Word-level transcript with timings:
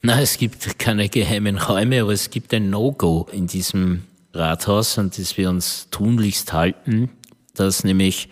Na, 0.00 0.20
es 0.20 0.38
gibt 0.38 0.78
keine 0.78 1.08
geheimen 1.08 1.58
Räume, 1.58 2.02
aber 2.02 2.12
es 2.12 2.30
gibt 2.30 2.54
ein 2.54 2.70
No-Go 2.70 3.26
in 3.32 3.48
diesem 3.48 4.04
Rathaus, 4.32 4.96
an 4.96 5.10
das 5.10 5.36
wir 5.36 5.48
uns 5.48 5.88
tunlichst 5.90 6.52
halten, 6.52 7.10
dass 7.54 7.82
nämlich 7.82 8.28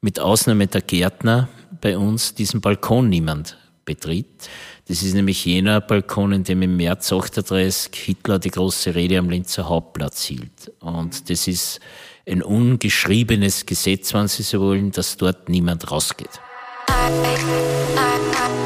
mit 0.00 0.20
Ausnahme 0.20 0.68
der 0.68 0.80
Gärtner 0.80 1.50
bei 1.82 1.98
uns 1.98 2.34
diesen 2.34 2.62
Balkon 2.62 3.10
niemand 3.10 3.58
betritt. 3.84 4.48
Das 4.88 5.02
ist 5.02 5.12
nämlich 5.12 5.44
jener 5.44 5.82
Balkon, 5.82 6.32
in 6.32 6.44
dem 6.44 6.62
im 6.62 6.78
März 6.78 7.12
38 7.12 7.94
Hitler 7.94 8.38
die 8.38 8.50
große 8.50 8.94
Rede 8.94 9.18
am 9.18 9.28
Linzer 9.28 9.68
Hauptplatz 9.68 10.24
hielt. 10.24 10.72
Und 10.80 11.28
das 11.28 11.46
ist 11.46 11.78
ein 12.26 12.42
ungeschriebenes 12.42 13.66
Gesetz, 13.66 14.14
wenn 14.14 14.28
Sie 14.28 14.42
so 14.42 14.60
wollen, 14.60 14.92
dass 14.92 15.18
dort 15.18 15.50
niemand 15.50 15.90
rausgeht. 15.90 16.40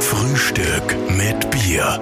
Frühstück 0.01 0.97
mit 1.17 1.51
Bier. 1.51 2.01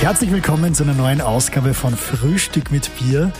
Herzlich 0.00 0.32
willkommen 0.32 0.74
zu 0.74 0.82
einer 0.82 0.94
neuen 0.94 1.20
Ausgabe 1.20 1.74
von 1.74 1.96
Frühstück 1.96 2.70
mit 2.70 2.90
Bier. 2.98 3.32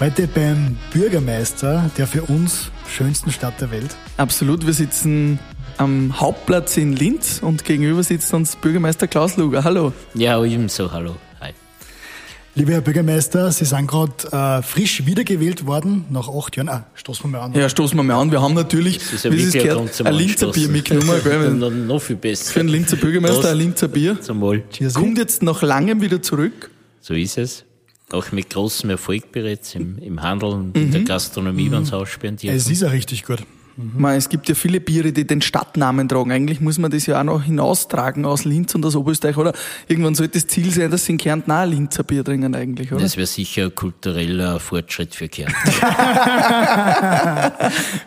Heute 0.00 0.26
beim 0.26 0.76
Bürgermeister 0.92 1.90
der 1.98 2.06
für 2.06 2.22
uns 2.22 2.70
schönsten 2.88 3.30
Stadt 3.30 3.60
der 3.60 3.70
Welt. 3.70 3.96
Absolut, 4.16 4.66
wir 4.66 4.72
sitzen 4.72 5.38
am 5.76 6.20
Hauptplatz 6.20 6.76
in 6.76 6.94
Linz 6.94 7.40
und 7.42 7.64
gegenüber 7.64 8.02
sitzt 8.02 8.32
uns 8.34 8.56
Bürgermeister 8.56 9.06
Klaus 9.08 9.36
Luger. 9.36 9.64
Hallo. 9.64 9.92
Ja, 10.14 10.42
ebenso, 10.44 10.92
hallo. 10.92 11.16
Lieber 12.56 12.70
Herr 12.70 12.82
Bürgermeister, 12.82 13.50
Sie 13.50 13.64
sind 13.64 13.88
gerade 13.88 14.12
äh, 14.30 14.62
frisch 14.62 15.04
wiedergewählt 15.06 15.66
worden, 15.66 16.04
nach 16.10 16.28
acht 16.28 16.56
Jahren. 16.56 16.68
Ah, 16.68 16.86
stoßen 16.94 17.24
wir 17.24 17.38
mal 17.38 17.46
an. 17.46 17.52
Ja, 17.54 17.68
stoßen 17.68 17.96
wir 17.98 18.04
mal 18.04 18.20
an. 18.20 18.30
Wir 18.30 18.40
haben 18.40 18.54
natürlich, 18.54 18.98
das 18.98 19.12
ist 19.12 19.32
wie 19.32 19.42
es 19.42 19.52
gehört, 19.54 20.00
ein 20.06 20.14
Linzer 20.14 20.52
Bier 20.52 20.68
mitgenommen. 20.68 21.20
Gell? 21.24 21.50
noch, 21.54 21.70
noch 21.70 21.98
viel 21.98 22.14
besser. 22.14 22.52
Für 22.52 22.60
einen 22.60 22.68
Linzer 22.68 22.96
Bürgermeister 22.96 23.50
ein 23.50 23.58
Linzer 23.58 23.88
Bier. 23.88 24.20
Zum 24.20 24.40
Wohl. 24.40 24.62
Cheers. 24.70 24.94
Kommt 24.94 25.18
jetzt 25.18 25.42
nach 25.42 25.62
langem 25.62 26.00
wieder 26.00 26.22
zurück. 26.22 26.70
So 27.00 27.14
ist 27.14 27.38
es. 27.38 27.64
Auch 28.12 28.30
mit 28.30 28.50
großem 28.50 28.88
Erfolg 28.88 29.32
bereits 29.32 29.74
im, 29.74 29.98
im 29.98 30.22
Handel 30.22 30.50
und 30.50 30.76
mhm. 30.76 30.82
in 30.82 30.92
der. 30.92 31.02
Gastronomie, 31.02 31.68
mhm. 31.68 31.72
wenn 31.72 31.82
es 31.82 31.92
aussperren 31.92 32.38
Es 32.40 32.70
ist 32.70 32.82
ja 32.82 32.88
richtig 32.88 33.24
gut. 33.24 33.40
Mhm. 33.76 34.04
Es 34.04 34.28
gibt 34.28 34.48
ja 34.48 34.54
viele 34.54 34.80
Biere, 34.80 35.12
die 35.12 35.26
den 35.26 35.42
Stadtnamen 35.42 36.08
tragen. 36.08 36.30
Eigentlich 36.30 36.60
muss 36.60 36.78
man 36.78 36.90
das 36.90 37.06
ja 37.06 37.20
auch 37.20 37.24
noch 37.24 37.42
hinaustragen 37.42 38.24
aus 38.24 38.44
Linz 38.44 38.74
und 38.74 38.86
aus 38.86 38.94
Oberösterreich, 38.94 39.36
oder? 39.36 39.52
Irgendwann 39.88 40.14
sollte 40.14 40.34
das 40.34 40.46
Ziel 40.46 40.70
sein, 40.70 40.90
dass 40.90 41.06
sie 41.06 41.12
in 41.12 41.18
Kärnten 41.18 41.50
auch 41.50 41.56
ein 41.56 41.70
Linzer 41.70 42.04
Bier 42.04 42.24
trinken 42.24 42.54
eigentlich, 42.54 42.92
oder? 42.92 43.02
Das 43.02 43.16
wäre 43.16 43.26
sicher 43.26 43.64
ein 43.64 43.74
kultureller 43.74 44.60
Fortschritt 44.60 45.14
für 45.14 45.28
Kärnten. 45.28 45.56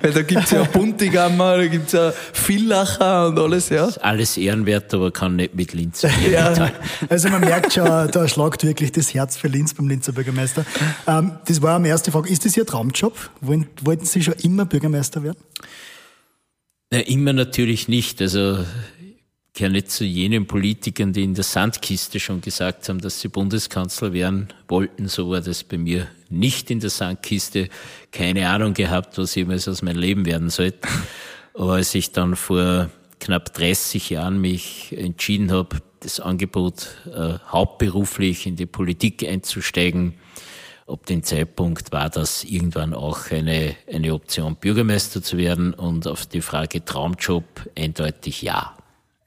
Weil 0.02 0.14
da 0.14 0.22
gibt's 0.22 0.52
ja 0.52 0.64
Buntigammer, 0.64 1.58
da 1.58 1.68
gibt's 1.68 1.92
ja 1.92 2.14
Villacher 2.32 3.28
und 3.28 3.40
alles, 3.40 3.70
ja. 3.70 3.90
alles 4.02 4.38
ehrenwert, 4.38 4.94
aber 4.94 5.12
kann 5.12 5.36
nicht 5.36 5.56
mit 5.56 5.74
Linz 5.74 6.06
ja. 6.32 6.72
Also 7.10 7.30
man 7.30 7.42
merkt 7.42 7.74
schon, 7.74 7.86
da 7.86 8.28
schlagt 8.28 8.64
wirklich 8.64 8.92
das 8.92 9.14
Herz 9.14 9.38
für 9.38 9.48
Linz 9.48 9.74
beim 9.74 9.88
Linzer 9.88 10.12
Bürgermeister. 10.14 10.66
Ähm, 11.08 11.32
das 11.46 11.62
war 11.62 11.78
meine 11.80 11.90
erste 11.90 12.12
Frage. 12.12 12.30
Ist 12.30 12.46
das 12.46 12.56
Ihr 12.56 12.66
Traumjob? 12.66 13.14
Wollten 13.42 14.06
Sie 14.06 14.24
schon 14.24 14.36
immer 14.36 14.66
Bürgermeister 14.66 15.24
werden? 15.24 15.38
Na, 16.90 17.00
immer 17.00 17.34
natürlich 17.34 17.88
nicht. 17.88 18.22
Also 18.22 18.60
ich 18.60 19.54
gehöre 19.54 19.72
nicht 19.72 19.92
zu 19.92 20.06
jenen 20.06 20.48
Politikern, 20.48 21.14
die 21.14 21.24
in 21.24 21.34
der 21.34 21.44
Sandkiste 21.44 22.20
schon 22.20 22.42
gesagt 22.42 22.88
haben, 22.88 23.00
dass 23.00 23.20
sie 23.20 23.28
Bundeskanzler 23.28 24.14
werden 24.14 24.48
wollten. 24.68 25.08
So 25.08 25.30
war 25.30 25.42
das 25.42 25.64
bei 25.64 25.78
mir 25.78 26.08
nicht 26.30 26.70
in 26.72 26.80
der 26.80 26.90
Sandkiste. 26.90 27.70
Keine 28.12 28.50
Ahnung 28.50 28.74
gehabt, 28.74 29.18
was 29.18 29.36
jemals 29.36 29.68
aus 29.68 29.82
meinem 29.82 30.00
Leben 30.00 30.26
werden 30.26 30.50
sollte. 30.50 30.88
Aber 31.54 31.74
als 31.74 31.96
ich 31.96 32.12
dann 32.12 32.36
vor 32.36 32.90
knapp 33.20 33.54
30 33.54 34.12
Jahren 34.12 34.40
mich 34.40 34.96
entschieden 34.96 35.52
habe, 35.52 35.78
das 36.02 36.20
Angebot 36.20 36.90
äh, 37.08 37.40
hauptberuflich 37.48 38.46
in 38.46 38.56
die 38.56 38.68
Politik 38.68 39.28
einzusteigen, 39.28 40.14
Ab 40.88 41.06
dem 41.06 41.22
Zeitpunkt 41.22 41.92
war 41.92 42.10
das 42.10 42.46
irgendwann 42.46 42.94
auch 42.94 43.30
eine, 43.32 43.76
eine 43.92 44.14
Option, 44.14 44.56
Bürgermeister 44.56 45.22
zu 45.22 45.38
werden 45.38 45.74
und 45.74 46.08
auf 46.08 46.26
die 46.26 46.40
Frage 46.40 46.86
Traumjob 46.86 47.44
eindeutig 47.78 48.42
ja. 48.42 48.74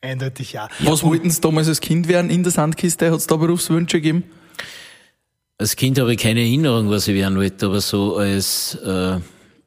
Eindeutig 0.01 0.55
ja. 0.55 0.71
Was 0.79 1.03
wollten 1.03 1.31
Sie 1.31 1.39
damals 1.43 1.69
als 1.69 1.83
Kind 1.83 2.09
werden 2.09 2.31
in 2.31 2.43
der 2.43 2.53
Sandkiste? 2.53 3.11
Hat 3.11 3.19
es 3.19 3.27
da 3.27 3.37
Berufswünsche 3.37 3.99
gegeben? 3.99 4.25
Als 5.59 5.77
Kind 5.77 5.99
habe 5.99 6.15
ich 6.15 6.19
keine 6.19 6.41
Erinnerung, 6.41 6.89
was 6.89 7.07
ich 7.07 7.15
werden 7.15 7.37
wollte, 7.37 7.67
aber 7.67 7.83
so 7.83 8.17
als 8.17 8.77
äh, 8.77 9.19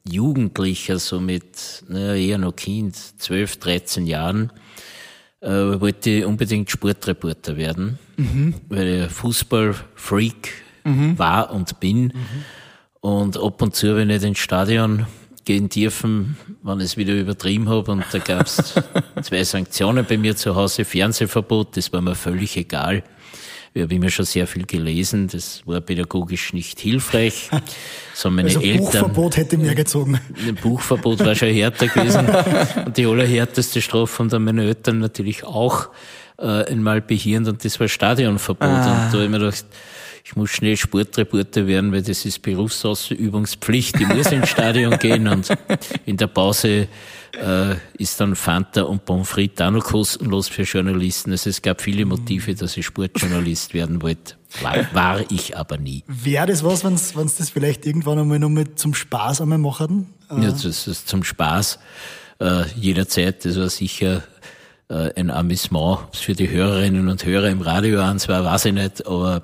Jugendlicher, 0.10 0.98
so 0.98 1.20
mit, 1.20 1.84
naja, 1.88 2.16
eher 2.16 2.40
noch 2.40 2.56
Kind, 2.56 2.96
12, 2.96 3.58
13 3.58 4.08
Jahren, 4.08 4.52
äh, 5.42 5.50
wollte 5.50 6.10
ich 6.10 6.26
unbedingt 6.26 6.72
Sportreporter 6.72 7.56
werden, 7.56 8.00
mhm. 8.18 8.56
weil 8.70 8.88
ich 8.88 9.12
Fußballfreak 9.12 10.63
mhm. 10.84 11.18
war 11.18 11.52
und 11.52 11.80
bin. 11.80 12.04
Mhm. 12.04 12.14
Und 13.02 13.38
ab 13.38 13.62
und 13.62 13.76
zu, 13.76 13.96
wenn 13.96 14.10
ich 14.10 14.24
ins 14.24 14.40
Stadion 14.40 15.06
gehen 15.46 15.70
dürfen, 15.70 16.38
wenn 16.64 16.80
ich 16.80 16.86
es 16.86 16.98
wieder 16.98 17.14
übertrieben 17.14 17.70
habe. 17.70 17.92
Und 17.92 18.06
da 18.12 18.20
gab 18.20 18.46
es 18.46 18.74
zwei 19.22 19.44
Sanktionen 19.44 20.06
bei 20.06 20.18
mir 20.18 20.36
zu 20.36 20.56
Hause, 20.56 20.86
Fernsehverbot, 20.86 21.76
das 21.78 21.92
war 21.92 22.02
mir 22.02 22.16
völlig 22.16 22.56
egal. 22.58 23.04
Ich 23.76 23.82
habe 23.82 23.96
immer 23.96 24.10
schon 24.10 24.26
sehr 24.26 24.46
viel 24.46 24.68
gelesen, 24.68 25.28
das 25.28 25.64
war 25.66 25.82
pädagogisch 25.82 26.54
nicht 26.54 26.80
hilfreich. 26.80 27.50
So 28.16 28.30
meine 28.30 28.48
also 28.48 28.62
Eltern, 28.62 28.84
Buchverbot 28.84 29.38
hätte 29.38 29.58
mehr 29.58 29.74
gezogen. 29.74 30.22
Ein 30.48 30.54
Buchverbot 30.54 31.26
war 31.26 31.34
schon 31.34 31.48
härter 31.48 31.88
gewesen. 31.88 32.28
Und 32.86 32.96
die 32.96 33.08
allerhärteste 33.08 33.82
Strafe 33.82 34.20
haben 34.20 34.30
dann 34.30 34.44
meine 34.44 34.66
Eltern 34.66 35.00
natürlich 35.00 35.44
auch 35.44 35.90
äh, 36.38 36.66
einmal 36.66 37.02
behirnt 37.02 37.48
und 37.48 37.66
das 37.66 37.80
war 37.80 37.88
Stadionverbot. 37.88 38.68
Ah. 38.68 38.76
Und 38.76 38.86
da 38.86 39.14
habe 39.14 39.24
ich 39.24 39.30
mir 39.32 39.40
gedacht, 39.40 39.66
ich 40.26 40.38
muss 40.38 40.52
schnell 40.52 40.78
Sportreporter 40.78 41.68
werden, 41.68 41.92
weil 41.92 42.02
das 42.02 42.26
ist 42.26 42.42
Berufsausübungspflicht. 42.42 44.00
Ich 44.00 44.08
muss 44.08 44.32
ins 44.32 44.50
Stadion 44.50 44.98
gehen 44.98 45.28
und 45.28 45.50
in 46.06 46.16
der 46.16 46.28
Pause 46.28 46.88
äh, 47.38 47.76
ist 47.98 48.20
dann 48.22 48.36
Fanta 48.36 48.84
und 48.84 49.04
Pommes 49.04 49.28
frites 49.28 49.66
auch 49.66 49.72
noch 49.72 49.84
kostenlos 49.84 50.48
für 50.48 50.64
Journalisten. 50.64 51.32
Also 51.32 51.50
es 51.50 51.62
gab 51.62 51.82
viele 51.82 52.06
Motive, 52.06 52.56
dass 52.56 52.78
ich 52.78 52.86
Sportjournalist 52.86 53.74
werden 53.74 54.02
wollte. 54.02 54.36
War, 54.62 54.94
war 54.94 55.32
ich 55.32 55.58
aber 55.58 55.78
nie. 55.78 56.04
Wäre 56.08 56.48
das 56.48 56.64
was, 56.64 56.86
wenn 56.86 56.98
Sie 56.98 57.14
das 57.16 57.50
vielleicht 57.50 57.86
irgendwann 57.86 58.20
einmal 58.20 58.40
noch 58.40 58.50
mit 58.50 58.80
zum 58.80 58.94
Spaß 58.94 59.42
einmal 59.42 59.58
machen? 59.58 60.14
Ja, 60.30 60.52
das 60.52 60.88
ist 60.88 61.10
zum 61.10 61.26
Spaß 61.26 61.80
äh, 62.40 62.64
jederzeit. 62.76 63.44
Das 63.44 63.58
war 63.58 63.70
sicher 63.70 64.24
äh, 64.90 65.12
ein 65.20 65.32
Amüsement 65.32 66.00
für 66.14 66.34
die 66.34 66.50
Hörerinnen 66.50 67.10
und 67.10 67.26
Hörer 67.26 67.50
im 67.50 67.62
Radio 67.62 68.02
an. 68.02 68.20
Zwar 68.20 68.46
weiß 68.46 68.66
ich 68.66 68.74
nicht, 68.74 69.06
aber 69.08 69.42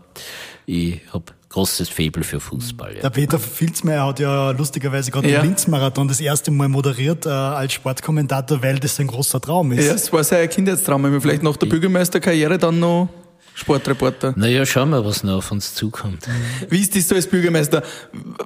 ich 0.69 1.01
habe 1.11 1.25
großes 1.49 1.89
Faible 1.89 2.23
für 2.23 2.39
Fußball. 2.39 2.95
Ja. 2.95 3.01
Der 3.01 3.09
Peter 3.09 3.39
Filzmeier 3.39 4.05
hat 4.05 4.19
ja 4.19 4.51
lustigerweise 4.51 5.09
gerade 5.09 5.27
ja. 5.27 5.41
den 5.41 5.47
Linz-Marathon 5.47 6.07
das 6.07 6.21
erste 6.21 6.51
Mal 6.51 6.69
moderiert 6.69 7.25
äh, 7.25 7.29
als 7.29 7.73
Sportkommentator, 7.73 8.61
weil 8.61 8.77
das 8.77 8.99
ein 8.99 9.07
großer 9.07 9.41
Traum 9.41 9.71
ist. 9.71 9.87
Ja, 9.87 9.93
es 9.93 10.13
war 10.13 10.23
sein 10.23 10.47
Kindheitstraum. 10.47 11.21
Vielleicht 11.21 11.41
nach 11.41 11.57
der 11.57 11.65
Bürgermeisterkarriere 11.65 12.59
dann 12.59 12.79
noch 12.79 13.09
Sportreporter. 13.59 14.33
Naja, 14.35 14.65
schauen 14.65 14.89
wir, 14.89 15.03
was 15.05 15.23
noch 15.23 15.37
auf 15.37 15.51
uns 15.51 15.75
zukommt. 15.75 16.27
Wie 16.69 16.79
ist 16.79 16.95
das 16.95 17.07
so 17.07 17.15
als 17.15 17.27
Bürgermeister? 17.27 17.83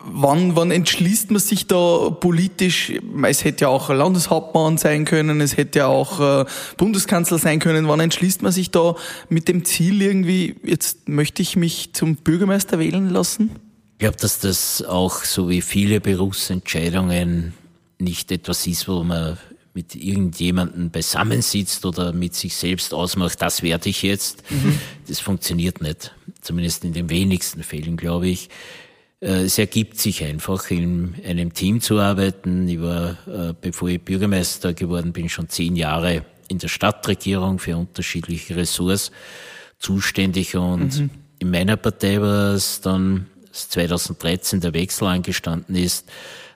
Wann, 0.06 0.56
wann 0.56 0.72
entschließt 0.72 1.32
man 1.32 1.40
sich 1.40 1.68
da 1.68 2.10
politisch? 2.10 2.92
Es 3.24 3.44
hätte 3.44 3.66
ja 3.66 3.68
auch 3.70 3.90
Landeshauptmann 3.90 4.78
sein 4.78 5.06
können, 5.06 5.40
es 5.42 5.56
hätte 5.56 5.80
ja 5.80 5.88
auch 5.88 6.20
äh, 6.20 6.46
Bundeskanzler 6.78 7.38
sein 7.38 7.60
können. 7.60 7.88
Wann 7.88 8.00
entschließt 8.00 8.42
man 8.42 8.52
sich 8.52 8.72
da 8.72 8.96
mit 9.30 9.48
dem 9.48 9.66
Ziel 9.66 10.02
irgendwie, 10.02 10.56
jetzt 10.64 11.08
möchte 11.08 11.42
ich 11.42 11.56
mich 11.56 11.94
zum 11.94 12.16
Bürgermeister 12.16 12.80
wählen 12.80 13.10
lassen? 13.10 13.52
Ich 13.94 14.00
glaube, 14.00 14.18
dass 14.18 14.40
das 14.40 14.84
auch 14.84 15.24
so 15.24 15.50
wie 15.50 15.62
viele 15.62 16.02
Berufsentscheidungen 16.02 17.54
nicht 18.00 18.32
etwas 18.32 18.68
ist, 18.68 18.88
wo 18.88 19.04
man 19.04 19.38
mit 19.74 19.96
irgendjemandem 19.96 20.92
beisammensitzt 20.92 21.86
oder 21.86 22.14
mit 22.14 22.36
sich 22.36 22.56
selbst 22.56 22.94
ausmacht, 22.94 23.42
das 23.42 23.64
werde 23.64 23.90
ich 23.90 24.04
jetzt. 24.04 24.50
Mhm. 24.52 24.80
Das 25.08 25.20
funktioniert 25.20 25.82
nicht. 25.82 26.14
Zumindest 26.42 26.84
in 26.84 26.94
den 26.94 27.10
wenigsten 27.10 27.64
Fällen, 27.64 27.98
glaube 27.98 28.28
ich. 28.28 28.50
Äh, 29.20 29.44
es 29.44 29.58
ergibt 29.58 30.00
sich 30.00 30.24
einfach, 30.24 30.70
in 30.70 31.16
einem 31.26 31.54
Team 31.54 31.82
zu 31.82 32.00
arbeiten. 32.00 32.68
Ich 32.68 32.82
war, 32.82 33.18
äh, 33.28 33.54
bevor 33.60 33.90
ich 33.90 34.02
Bürgermeister 34.02 34.74
geworden 34.74 35.14
bin, 35.14 35.30
schon 35.30 35.50
zehn 35.50 35.76
Jahre 35.76 36.26
in 36.50 36.60
der 36.60 36.68
Stadtregierung 36.68 37.58
für 37.58 37.78
unterschiedliche 37.78 38.56
Ressorts 38.56 39.12
zuständig 39.80 40.56
und 40.56 41.00
mhm. 41.00 41.10
in 41.40 41.52
meiner 41.52 41.78
Partei 41.78 42.22
war 42.22 42.54
es 42.54 42.82
dann, 42.82 43.28
als 43.48 43.70
2013 43.70 44.62
der 44.62 44.74
Wechsel 44.74 45.08
angestanden 45.08 45.76
ist, 45.76 46.10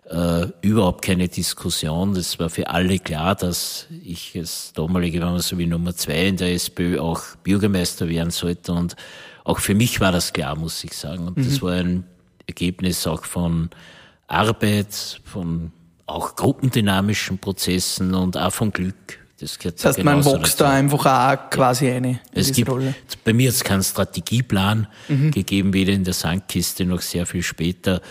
äh, 0.09 0.47
überhaupt 0.61 1.03
keine 1.03 1.27
Diskussion. 1.27 2.13
Das 2.13 2.39
war 2.39 2.49
für 2.49 2.69
alle 2.69 2.99
klar, 2.99 3.35
dass 3.35 3.87
ich 4.03 4.33
als 4.37 4.71
damalige, 4.73 5.19
wenn 5.19 5.31
man 5.31 5.39
so 5.39 5.57
wie 5.57 5.65
Nummer 5.65 5.95
zwei 5.95 6.27
in 6.27 6.37
der 6.37 6.53
SPÖ 6.53 6.99
auch 6.99 7.21
Bürgermeister 7.43 8.07
werden 8.07 8.31
sollte. 8.31 8.71
Und 8.71 8.95
auch 9.43 9.59
für 9.59 9.75
mich 9.75 9.99
war 9.99 10.11
das 10.11 10.31
klar, 10.31 10.57
muss 10.57 10.83
ich 10.83 10.93
sagen. 10.93 11.27
Und 11.27 11.37
mhm. 11.37 11.43
das 11.45 11.61
war 11.61 11.73
ein 11.73 12.05
Ergebnis 12.47 13.05
auch 13.05 13.25
von 13.25 13.69
Arbeit, 14.27 15.21
von 15.25 15.71
auch 16.05 16.35
gruppendynamischen 16.35 17.37
Prozessen 17.37 18.13
und 18.13 18.37
auch 18.37 18.53
von 18.53 18.71
Glück. 18.71 19.19
Das, 19.39 19.57
das 19.57 19.85
heißt, 19.85 20.03
man 20.03 20.25
wächst 20.25 20.59
da 20.61 20.71
einfach 20.71 21.05
auch 21.05 21.49
quasi 21.51 21.91
eine. 21.91 22.19
Es 22.31 22.51
gibt, 22.53 22.69
Rolle. 22.69 22.95
bei 23.23 23.33
mir 23.33 23.49
hat 23.49 23.55
es 23.55 23.63
keinen 23.63 23.83
Strategieplan 23.83 24.87
mhm. 25.09 25.31
gegeben, 25.31 25.73
weder 25.73 25.93
in 25.93 26.03
der 26.03 26.13
Sandkiste 26.13 26.85
noch 26.85 27.01
sehr 27.01 27.25
viel 27.27 27.43
später. 27.43 28.01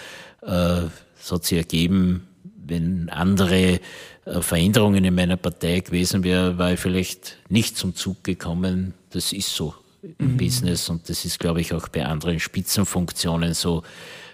Äh, 0.43 0.83
es 1.27 1.33
hat 1.33 1.45
sich 1.45 1.59
ergeben, 1.59 2.29
wenn 2.69 3.09
andere 3.09 3.81
äh, 4.27 4.41
Veränderungen 4.41 5.05
in 5.05 5.13
meiner 5.13 5.37
Partei 5.37 5.81
gewesen 5.81 6.23
wäre, 6.23 6.57
war 6.57 6.75
ich 6.75 6.79
vielleicht 6.79 7.39
nicht 7.49 7.77
zum 7.77 7.97
Zug 7.97 8.23
gekommen. 8.23 8.95
Das 9.11 9.33
ist 9.33 9.53
so 9.53 9.75
im 10.19 10.35
mhm. 10.35 10.37
Business 10.37 10.89
und 10.89 11.09
das 11.09 11.25
ist, 11.25 11.41
glaube 11.41 11.61
ich, 11.61 11.75
auch 11.75 11.89
bei 11.89 12.07
anderen 12.07 12.39
Spitzenfunktionen 12.39 13.55
so, 13.55 13.83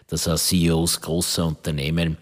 dass 0.09 0.29
auch 0.29 0.37
CEOs 0.37 1.01
großer 1.01 1.47
Unternehmen 1.47 2.19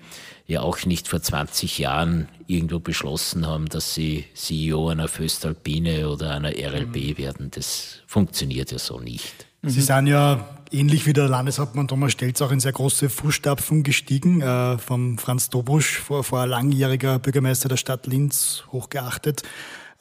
ja 0.46 0.60
auch 0.60 0.84
nicht 0.84 1.08
vor 1.08 1.20
20 1.20 1.78
Jahren 1.78 2.28
irgendwo 2.46 2.78
beschlossen 2.78 3.48
haben, 3.48 3.68
dass 3.68 3.94
sie 3.94 4.24
CEO 4.34 4.90
einer 4.90 5.08
Föstalpine 5.08 6.08
oder 6.08 6.30
einer 6.30 6.50
RLB 6.50 6.94
mhm. 6.94 7.18
werden. 7.18 7.50
Das 7.50 8.02
funktioniert 8.06 8.70
ja 8.70 8.78
so 8.78 9.00
nicht. 9.00 9.46
Sie 9.62 9.80
sind 9.80 10.06
ja 10.06 10.59
ähnlich 10.72 11.06
wie 11.06 11.12
der 11.12 11.28
Landeshauptmann 11.28 11.88
Thomas 11.88 12.12
Stelz 12.12 12.40
auch 12.42 12.50
in 12.50 12.60
sehr 12.60 12.72
große 12.72 13.10
Fußstapfen 13.10 13.82
gestiegen, 13.82 14.40
äh, 14.40 14.78
vom 14.78 15.18
Franz 15.18 15.50
Dobusch, 15.50 15.98
vor, 15.98 16.24
vor 16.24 16.46
langjähriger 16.46 17.18
Bürgermeister 17.18 17.68
der 17.68 17.76
Stadt 17.76 18.06
Linz, 18.06 18.64
hochgeachtet. 18.72 19.42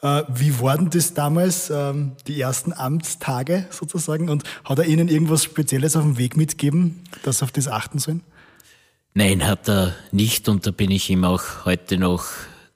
Äh, 0.02 0.24
wie 0.30 0.60
waren 0.62 0.90
das 0.90 1.14
damals, 1.14 1.70
ähm, 1.70 2.14
die 2.28 2.40
ersten 2.40 2.74
Amtstage 2.74 3.66
sozusagen? 3.70 4.30
Und 4.30 4.44
hat 4.64 4.80
er 4.80 4.86
Ihnen 4.86 5.10
irgendwas 5.10 5.44
Spezielles 5.44 5.96
auf 5.96 6.04
dem 6.04 6.18
Weg 6.18 6.38
mitgegeben, 6.38 7.04
dass 7.24 7.40
Sie 7.40 7.44
auf 7.44 7.52
das 7.52 7.68
achten 7.68 8.00
sollen? 8.00 8.24
Nein, 9.14 9.46
hat 9.46 9.68
er 9.68 9.96
nicht 10.12 10.48
und 10.48 10.66
da 10.66 10.72
bin 10.72 10.92
ich 10.92 11.10
ihm 11.10 11.26
auch 11.26 11.66
heute 11.66 11.98
noch 11.98 12.26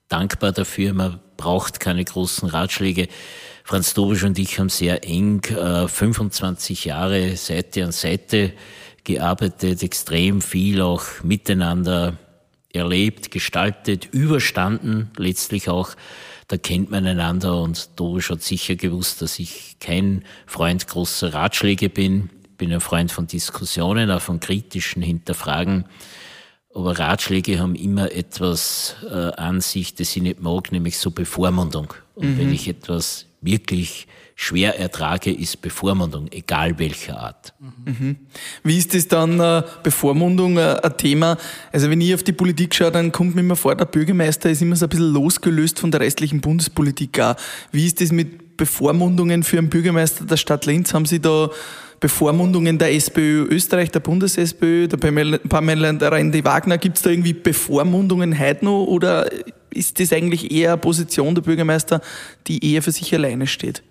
dankbar 0.10 0.52
dafür. 0.52 0.94
Man 0.94 1.20
braucht 1.38 1.80
keine 1.80 2.04
großen 2.04 2.50
Ratschläge. 2.50 3.08
Franz 3.66 3.94
Dobisch 3.94 4.24
und 4.24 4.38
ich 4.38 4.60
haben 4.60 4.70
sehr 4.70 5.08
eng 5.08 5.42
äh, 5.46 5.88
25 5.88 6.86
Jahre 6.86 7.38
Seite 7.38 7.86
an 7.86 7.94
Seite 7.94 8.52
gearbeitet, 9.06 9.84
extrem 9.84 10.42
viel 10.42 10.82
auch 10.82 11.06
miteinander 11.24 12.18
erlebt, 12.74 13.32
gestaltet, 13.32 14.10
überstanden, 14.12 15.12
letztlich 15.18 15.70
auch. 15.70 15.92
Da 16.50 16.58
kennt 16.58 16.92
man 16.92 17.08
einander 17.08 17.62
und 17.62 17.98
Dobisch 17.98 18.30
hat 18.30 18.42
sicher 18.42 18.76
gewusst, 18.76 19.22
dass 19.22 19.40
ich 19.40 19.78
kein 19.80 20.26
Freund 20.46 20.88
großer 20.88 21.34
Ratschläge 21.34 21.90
bin. 21.90 22.30
bin 22.58 22.74
ein 22.74 22.82
Freund 22.82 23.12
von 23.12 23.28
Diskussionen, 23.28 24.12
auch 24.12 24.22
von 24.22 24.42
kritischen 24.42 25.02
Hinterfragen. 25.02 25.86
Aber 26.76 26.98
Ratschläge 26.98 27.60
haben 27.60 27.76
immer 27.76 28.12
etwas 28.12 28.96
äh, 29.10 29.14
an 29.14 29.62
sich, 29.62 29.94
das 29.94 30.16
ich 30.16 30.22
nicht 30.22 30.42
mag, 30.42 30.72
nämlich 30.72 30.98
so 30.98 31.12
Bevormundung. 31.12 31.94
Und 32.16 32.32
mhm. 32.32 32.38
wenn 32.40 32.54
ich 32.54 32.68
etwas 32.68 33.28
wirklich 33.42 34.08
schwer 34.36 34.80
ertrage, 34.80 35.32
ist 35.32 35.62
Bevormundung, 35.62 36.28
egal 36.32 36.80
welcher 36.80 37.20
Art. 37.20 37.54
Mhm. 37.86 38.18
Wie 38.64 38.78
ist 38.78 38.94
das 38.94 39.08
dann, 39.08 39.40
äh, 39.40 39.64
Bevormundung, 39.84 40.58
äh, 40.58 40.80
ein 40.82 40.98
Thema? 40.98 41.38
Also 41.72 41.90
wenn 41.90 42.02
ich 42.02 42.14
auf 42.14 42.24
die 42.24 42.34
Politik 42.34 42.74
schaue, 42.74 42.92
dann 42.92 43.12
kommt 43.12 43.36
mir 43.36 43.42
immer 43.42 43.56
vor, 43.56 43.76
der 43.76 43.86
Bürgermeister 43.86 44.50
ist 44.50 44.62
immer 44.62 44.76
so 44.76 44.88
ein 44.88 44.90
bisschen 44.90 45.14
losgelöst 45.14 45.80
von 45.80 45.92
der 45.92 46.02
restlichen 46.02 46.42
Bundespolitik 46.42 47.20
auch. 47.20 47.36
Wie 47.72 47.86
ist 47.86 48.02
das 48.02 48.12
mit 48.12 48.58
Bevormundungen 48.58 49.44
für 49.44 49.60
einen 49.60 49.70
Bürgermeister 49.70 50.26
der 50.26 50.38
Stadt 50.38 50.66
Linz? 50.66 50.94
Haben 50.94 51.06
Sie 51.06 51.20
da 51.20 51.50
Bevormundungen 52.04 52.78
der 52.78 52.94
SPÖ 52.94 53.46
Österreich, 53.46 53.90
der 53.90 54.02
Bundes-SPÖ, 54.02 54.90
der 54.90 54.98
Pamela 54.98 55.38
Rendi-Wagner, 56.10 56.78
gibt 56.78 56.98
es 56.98 57.04
da 57.04 57.10
irgendwie 57.10 57.32
Bevormundungen 57.32 58.38
heute 58.38 58.66
noch 58.66 58.84
oder 58.88 59.30
ist 59.70 60.02
das 60.02 60.12
eigentlich 60.12 60.52
eher 60.52 60.74
eine 60.74 60.82
Position 60.82 61.34
der 61.34 61.44
Bürgermeister, 61.44 62.02
die 62.48 62.74
eher 62.74 62.82
für 62.82 62.92
sich 62.92 63.16
alleine 63.16 63.48
steht? 63.48 63.84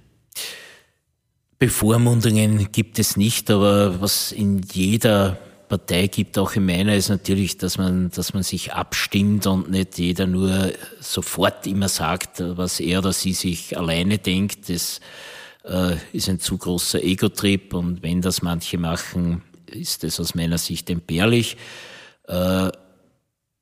Bevormundungen 1.59 2.71
gibt 2.71 2.99
es 2.99 3.17
nicht, 3.17 3.51
aber 3.51 4.03
was 4.03 4.31
in 4.31 4.61
jeder 4.71 5.39
Partei 5.71 6.07
gibt, 6.07 6.37
auch 6.37 6.55
in 6.55 6.67
meiner, 6.67 6.95
ist 6.95 7.09
natürlich, 7.09 7.57
dass 7.57 7.79
man, 7.79 8.11
dass 8.11 8.35
man 8.35 8.43
sich 8.43 8.75
abstimmt 8.75 9.47
und 9.47 9.71
nicht 9.71 9.99
jeder 9.99 10.27
nur 10.27 10.71
sofort 11.01 11.67
immer 11.67 11.89
sagt, 11.89 12.43
was 12.59 12.79
er 12.79 12.99
oder 12.99 13.15
sie 13.15 13.33
sich 13.33 13.79
alleine 13.79 14.19
denkt. 14.19 14.69
Das 14.69 15.01
äh, 15.65 15.97
ist 16.13 16.29
ein 16.29 16.41
zu 16.41 16.59
großer 16.59 17.03
Ego-Trip 17.03 17.75
und 17.75 18.03
wenn 18.03 18.21
das 18.21 18.43
manche 18.43 18.79
machen, 18.79 19.43
ist 19.67 20.05
das 20.05 20.21
aus 20.21 20.35
meiner 20.35 20.59
Sicht 20.59 20.91
entbehrlich. 20.91 21.57
Äh, 22.29 22.71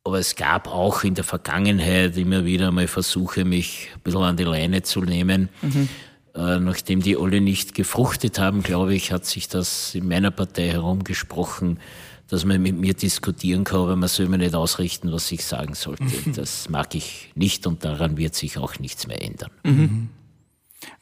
aber 0.03 0.19
es 0.19 0.35
gab 0.35 0.67
auch 0.69 1.05
in 1.05 1.15
der 1.15 1.25
Vergangenheit 1.25 2.17
immer 2.17 2.45
wieder 2.45 2.71
mal 2.71 2.89
Versuche, 2.89 3.45
mich 3.45 3.89
ein 3.95 4.01
bisschen 4.01 4.23
an 4.23 4.37
die 4.37 4.45
Leine 4.45 4.83
zu 4.83 5.03
nehmen. 5.03 5.51
Mhm. 5.61 5.89
Äh, 6.35 6.59
nachdem 6.59 7.03
die 7.03 7.17
alle 7.17 7.41
nicht 7.41 7.75
gefruchtet 7.75 8.39
haben, 8.39 8.63
glaube 8.63 8.95
ich, 8.95 9.13
hat 9.13 9.27
sich 9.27 9.49
das 9.49 9.95
in 9.95 10.09
meiner 10.09 10.31
Partei 10.31 10.69
herumgesprochen, 10.69 11.81
dass 12.29 12.45
man 12.45 12.63
mit 12.63 12.77
mir 12.77 12.95
diskutieren 12.95 13.65
kann, 13.65 13.81
aber 13.81 13.97
man 13.97 14.09
soll 14.09 14.29
mir 14.29 14.39
nicht 14.39 14.55
ausrichten, 14.55 15.11
was 15.13 15.31
ich 15.33 15.45
sagen 15.45 15.75
sollte. 15.75 16.05
Mhm. 16.05 16.33
Das 16.35 16.69
mag 16.69 16.95
ich 16.95 17.31
nicht 17.35 17.67
und 17.67 17.85
daran 17.85 18.17
wird 18.17 18.35
sich 18.35 18.57
auch 18.57 18.79
nichts 18.79 19.07
mehr 19.07 19.21
ändern. 19.23 19.51
Mhm. 19.65 20.09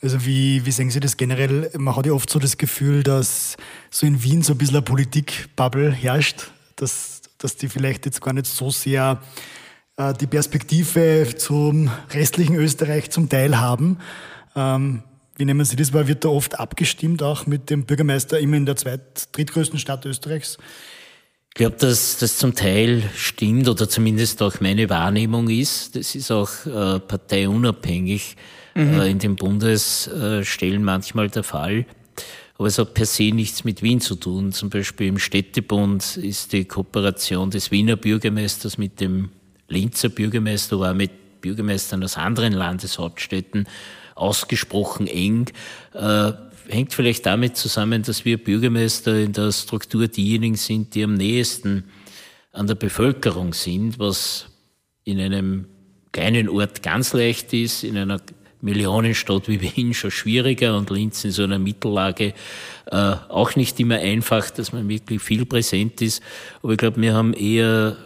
Also 0.00 0.24
wie, 0.24 0.64
wie 0.64 0.70
sehen 0.70 0.90
Sie 0.90 1.00
das 1.00 1.16
generell? 1.16 1.70
Man 1.76 1.96
hat 1.96 2.06
ja 2.06 2.12
oft 2.12 2.30
so 2.30 2.38
das 2.38 2.56
Gefühl, 2.56 3.02
dass 3.02 3.56
so 3.90 4.06
in 4.06 4.22
Wien 4.22 4.42
so 4.42 4.54
ein 4.54 4.58
bisschen 4.58 4.76
eine 4.76 4.82
Politikbubble 4.82 5.92
herrscht, 5.92 6.50
dass, 6.76 7.22
dass 7.38 7.56
die 7.56 7.68
vielleicht 7.68 8.06
jetzt 8.06 8.20
gar 8.20 8.32
nicht 8.32 8.46
so 8.46 8.70
sehr 8.70 9.20
äh, 9.96 10.14
die 10.14 10.26
Perspektive 10.26 11.34
zum 11.36 11.90
restlichen 12.10 12.56
Österreich 12.56 13.10
zum 13.10 13.28
Teil 13.28 13.58
haben. 13.58 13.98
Ähm, 14.56 15.02
wie 15.36 15.44
nehmen 15.44 15.64
Sie 15.64 15.76
das 15.76 15.92
wahr? 15.92 16.08
Wird 16.08 16.24
da 16.24 16.30
oft 16.30 16.58
abgestimmt, 16.58 17.22
auch 17.22 17.46
mit 17.46 17.70
dem 17.70 17.84
Bürgermeister 17.84 18.40
immer 18.40 18.56
in 18.56 18.66
der 18.66 18.76
zweit-, 18.76 19.28
drittgrößten 19.36 19.78
Stadt 19.78 20.04
Österreichs? 20.04 20.58
Ich 21.50 21.54
glaube, 21.54 21.76
dass 21.76 22.18
das 22.18 22.38
zum 22.38 22.54
Teil 22.54 23.02
stimmt 23.16 23.68
oder 23.68 23.88
zumindest 23.88 24.42
auch 24.42 24.60
meine 24.60 24.88
Wahrnehmung 24.90 25.48
ist. 25.48 25.96
Das 25.96 26.14
ist 26.14 26.30
auch 26.30 26.66
äh, 26.66 27.00
parteiunabhängig 27.00 28.36
mhm. 28.78 29.00
äh, 29.00 29.10
in 29.10 29.18
den 29.18 29.36
Bundesstellen 29.36 30.84
manchmal 30.84 31.28
der 31.28 31.42
Fall. 31.42 31.86
Aber 32.56 32.66
es 32.66 32.78
hat 32.78 32.94
per 32.94 33.06
se 33.06 33.30
nichts 33.30 33.64
mit 33.64 33.82
Wien 33.82 34.00
zu 34.00 34.16
tun. 34.16 34.52
Zum 34.52 34.70
Beispiel 34.70 35.06
im 35.06 35.18
Städtebund 35.18 36.16
ist 36.16 36.52
die 36.52 36.64
Kooperation 36.64 37.50
des 37.50 37.70
Wiener 37.70 37.96
Bürgermeisters 37.96 38.78
mit 38.78 39.00
dem 39.00 39.30
Linzer 39.68 40.08
Bürgermeister, 40.08 40.76
auch 40.76 40.94
mit 40.94 41.40
Bürgermeistern 41.40 42.02
aus 42.02 42.16
anderen 42.16 42.52
Landeshauptstädten 42.52 43.68
ausgesprochen 44.16 45.06
eng. 45.06 45.50
Äh, 45.94 46.32
hängt 46.68 46.94
vielleicht 46.94 47.26
damit 47.26 47.56
zusammen, 47.56 48.02
dass 48.02 48.24
wir 48.24 48.42
Bürgermeister 48.42 49.18
in 49.18 49.32
der 49.32 49.52
Struktur 49.52 50.08
diejenigen 50.08 50.56
sind, 50.56 50.94
die 50.94 51.04
am 51.04 51.14
nächsten 51.14 51.84
an 52.52 52.66
der 52.66 52.74
Bevölkerung 52.74 53.54
sind, 53.54 53.98
was 53.98 54.46
in 55.04 55.20
einem 55.20 55.66
kleinen 56.12 56.48
Ort 56.48 56.82
ganz 56.82 57.12
leicht 57.12 57.52
ist, 57.52 57.84
in 57.84 57.96
einer 57.96 58.20
Millionenstadt 58.60 59.48
wie 59.48 59.60
Wien 59.60 59.94
schon 59.94 60.10
schwieriger 60.10 60.76
und 60.76 60.90
Linz 60.90 61.24
in 61.24 61.30
so 61.30 61.44
einer 61.44 61.58
Mittellage 61.58 62.34
äh, 62.86 63.14
auch 63.28 63.54
nicht 63.56 63.78
immer 63.80 63.96
einfach, 63.96 64.50
dass 64.50 64.72
man 64.72 64.88
wirklich 64.88 65.22
viel 65.22 65.46
präsent 65.46 66.02
ist. 66.02 66.22
Aber 66.62 66.72
ich 66.72 66.78
glaube, 66.78 67.00
wir 67.00 67.14
haben 67.14 67.34
eher 67.34 67.96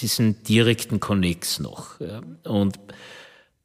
diesen 0.00 0.42
direkten 0.44 1.00
Connex 1.00 1.60
noch. 1.60 2.00
Ja. 2.00 2.22
Und 2.44 2.78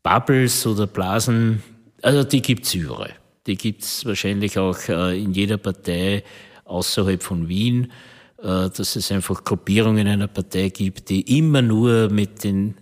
Bubbles 0.03 0.67
oder 0.67 0.87
Blasen, 0.87 1.63
also 2.01 2.23
die 2.23 2.41
gibt's 2.41 2.73
überall. 2.73 3.15
Die 3.47 3.57
gibt's 3.57 4.05
wahrscheinlich 4.05 4.57
auch 4.57 4.77
äh, 4.89 5.21
in 5.21 5.33
jeder 5.33 5.57
Partei 5.57 6.23
außerhalb 6.65 7.21
von 7.21 7.47
Wien, 7.47 7.91
äh, 8.39 8.69
dass 8.69 8.95
es 8.95 9.11
einfach 9.11 9.43
Gruppierungen 9.43 10.07
einer 10.07 10.27
Partei 10.27 10.69
gibt, 10.69 11.09
die 11.09 11.37
immer 11.37 11.61
nur 11.61 12.09
mit 12.09 12.43
den 12.43 12.75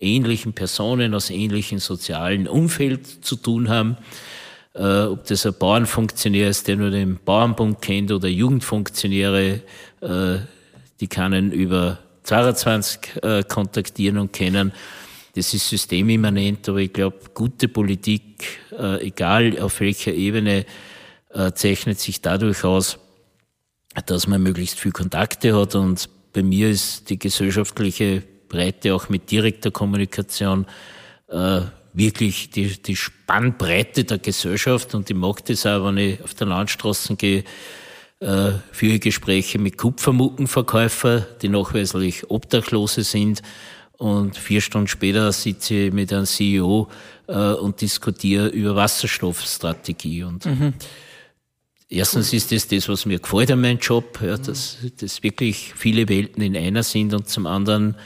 ähnlichen 0.00 0.52
Personen 0.52 1.14
aus 1.14 1.30
ähnlichen 1.30 1.78
sozialen 1.78 2.46
Umfeld 2.46 3.06
zu 3.06 3.36
tun 3.36 3.68
haben. 3.68 3.96
Äh, 4.74 5.02
ob 5.04 5.24
das 5.24 5.44
ein 5.44 5.54
Bauernfunktionär 5.58 6.48
ist, 6.48 6.68
der 6.68 6.76
nur 6.76 6.90
den 6.90 7.18
Bauernbund 7.24 7.82
kennt 7.82 8.12
oder 8.12 8.28
Jugendfunktionäre, 8.28 9.60
äh, 10.00 10.38
die 11.00 11.08
kann 11.08 11.52
über 11.52 11.98
22 12.22 13.22
äh, 13.22 13.42
kontaktieren 13.42 14.18
und 14.18 14.32
kennen. 14.32 14.72
Das 15.34 15.54
ist 15.54 15.68
systemimmanent, 15.68 16.68
aber 16.68 16.78
ich 16.78 16.92
glaube, 16.92 17.18
gute 17.34 17.68
Politik, 17.68 18.58
äh, 18.78 19.06
egal 19.06 19.58
auf 19.60 19.80
welcher 19.80 20.12
Ebene, 20.12 20.66
äh, 21.30 21.52
zeichnet 21.52 21.98
sich 21.98 22.20
dadurch 22.20 22.64
aus, 22.64 22.98
dass 24.06 24.26
man 24.26 24.42
möglichst 24.42 24.78
viel 24.78 24.92
Kontakte 24.92 25.58
hat 25.58 25.74
und 25.74 26.08
bei 26.32 26.42
mir 26.42 26.70
ist 26.70 27.10
die 27.10 27.18
gesellschaftliche 27.18 28.22
Breite 28.48 28.94
auch 28.94 29.08
mit 29.08 29.30
direkter 29.30 29.70
Kommunikation 29.70 30.66
äh, 31.28 31.60
wirklich 31.92 32.50
die, 32.50 32.80
die 32.80 32.96
Spannbreite 32.96 34.04
der 34.04 34.18
Gesellschaft 34.18 34.94
und 34.94 35.10
ich 35.10 35.16
mag 35.16 35.44
das 35.46 35.66
auch, 35.66 35.84
wenn 35.84 35.98
ich 35.98 36.22
auf 36.22 36.34
der 36.34 36.46
Landstraße 36.46 37.16
gehe, 37.16 37.44
äh, 38.20 38.52
führe 38.72 38.98
Gespräche 38.98 39.58
mit 39.58 39.78
Kupfermuckenverkäufer, 39.78 41.20
die 41.40 41.48
nachweislich 41.48 42.30
Obdachlose 42.30 43.04
sind 43.04 43.42
und 43.98 44.36
vier 44.36 44.60
Stunden 44.60 44.86
später 44.86 45.32
sitze 45.32 45.74
ich 45.74 45.92
mit 45.92 46.12
einem 46.12 46.24
CEO 46.24 46.88
äh, 47.26 47.32
und 47.32 47.80
diskutiere 47.80 48.46
über 48.46 48.76
Wasserstoffstrategie. 48.76 50.22
Und 50.22 50.46
mhm. 50.46 50.74
erstens 51.88 52.32
ist 52.32 52.52
das 52.52 52.68
das, 52.68 52.88
was 52.88 53.06
mir 53.06 53.18
gefällt 53.18 53.50
an 53.50 53.60
meinem 53.60 53.78
Job, 53.78 54.20
ja, 54.22 54.36
dass, 54.36 54.78
dass 55.00 55.24
wirklich 55.24 55.72
viele 55.76 56.08
Welten 56.08 56.42
in 56.42 56.56
einer 56.56 56.84
sind 56.84 57.12
und 57.12 57.28
zum 57.28 57.46
anderen 57.48 57.96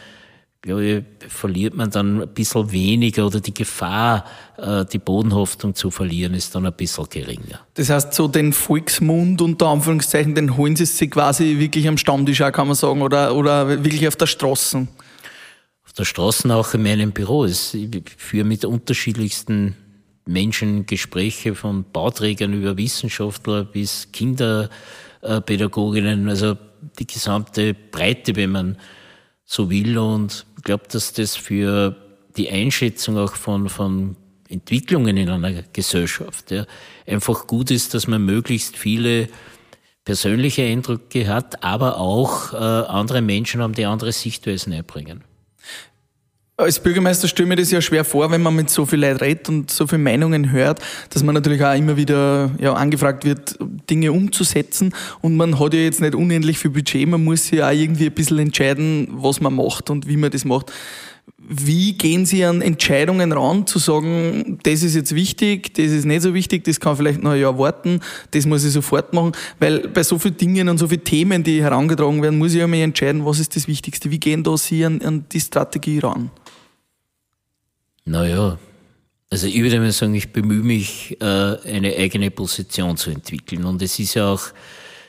glaube 0.63 0.85
ich, 0.85 1.05
verliert 1.29 1.75
man 1.75 1.91
dann 1.91 2.23
ein 2.23 2.29
bisschen 2.29 2.71
weniger 2.71 3.27
oder 3.27 3.41
die 3.41 3.53
Gefahr, 3.53 4.25
äh, 4.57 4.85
die 4.85 5.01
Bodenhaftung 5.01 5.75
zu 5.75 5.91
verlieren, 5.91 6.35
ist 6.35 6.55
dann 6.55 6.65
ein 6.65 6.73
bisschen 6.73 7.09
geringer. 7.11 7.59
Das 7.75 7.91
heißt, 7.91 8.15
so 8.15 8.29
den 8.29 8.53
Volksmund 8.53 9.43
unter 9.43 9.67
Anführungszeichen, 9.67 10.37
den 10.37 10.57
holen 10.57 10.77
Sie 10.77 10.87
sich 10.87 11.11
quasi 11.11 11.59
wirklich 11.59 11.89
am 11.89 11.99
Stammtisch 11.99 12.43
auch, 12.43 12.53
kann 12.53 12.69
man 12.69 12.77
sagen, 12.77 13.03
oder, 13.03 13.35
oder 13.35 13.83
wirklich 13.83 14.07
auf 14.07 14.15
der 14.15 14.27
Straße? 14.27 14.87
Auf 15.85 15.93
der 15.95 16.05
Straße 16.05 16.55
auch 16.55 16.75
in 16.75 16.85
meinem 16.85 17.11
Büro. 17.11 17.45
Ich 17.45 17.77
führe 18.17 18.45
mit 18.45 18.65
unterschiedlichsten 18.65 19.75
Menschen 20.27 20.87
Gespräche 20.87 21.57
von 21.57 21.85
Bauträgern 21.93 22.53
über 22.53 22.77
Wissenschaftler 22.77 23.65
bis 23.65 24.13
Kinderpädagoginnen, 24.13 26.29
also 26.29 26.57
die 27.01 27.09
gesamte 27.09 27.75
Breite, 27.75 28.37
wenn 28.37 28.53
man 28.53 28.77
so 29.53 29.69
will. 29.69 29.99
Und 29.99 30.47
ich 30.57 30.65
glaube, 30.65 30.85
dass 30.91 31.13
das 31.13 31.37
für 31.37 31.95
die 32.37 32.51
Einschätzung 32.51 33.19
auch 33.19 33.35
von, 33.35 33.69
von 33.69 34.17
Entwicklungen 34.49 35.17
in 35.17 35.29
einer 35.29 35.63
Gesellschaft 35.73 36.51
ja, 36.51 36.67
einfach 37.07 37.47
gut 37.47 37.71
ist, 37.71 37.93
dass 37.95 38.07
man 38.07 38.25
möglichst 38.25 38.77
viele 38.77 39.29
persönliche 40.05 40.63
Eindrücke 40.63 41.29
hat, 41.29 41.63
aber 41.63 41.99
auch 41.99 42.55
äh, 42.55 42.57
andere 42.57 43.21
Menschen 43.21 43.61
haben, 43.61 43.75
die 43.75 43.85
andere 43.85 44.13
Sichtweisen 44.13 44.73
einbringen. 44.73 45.23
Als 46.59 46.79
Bürgermeister 46.79 47.29
stelle 47.29 47.49
mir 47.49 47.57
das 47.57 47.71
ja 47.71 47.81
schwer 47.81 48.05
vor, 48.05 48.31
wenn 48.31 48.43
man 48.43 48.55
mit 48.55 48.69
so 48.69 48.85
viel 48.85 49.01
Leid 49.01 49.23
redet 49.23 49.49
und 49.49 49.71
so 49.71 49.87
viele 49.87 50.03
Meinungen 50.03 50.53
hört, 50.53 50.81
dass 51.09 51.23
man 51.23 51.35
natürlich 51.35 51.65
auch 51.65 51.75
immer 51.75 51.97
wieder 51.97 52.51
ja, 52.61 52.75
angefragt 52.75 53.25
wird, 53.25 53.57
Dinge 53.89 54.13
umzusetzen. 54.13 54.95
Und 55.23 55.37
man 55.37 55.59
hat 55.59 55.73
ja 55.73 55.81
jetzt 55.81 56.03
nicht 56.03 56.15
unendlich 56.15 56.59
viel 56.59 56.71
Budget, 56.71 57.09
man 57.09 57.25
muss 57.25 57.47
sich 57.47 57.63
auch 57.63 57.71
irgendwie 57.71 58.07
ein 58.07 58.13
bisschen 58.13 58.39
entscheiden, 58.39 59.09
was 59.13 59.41
man 59.41 59.55
macht 59.55 59.89
und 59.89 60.07
wie 60.07 60.19
man 60.19 60.31
das 60.31 60.45
macht. 60.45 60.71
Wie 61.39 61.95
gehen 61.95 62.27
Sie 62.27 62.45
an 62.45 62.61
Entscheidungen 62.61 63.33
ran, 63.33 63.67
zu 63.67 63.79
sagen, 63.79 64.59
das 64.63 64.83
ist 64.83 64.95
jetzt 64.95 65.15
wichtig, 65.15 65.75
das 65.75 65.87
ist 65.87 66.05
nicht 66.05 66.23
so 66.23 66.35
wichtig, 66.35 66.65
das 66.65 66.81
kann 66.81 66.97
vielleicht 66.97 67.23
noch 67.23 67.33
ein 67.33 67.41
Jahr 67.41 67.59
warten, 67.59 68.01
das 68.33 68.45
muss 68.45 68.65
ich 68.65 68.73
sofort 68.73 69.13
machen? 69.15 69.33
Weil 69.59 69.89
bei 69.89 70.03
so 70.03 70.19
vielen 70.19 70.37
Dingen 70.37 70.69
und 70.69 70.79
so 70.79 70.87
vielen 70.87 71.05
Themen, 71.05 71.43
die 71.43 71.63
herangetragen 71.63 72.23
werden, 72.23 72.39
muss 72.39 72.53
ich 72.53 72.61
ja 72.61 72.67
mal 72.67 72.77
entscheiden, 72.77 73.25
was 73.25 73.41
ist 73.41 73.57
das 73.57 73.67
Wichtigste. 73.67 74.11
Wie 74.11 74.21
gehen 74.21 74.45
da 74.45 74.57
Sie 74.57 74.85
an, 74.85 75.01
an 75.03 75.25
die 75.33 75.41
Strategie 75.41 75.99
ran? 75.99 76.31
Naja, 78.05 78.59
also 79.31 79.47
ich 79.47 79.63
würde 79.63 79.81
mal 79.81 79.93
sagen, 79.93 80.15
ich 80.15 80.33
bemühe 80.33 80.63
mich, 80.63 81.17
äh, 81.21 81.25
eine 81.25 81.97
eigene 81.97 82.31
Position 82.31 82.97
zu 82.97 83.11
entwickeln. 83.11 83.65
Und 83.65 83.81
es 83.81 83.99
ist 83.99 84.15
ja 84.15 84.33
auch 84.33 84.43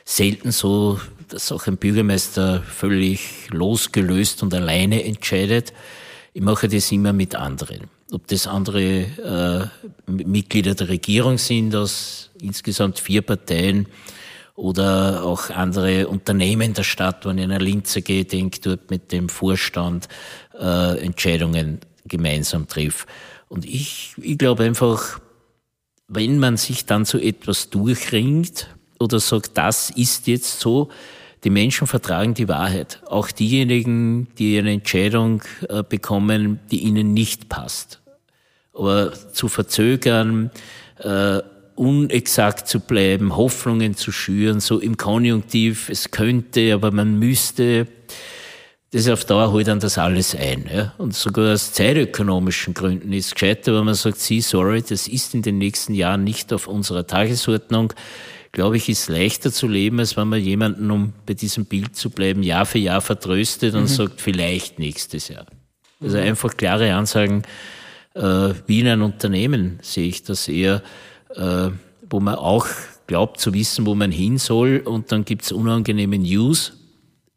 selten 0.04 0.52
so, 0.52 0.98
dass 1.28 1.52
auch 1.52 1.66
ein 1.66 1.76
Bürgermeister 1.76 2.62
völlig 2.62 3.50
losgelöst 3.50 4.42
und 4.42 4.54
alleine 4.54 5.04
entscheidet. 5.04 5.72
Ich 6.32 6.42
mache 6.42 6.68
das 6.68 6.90
immer 6.92 7.12
mit 7.12 7.34
anderen. 7.34 7.90
Ob 8.12 8.26
das 8.28 8.46
andere 8.46 9.70
äh, 10.06 10.10
Mitglieder 10.10 10.74
der 10.74 10.88
Regierung 10.88 11.36
sind 11.36 11.74
aus 11.74 12.30
insgesamt 12.40 13.00
vier 13.00 13.22
Parteien 13.22 13.88
oder 14.54 15.24
auch 15.24 15.50
andere 15.50 16.06
Unternehmen 16.06 16.74
der 16.74 16.84
Stadt, 16.84 17.26
wenn 17.26 17.38
ich 17.38 17.44
in 17.44 17.50
eine 17.50 17.64
Linzer 17.64 18.02
gehe, 18.02 18.24
denke 18.24 18.60
dort 18.62 18.90
mit 18.90 19.10
dem 19.10 19.28
Vorstand 19.28 20.08
äh, 20.58 20.98
Entscheidungen 21.04 21.80
gemeinsam 22.04 22.68
trifft. 22.68 23.08
Und 23.48 23.64
ich, 23.64 24.14
ich 24.20 24.38
glaube 24.38 24.64
einfach, 24.64 25.20
wenn 26.08 26.38
man 26.38 26.56
sich 26.56 26.86
dann 26.86 27.04
so 27.04 27.18
etwas 27.18 27.70
durchringt 27.70 28.68
oder 28.98 29.20
sagt, 29.20 29.56
das 29.56 29.90
ist 29.90 30.26
jetzt 30.26 30.60
so, 30.60 30.90
die 31.44 31.50
Menschen 31.50 31.86
vertragen 31.86 32.34
die 32.34 32.48
Wahrheit. 32.48 33.02
Auch 33.06 33.30
diejenigen, 33.30 34.28
die 34.38 34.58
eine 34.58 34.72
Entscheidung 34.72 35.42
äh, 35.68 35.82
bekommen, 35.82 36.58
die 36.70 36.80
ihnen 36.80 37.12
nicht 37.12 37.48
passt. 37.48 38.00
Aber 38.72 39.12
zu 39.32 39.48
verzögern, 39.48 40.50
äh, 40.98 41.40
unexakt 41.76 42.68
zu 42.68 42.80
bleiben, 42.80 43.36
Hoffnungen 43.36 43.94
zu 43.94 44.10
schüren, 44.12 44.60
so 44.60 44.78
im 44.78 44.96
Konjunktiv, 44.96 45.88
es 45.88 46.10
könnte, 46.10 46.72
aber 46.72 46.92
man 46.92 47.18
müsste, 47.18 47.88
das 48.94 49.08
auf 49.08 49.24
Dauer 49.24 49.50
holt 49.50 49.66
dann 49.66 49.80
das 49.80 49.98
alles 49.98 50.36
ein. 50.36 50.70
Ja? 50.72 50.94
Und 50.98 51.16
sogar 51.16 51.52
aus 51.52 51.72
zeitökonomischen 51.72 52.74
Gründen 52.74 53.12
ist 53.12 53.26
es 53.26 53.34
gescheiter, 53.34 53.74
wenn 53.74 53.86
man 53.86 53.94
sagt, 53.94 54.20
sie, 54.20 54.40
sorry, 54.40 54.82
das 54.88 55.08
ist 55.08 55.34
in 55.34 55.42
den 55.42 55.58
nächsten 55.58 55.94
Jahren 55.94 56.22
nicht 56.22 56.52
auf 56.52 56.68
unserer 56.68 57.04
Tagesordnung. 57.04 57.92
Glaube 58.52 58.76
ich, 58.76 58.88
ist 58.88 59.08
leichter 59.08 59.50
zu 59.50 59.66
leben, 59.66 59.98
als 59.98 60.16
wenn 60.16 60.28
man 60.28 60.40
jemanden, 60.40 60.92
um 60.92 61.12
bei 61.26 61.34
diesem 61.34 61.64
Bild 61.64 61.96
zu 61.96 62.08
bleiben, 62.08 62.44
Jahr 62.44 62.66
für 62.66 62.78
Jahr 62.78 63.00
vertröstet 63.00 63.74
und 63.74 63.82
mhm. 63.82 63.88
sagt, 63.88 64.20
vielleicht 64.20 64.78
nächstes 64.78 65.26
Jahr. 65.26 65.46
Also 66.00 66.18
einfach 66.18 66.56
klare 66.56 66.94
Ansagen, 66.94 67.42
äh, 68.14 68.50
wie 68.66 68.78
in 68.78 68.86
einem 68.86 69.02
Unternehmen 69.02 69.80
sehe 69.82 70.06
ich 70.06 70.22
das 70.22 70.46
eher, 70.46 70.82
äh, 71.34 71.70
wo 72.08 72.20
man 72.20 72.36
auch 72.36 72.68
glaubt 73.08 73.40
zu 73.40 73.52
wissen, 73.54 73.86
wo 73.86 73.96
man 73.96 74.12
hin 74.12 74.38
soll 74.38 74.82
und 74.84 75.10
dann 75.10 75.24
gibt's 75.24 75.50
unangenehme 75.50 76.16
News, 76.16 76.74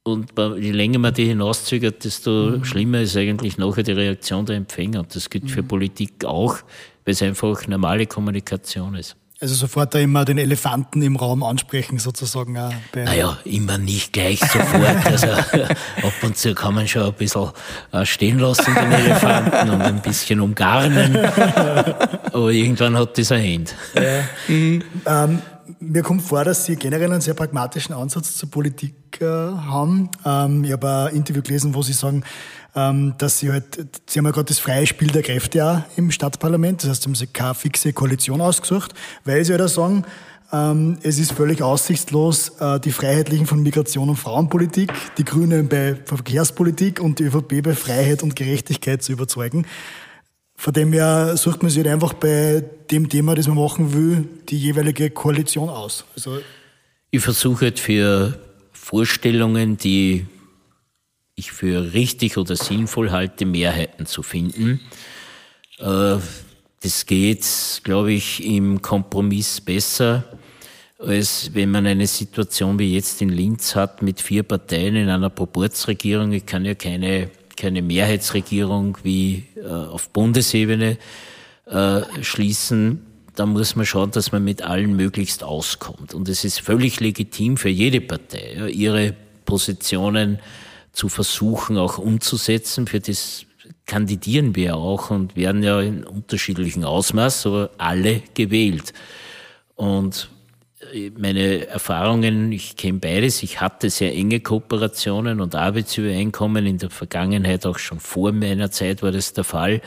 und 0.07 0.31
je 0.59 0.71
länger 0.71 0.99
man 0.99 1.13
die 1.13 1.25
hinauszögert, 1.25 2.03
desto 2.03 2.31
mhm. 2.31 2.65
schlimmer 2.65 3.01
ist 3.01 3.15
eigentlich 3.15 3.57
nachher 3.57 3.83
die 3.83 3.91
Reaktion 3.91 4.45
der 4.45 4.55
Empfänger. 4.55 5.01
Und 5.01 5.15
das 5.15 5.29
gilt 5.29 5.45
mhm. 5.45 5.49
für 5.49 5.63
Politik 5.63 6.25
auch, 6.25 6.57
weil 7.05 7.13
es 7.13 7.21
einfach 7.21 7.67
normale 7.67 8.05
Kommunikation 8.07 8.95
ist. 8.95 9.15
Also 9.39 9.53
sofort 9.53 9.93
da 9.93 9.99
immer 9.99 10.25
den 10.25 10.39
Elefanten 10.39 11.03
im 11.03 11.15
Raum 11.15 11.43
ansprechen, 11.43 11.99
sozusagen. 11.99 12.53
naja, 12.95 13.37
immer 13.45 13.77
nicht 13.77 14.11
gleich 14.11 14.39
sofort. 14.39 15.05
Also 15.05 15.27
ab 15.67 16.13
und 16.23 16.35
zu 16.35 16.55
kann 16.55 16.73
man 16.73 16.87
schon 16.87 17.03
ein 17.03 17.13
bisschen 17.13 17.49
äh, 17.91 18.03
stehen 18.03 18.39
lassen, 18.39 18.73
den 18.73 18.91
Elefanten, 18.91 19.69
und 19.69 19.81
ein 19.83 20.01
bisschen 20.01 20.39
umgarnen. 20.39 21.17
Aber 22.33 22.49
irgendwann 22.49 22.97
hat 22.97 23.15
das 23.19 23.31
ein 23.31 23.43
Ende. 23.43 23.71
Ja. 23.95 24.23
Mhm. 24.47 24.83
Ähm, 25.05 25.41
mir 25.79 26.03
kommt 26.03 26.22
vor, 26.22 26.43
dass 26.43 26.65
Sie 26.65 26.75
generell 26.75 27.12
einen 27.12 27.22
sehr 27.22 27.34
pragmatischen 27.34 27.93
Ansatz 27.93 28.36
zur 28.36 28.50
Politik 28.50 29.22
äh, 29.22 29.25
haben. 29.25 30.10
Ähm, 30.25 30.63
ich 30.63 30.72
habe 30.72 31.10
ein 31.10 31.15
Interview 31.15 31.41
gelesen, 31.41 31.74
wo 31.74 31.81
Sie 31.81 31.93
sagen, 31.93 32.24
ähm, 32.75 33.13
dass 33.17 33.39
Sie 33.39 33.51
halt, 33.51 33.88
Sie 34.07 34.19
haben 34.19 34.25
ja 34.25 34.31
gerade 34.31 34.46
das 34.46 34.60
freie 34.60 34.86
Spiel 34.86 35.10
der 35.10 35.24
Kräfte 35.24 35.65
auch 35.65 35.98
im 35.98 36.12
Stadtparlament, 36.12 36.84
das 36.84 36.91
heißt, 36.91 37.03
Sie 37.03 37.07
haben 37.07 37.15
sich 37.15 37.34
keine 37.34 37.55
fixe 37.55 37.93
Koalition 37.93 38.41
ausgesucht, 38.41 38.93
weil 39.25 39.43
Sie 39.46 39.53
halt 39.53 39.69
sagen, 39.69 40.05
ähm, 40.51 40.98
es 41.01 41.19
ist 41.19 41.34
völlig 41.34 41.62
aussichtslos, 41.62 42.50
äh, 42.60 42.79
die 42.79 42.91
Freiheitlichen 42.91 43.46
von 43.46 43.62
Migration 43.62 44.10
und 44.10 44.15
Frauenpolitik, 44.15 44.93
die 45.17 45.25
Grünen 45.25 45.67
bei 45.67 45.96
Verkehrspolitik 46.05 47.01
und 47.01 47.19
die 47.19 47.25
ÖVP 47.25 47.62
bei 47.62 47.74
Freiheit 47.74 48.24
und 48.24 48.36
Gerechtigkeit 48.36 49.03
zu 49.03 49.12
überzeugen. 49.12 49.65
Von 50.59 50.73
dem 50.73 50.91
her 50.91 51.37
sucht 51.37 51.61
man 51.61 51.69
sich 51.69 51.83
halt 51.83 51.93
einfach 51.93 52.13
bei 52.13 52.63
dem 52.89 53.07
Thema, 53.07 53.35
das 53.35 53.47
man 53.47 53.57
machen 53.57 53.93
will, 53.93 54.27
die 54.49 54.57
jeweilige 54.57 55.11
Koalition 55.11 55.69
aus. 55.69 56.03
Also 56.15 56.39
ich 57.11 57.21
versuche 57.21 57.65
halt 57.65 57.79
für 57.79 58.39
Vorstellungen, 58.73 59.77
die 59.77 60.25
ich 61.35 61.51
für 61.51 61.93
richtig 61.93 62.37
oder 62.37 62.55
sinnvoll 62.55 63.11
halte, 63.11 63.45
Mehrheiten 63.45 64.07
zu 64.07 64.23
finden. 64.23 64.81
Äh, 65.77 66.17
das 66.81 67.05
geht, 67.05 67.45
glaube 67.83 68.13
ich, 68.13 68.43
im 68.43 68.81
Kompromiss 68.81 69.61
besser, 69.61 70.23
als 70.97 71.51
wenn 71.53 71.69
man 71.69 71.85
eine 71.85 72.07
Situation 72.07 72.79
wie 72.79 72.95
jetzt 72.95 73.21
in 73.21 73.29
Linz 73.29 73.75
hat 73.75 74.01
mit 74.01 74.19
vier 74.19 74.41
Parteien 74.41 74.95
in 74.95 75.09
einer 75.09 75.29
Proportsregierung. 75.29 76.31
Ich 76.31 76.47
kann 76.47 76.65
ja 76.65 76.73
keine 76.73 77.29
keine 77.57 77.81
Mehrheitsregierung 77.81 78.97
wie 79.03 79.43
äh, 79.57 79.67
auf 79.67 80.09
Bundesebene 80.09 80.97
äh, 81.65 82.01
schließen, 82.21 83.01
da 83.35 83.45
muss 83.45 83.75
man 83.75 83.85
schauen, 83.85 84.11
dass 84.11 84.31
man 84.31 84.43
mit 84.43 84.63
allen 84.63 84.95
möglichst 84.95 85.43
auskommt. 85.43 86.13
Und 86.13 86.27
es 86.27 86.43
ist 86.43 86.59
völlig 86.59 86.99
legitim 86.99 87.57
für 87.57 87.69
jede 87.69 88.01
Partei, 88.01 88.55
ja, 88.57 88.65
ihre 88.67 89.15
Positionen 89.45 90.39
zu 90.91 91.09
versuchen, 91.09 91.77
auch 91.77 91.99
umzusetzen. 91.99 92.87
Für 92.87 92.99
das 92.99 93.45
kandidieren 93.85 94.55
wir 94.55 94.75
auch 94.75 95.11
und 95.11 95.35
werden 95.35 95.61
ja 95.61 95.81
in 95.81 96.03
unterschiedlichen 96.03 96.83
Ausmaß, 96.83 97.45
aber 97.45 97.69
alle 97.77 98.23
gewählt. 98.33 98.93
Und 99.75 100.29
meine 101.17 101.67
Erfahrungen, 101.67 102.51
ich 102.51 102.75
kenne 102.75 103.00
beides, 103.00 103.44
ich 103.44 103.62
hatte 103.62 103.89
sehr 103.89 104.13
enge 104.13 104.39
Kooperationen 104.39 105.41
und 105.41 105.56
Arbeitsübereinkommen 105.56 106.65
in 106.65 106.77
der 106.77 106.89
Vergangenheit, 106.89 107.65
auch 107.65 107.79
schon 107.79 108.00
vor 108.00 108.32
meiner 108.32 108.72
Zeit 108.72 109.01
war 109.01 109.12
das 109.12 109.34
der 109.34 109.44
Fall. 109.44 109.82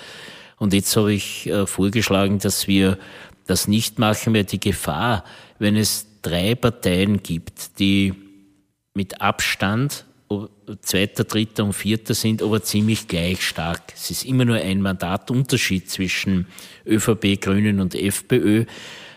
Und 0.58 0.74
jetzt 0.74 0.94
habe 0.96 1.12
ich 1.12 1.46
äh, 1.46 1.66
vorgeschlagen, 1.66 2.38
dass 2.38 2.68
wir 2.68 2.98
das 3.46 3.66
nicht 3.66 3.98
machen, 3.98 4.34
weil 4.34 4.44
die 4.44 4.60
Gefahr, 4.60 5.24
wenn 5.58 5.76
es 5.76 6.06
drei 6.22 6.54
Parteien 6.54 7.22
gibt, 7.22 7.78
die 7.78 8.14
mit 8.94 9.20
Abstand 9.20 10.04
Zweiter, 10.82 11.24
Dritter 11.24 11.64
und 11.64 11.72
Vierter 11.72 12.14
sind, 12.14 12.42
aber 12.42 12.62
ziemlich 12.62 13.08
gleich 13.08 13.42
stark. 13.42 13.82
Es 13.96 14.10
ist 14.10 14.24
immer 14.24 14.44
nur 14.44 14.56
ein 14.56 14.80
Mandatunterschied 14.80 15.90
zwischen 15.90 16.46
ÖVP, 16.86 17.40
Grünen 17.40 17.80
und 17.80 17.96
FPÖ. 17.96 18.66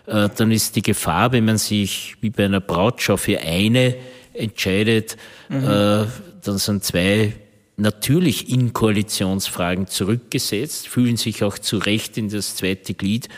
Äh, 0.06 0.30
dann 0.36 0.52
ist 0.52 0.76
die 0.76 0.82
Gefahr, 0.82 1.32
wenn 1.32 1.46
man 1.46 1.58
sich 1.58 2.16
wie 2.22 2.30
bei 2.30 2.46
einer 2.46 2.60
Brautschau 2.60 3.18
für 3.18 3.40
eine 3.40 3.96
entscheidet, 4.34 5.18
mhm. 5.50 5.64
äh, 5.64 6.06
dann 6.44 6.58
sind 6.58 6.84
zwei 6.84 7.34
natürlich 7.78 8.50
in 8.50 8.74
Koalitionsfragen 8.74 9.88
zurückgesetzt, 9.88 10.88
fühlen 10.88 11.18
sich 11.18 11.44
auch 11.44 11.58
zu 11.58 11.78
Recht 11.78 12.18
in 12.18 12.30
das 12.30 12.56
zweite 12.56 12.94
Glied 12.94 13.30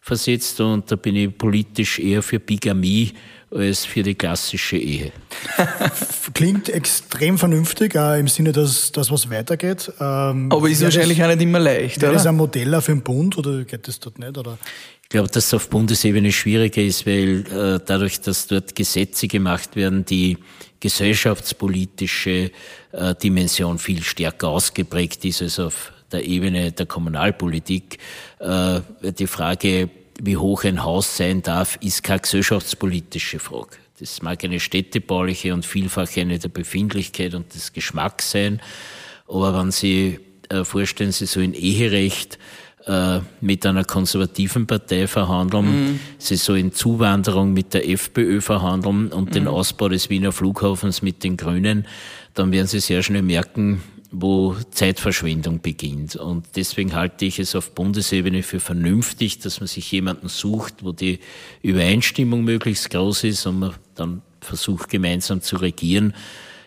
versetzt 0.00 0.60
und 0.60 0.90
da 0.90 0.96
bin 0.96 1.16
ich 1.16 1.36
politisch 1.36 1.98
eher 1.98 2.22
für 2.22 2.40
Bigamie 2.40 3.12
als 3.54 3.84
für 3.84 4.02
die 4.02 4.14
klassische 4.14 4.76
Ehe. 4.76 5.12
Klingt 6.34 6.68
extrem 6.70 7.36
vernünftig, 7.38 7.96
auch 7.96 8.14
im 8.14 8.28
Sinne, 8.28 8.52
dass 8.52 8.92
das 8.92 9.10
was 9.10 9.30
weitergeht. 9.30 9.92
Ähm, 10.00 10.50
Aber 10.50 10.68
ist 10.68 10.82
wahrscheinlich 10.82 11.18
das, 11.18 11.26
auch 11.26 11.34
nicht 11.34 11.42
immer 11.42 11.60
leicht, 11.60 11.98
oder? 11.98 12.14
Ist 12.14 12.26
ein 12.26 12.36
Modell 12.36 12.74
auch 12.74 12.82
für 12.82 12.92
den 12.92 13.02
Bund 13.02 13.36
oder 13.36 13.64
geht 13.64 13.86
das 13.86 14.00
dort 14.00 14.18
nicht? 14.18 14.36
Oder? 14.38 14.58
Ich 15.12 15.14
glaube, 15.14 15.28
dass 15.28 15.48
es 15.48 15.52
auf 15.52 15.68
Bundesebene 15.68 16.32
schwieriger 16.32 16.80
ist, 16.80 17.06
weil 17.06 17.44
äh, 17.46 17.80
dadurch, 17.84 18.22
dass 18.22 18.46
dort 18.46 18.74
Gesetze 18.74 19.28
gemacht 19.28 19.76
werden, 19.76 20.06
die 20.06 20.38
gesellschaftspolitische 20.80 22.50
äh, 22.92 23.14
Dimension 23.22 23.78
viel 23.78 24.02
stärker 24.02 24.48
ausgeprägt 24.48 25.22
ist 25.26 25.42
als 25.42 25.60
auf 25.60 25.92
der 26.10 26.24
Ebene 26.24 26.72
der 26.72 26.86
Kommunalpolitik. 26.86 27.98
Äh, 28.38 28.80
die 29.02 29.26
Frage, 29.26 29.90
wie 30.18 30.38
hoch 30.38 30.64
ein 30.64 30.82
Haus 30.82 31.14
sein 31.14 31.42
darf, 31.42 31.76
ist 31.82 32.02
keine 32.02 32.20
gesellschaftspolitische 32.20 33.38
Frage. 33.38 33.76
Das 34.00 34.22
mag 34.22 34.42
eine 34.44 34.60
städtebauliche 34.60 35.52
und 35.52 35.66
vielfach 35.66 36.08
eine 36.16 36.38
der 36.38 36.48
Befindlichkeit 36.48 37.34
und 37.34 37.52
des 37.52 37.74
Geschmacks 37.74 38.30
sein. 38.30 38.62
Aber 39.28 39.58
wenn 39.58 39.72
Sie 39.72 40.20
äh, 40.48 40.64
vorstellen, 40.64 41.12
Sie 41.12 41.26
so 41.26 41.40
ein 41.40 41.52
Eherecht 41.52 42.38
äh, 42.86 43.20
mit 43.40 43.64
einer 43.64 43.84
konservativen 43.84 44.66
Partei 44.66 45.06
verhandeln, 45.06 45.92
mhm. 45.92 46.00
Sie 46.18 46.36
so 46.36 46.54
in 46.54 46.72
Zuwanderung 46.72 47.52
mit 47.52 47.74
der 47.74 47.88
FPÖ 47.88 48.40
verhandeln 48.40 49.08
und 49.12 49.30
mhm. 49.30 49.32
den 49.32 49.48
Ausbau 49.48 49.88
des 49.88 50.10
Wiener 50.10 50.32
Flughafens 50.32 51.02
mit 51.02 51.22
den 51.24 51.36
Grünen, 51.36 51.86
dann 52.34 52.52
werden 52.52 52.66
Sie 52.66 52.80
sehr 52.80 53.02
schnell 53.02 53.22
merken, 53.22 53.82
wo 54.10 54.56
Zeitverschwendung 54.70 55.60
beginnt. 55.60 56.16
Und 56.16 56.46
deswegen 56.56 56.94
halte 56.94 57.24
ich 57.24 57.38
es 57.38 57.56
auf 57.56 57.72
Bundesebene 57.72 58.42
für 58.42 58.60
vernünftig, 58.60 59.38
dass 59.38 59.60
man 59.60 59.66
sich 59.66 59.90
jemanden 59.90 60.28
sucht, 60.28 60.82
wo 60.82 60.92
die 60.92 61.18
Übereinstimmung 61.62 62.44
möglichst 62.44 62.90
groß 62.90 63.24
ist 63.24 63.46
und 63.46 63.58
man 63.58 63.74
dann 63.94 64.22
versucht, 64.40 64.90
gemeinsam 64.90 65.40
zu 65.40 65.56
regieren. 65.56 66.14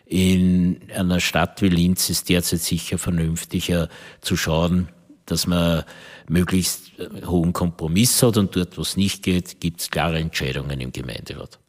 In 0.07 0.81
einer 0.95 1.19
Stadt 1.19 1.61
wie 1.61 1.69
Linz 1.69 2.09
ist 2.09 2.29
derzeit 2.29 2.61
sicher 2.61 2.97
vernünftiger 2.97 3.89
zu 4.21 4.37
schauen, 4.37 4.89
dass 5.25 5.47
man 5.47 5.83
möglichst 6.27 6.91
hohen 7.25 7.53
Kompromiss 7.53 8.21
hat 8.23 8.37
und 8.37 8.55
dort, 8.55 8.77
wo 8.77 8.81
es 8.81 8.97
nicht 8.97 9.23
geht, 9.23 9.59
gibt 9.59 9.81
es 9.81 9.89
klare 9.89 10.19
Entscheidungen 10.19 10.79
im 10.79 10.91
Gemeinderat. 10.91 11.59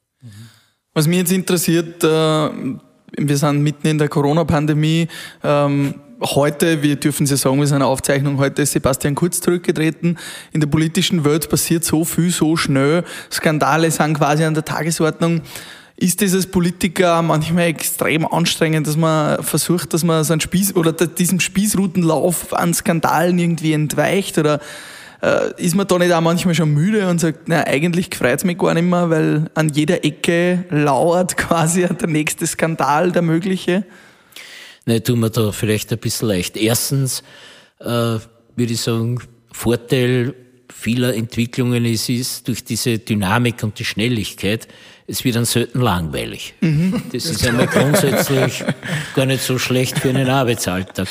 Was 0.95 1.07
mich 1.07 1.19
jetzt 1.19 1.33
interessiert, 1.33 2.03
äh, 2.03 2.51
wir 3.19 3.37
sind 3.37 3.63
mitten 3.63 3.87
in 3.87 3.99
der 3.99 4.09
Corona-Pandemie. 4.09 5.09
Ähm, 5.43 5.95
heute, 6.23 6.83
wir 6.83 6.97
dürfen 6.97 7.27
Sie 7.27 7.37
sagen, 7.37 7.59
wir 7.59 7.67
sind 7.67 7.77
eine 7.77 7.87
Aufzeichnung, 7.87 8.39
heute 8.39 8.63
ist 8.63 8.73
Sebastian 8.73 9.15
Kurz 9.15 9.41
zurückgetreten. 9.41 10.19
In 10.53 10.61
der 10.61 10.69
politischen 10.69 11.25
Welt 11.25 11.49
passiert 11.49 11.85
so 11.85 12.05
viel, 12.05 12.31
so 12.31 12.57
schnell. 12.57 13.05
Skandale 13.31 13.91
sind 13.91 14.15
quasi 14.15 14.45
an 14.45 14.55
der 14.55 14.65
Tagesordnung. 14.65 15.43
Ist 15.99 16.21
dieses 16.21 16.47
Politiker 16.47 17.23
manchmal 17.23 17.69
extrem 17.69 18.27
anstrengend, 18.27 18.87
dass 18.87 18.97
man 18.97 19.43
versucht, 19.43 19.95
dass 19.95 20.05
man 20.05 20.25
so 20.25 20.35
einen 20.35 20.41
Spieß 20.41 20.77
oder 20.77 20.93
diesem 20.93 21.41
Spießrutenlauf 21.41 22.53
an 22.53 22.75
Skandalen 22.75 23.39
irgendwie 23.39 23.73
entweicht 23.73 24.37
oder 24.37 24.61
äh, 25.23 25.51
ist 25.57 25.75
man 25.75 25.87
da 25.87 25.99
nicht 25.99 26.13
auch 26.13 26.21
manchmal 26.21 26.55
schon 26.55 26.75
müde 26.75 27.09
und 27.09 27.21
sagt, 27.21 27.49
na, 27.49 27.67
eigentlich 27.67 28.15
freut 28.15 28.39
es 28.39 28.45
mich 28.45 28.59
gar 28.59 28.75
nicht 28.75 28.85
mehr, 28.85 29.09
weil 29.09 29.51
an 29.55 29.71
jeder 29.71 30.05
Ecke 30.05 30.67
lauert 30.71 31.37
quasi 31.39 31.87
der 31.87 32.09
nächste 32.09 32.47
Skandal, 32.47 33.13
der 33.13 33.23
mögliche? 33.23 33.85
Nein, 34.85 35.03
tun 35.03 35.21
wir 35.21 35.31
da 35.31 35.51
vielleicht 35.51 35.93
ein 35.93 35.99
bisschen 35.99 36.29
leicht. 36.29 36.57
Erstens 36.57 37.23
äh, 37.81 37.87
würde 37.87 38.23
ich 38.57 38.81
sagen, 38.81 39.19
Vorteil 39.51 40.35
vieler 40.73 41.15
Entwicklungen 41.15 41.85
ist, 41.85 42.09
ist 42.09 42.47
durch 42.47 42.63
diese 42.63 42.99
Dynamik 42.99 43.63
und 43.63 43.79
die 43.79 43.85
Schnelligkeit, 43.85 44.69
es 45.07 45.25
wird 45.25 45.37
dann 45.37 45.45
selten 45.45 45.81
langweilig. 45.81 46.55
Mhm. 46.61 47.03
Das 47.13 47.27
ist 47.27 47.47
einmal 47.47 47.67
grundsätzlich 47.67 48.65
gar 49.15 49.27
nicht 49.27 49.43
so 49.43 49.59
schlecht 49.59 49.99
für 49.99 50.09
einen 50.09 50.29
Arbeitsalltag. 50.29 51.09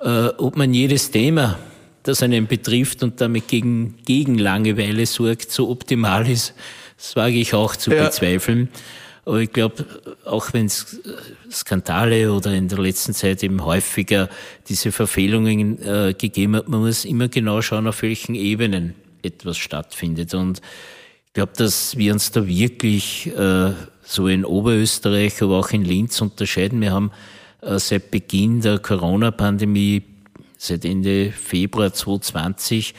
Äh, 0.00 0.28
ob 0.38 0.56
man 0.56 0.74
jedes 0.74 1.10
Thema 1.10 1.58
das 2.02 2.22
einen 2.22 2.46
betrifft 2.46 3.02
und 3.02 3.20
damit 3.20 3.48
gegen, 3.48 3.96
gegen 4.04 4.38
Langeweile 4.38 5.04
sorgt, 5.06 5.50
so 5.50 5.68
optimal 5.68 6.28
ist, 6.28 6.54
das 6.96 7.14
wage 7.16 7.36
ich 7.36 7.54
auch 7.54 7.76
zu 7.76 7.92
ja. 7.92 8.04
bezweifeln. 8.04 8.68
Aber 9.24 9.40
ich 9.40 9.52
glaube, 9.52 9.84
auch 10.24 10.54
wenn 10.54 10.66
es 10.66 11.00
Skandale 11.50 12.32
oder 12.32 12.54
in 12.54 12.68
der 12.68 12.78
letzten 12.78 13.12
Zeit 13.12 13.42
eben 13.42 13.62
häufiger 13.62 14.30
diese 14.68 14.90
Verfehlungen 14.90 15.82
äh, 15.82 16.14
gegeben 16.16 16.56
hat, 16.56 16.68
man 16.68 16.80
muss 16.80 17.04
immer 17.04 17.28
genau 17.28 17.60
schauen, 17.60 17.86
auf 17.86 18.00
welchen 18.00 18.34
Ebenen 18.34 18.94
etwas 19.22 19.58
stattfindet. 19.58 20.32
Und 20.32 20.62
glaube, 21.38 21.52
dass 21.54 21.96
wir 21.96 22.12
uns 22.12 22.32
da 22.32 22.48
wirklich 22.48 23.28
äh, 23.28 23.72
so 24.02 24.26
in 24.26 24.44
Oberösterreich, 24.44 25.40
aber 25.40 25.60
auch 25.60 25.70
in 25.70 25.84
Linz 25.84 26.20
unterscheiden. 26.20 26.80
Wir 26.80 26.90
haben 26.90 27.12
äh, 27.60 27.78
seit 27.78 28.10
Beginn 28.10 28.60
der 28.60 28.80
Corona-Pandemie 28.80 30.02
seit 30.56 30.84
Ende 30.84 31.30
Februar 31.30 31.92
2020 31.92 32.92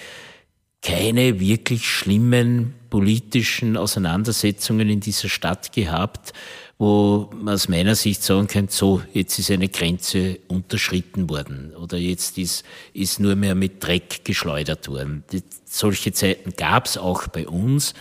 keine 0.82 1.41
wirklich 1.41 1.86
schlimmen 1.86 2.75
politischen 2.89 3.75
Auseinandersetzungen 3.75 4.88
in 4.88 5.02
dieser 5.02 5.28
Stadt 5.28 5.73
gehabt, 5.73 6.32
wo 6.80 7.30
man 7.36 7.56
aus 7.56 7.68
meiner 7.68 7.94
Sicht 7.94 8.24
sagen 8.24 8.48
könnte, 8.48 8.74
so, 8.74 9.04
jetzt 9.12 9.38
ist 9.38 9.52
eine 9.52 9.68
Grenze 9.68 10.39
unterschritten 10.48 11.30
worden 11.30 11.76
oder 11.76 11.98
jetzt 11.98 12.38
ist, 12.38 12.63
ist 12.94 13.20
nur 13.20 13.36
mehr 13.36 13.54
mit 13.54 13.84
Dreck 13.86 14.24
geschleudert 14.24 14.88
worden. 14.88 15.26
Die, 15.34 15.44
solche 15.65 16.13
Zeiten 16.13 16.54
gab 16.56 16.86
es 16.86 16.98
auch 16.98 17.28
bei 17.28 17.46
uns. 17.50 17.94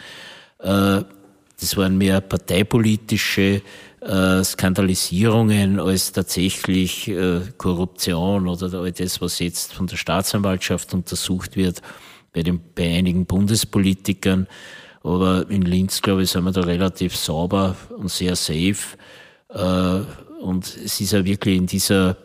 Äh, 0.61 1.03
das 1.61 1.77
waren 1.77 1.99
mehr 1.99 2.21
parteipolitische 2.21 3.63
äh, 4.01 4.45
Skandalisierungen 4.45 5.81
als 5.81 6.13
tatsächlich 6.13 7.09
äh, 7.09 7.41
Korruption 7.57 8.47
oder 8.47 8.73
all 8.79 8.93
das, 8.93 9.21
was 9.21 9.41
jetzt 9.41 9.73
von 9.73 9.89
der 9.89 9.97
Staatsanwaltschaft 9.97 10.95
untersucht 10.95 11.57
wird, 11.57 11.83
bei, 12.33 12.45
den, 12.45 12.61
bei 12.77 12.97
einigen 12.97 13.27
Bundespolitikern. 13.27 14.47
Aber 15.09 15.49
in 15.49 15.63
Linz, 15.63 16.03
glaube 16.03 16.23
ich, 16.23 16.31
sind 16.31 16.45
wir 16.45 16.53
da 16.53 16.61
relativ 16.61 17.17
sauber 17.17 17.77
und 17.97 18.11
sehr 18.11 18.37
safe. 18.37 18.99
Äh, 19.49 20.01
und 20.43 20.67
es 20.85 21.01
ist 21.01 21.13
ja 21.13 21.25
wirklich 21.25 21.57
in 21.57 21.67
dieser 21.67 22.19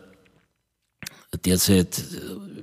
derzeit 1.44 1.98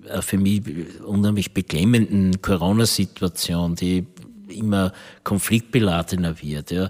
äh, 0.08 0.22
für 0.22 0.38
mich 0.38 0.62
unheimlich 1.04 1.56
beklemmenden 1.56 2.40
Corona-Situation, 2.40 3.76
die 3.76 4.06
immer 4.48 4.94
konfliktbeladener 5.24 6.40
wird. 6.40 6.72
Äh, 6.72 6.90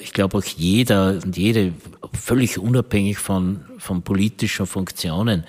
ich 0.00 0.12
glaube 0.12 0.38
auch 0.38 0.44
jeder 0.44 1.20
und 1.24 1.36
jede, 1.36 1.74
völlig 2.12 2.58
unabhängig 2.58 3.18
von, 3.18 3.60
von 3.78 4.02
politischen 4.02 4.66
Funktionen, 4.66 5.44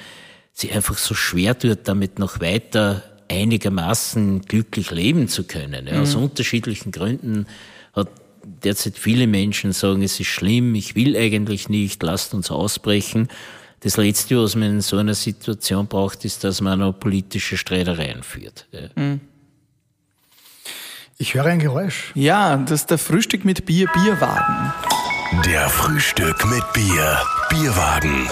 sich 0.51 0.71
einfach 0.75 0.99
so 0.99 1.15
schwer 1.15 1.58
tut, 1.58 1.79
damit 1.86 2.19
noch 2.19 2.39
weiter 2.39 3.01
einigermaßen 3.34 4.43
glücklich 4.43 4.91
leben 4.91 5.28
zu 5.28 5.43
können. 5.43 5.88
Ja, 5.88 6.02
aus 6.02 6.15
mhm. 6.15 6.24
unterschiedlichen 6.24 6.91
Gründen 6.91 7.48
hat 7.93 8.10
derzeit 8.43 8.98
viele 8.98 9.28
Menschen 9.28 9.74
sagen, 9.74 10.04
es 10.04 10.19
ist 10.19 10.28
schlimm, 10.28 10.76
ich 10.76 10.96
will 10.96 11.15
eigentlich 11.17 11.69
nicht, 11.69 12.02
lasst 12.04 12.34
uns 12.34 12.52
ausbrechen. 12.52 13.28
Das 13.82 13.98
Letzte, 13.98 14.41
was 14.41 14.56
man 14.56 14.69
in 14.69 14.82
so 14.82 14.98
einer 14.98 15.13
Situation 15.13 15.88
braucht, 15.88 16.24
ist, 16.24 16.43
dass 16.43 16.62
man 16.62 16.80
noch 16.80 16.93
politische 16.93 17.58
Streitereien 17.58 18.24
führt. 18.24 18.67
Ja. 18.72 18.89
Mhm. 18.96 19.22
Ich 21.17 21.36
höre 21.36 21.46
ein 21.46 21.60
Geräusch. 21.60 22.12
Ja, 22.15 22.58
das 22.58 22.82
ist 22.82 22.91
der 22.91 22.98
Frühstück 22.98 23.46
mit 23.46 23.65
Bier, 23.65 23.88
Bierwagen. 23.93 24.74
Der 25.46 25.69
Frühstück 25.69 26.46
mit 26.46 26.63
Bier, 26.74 27.22
Bierwagen. 27.50 28.28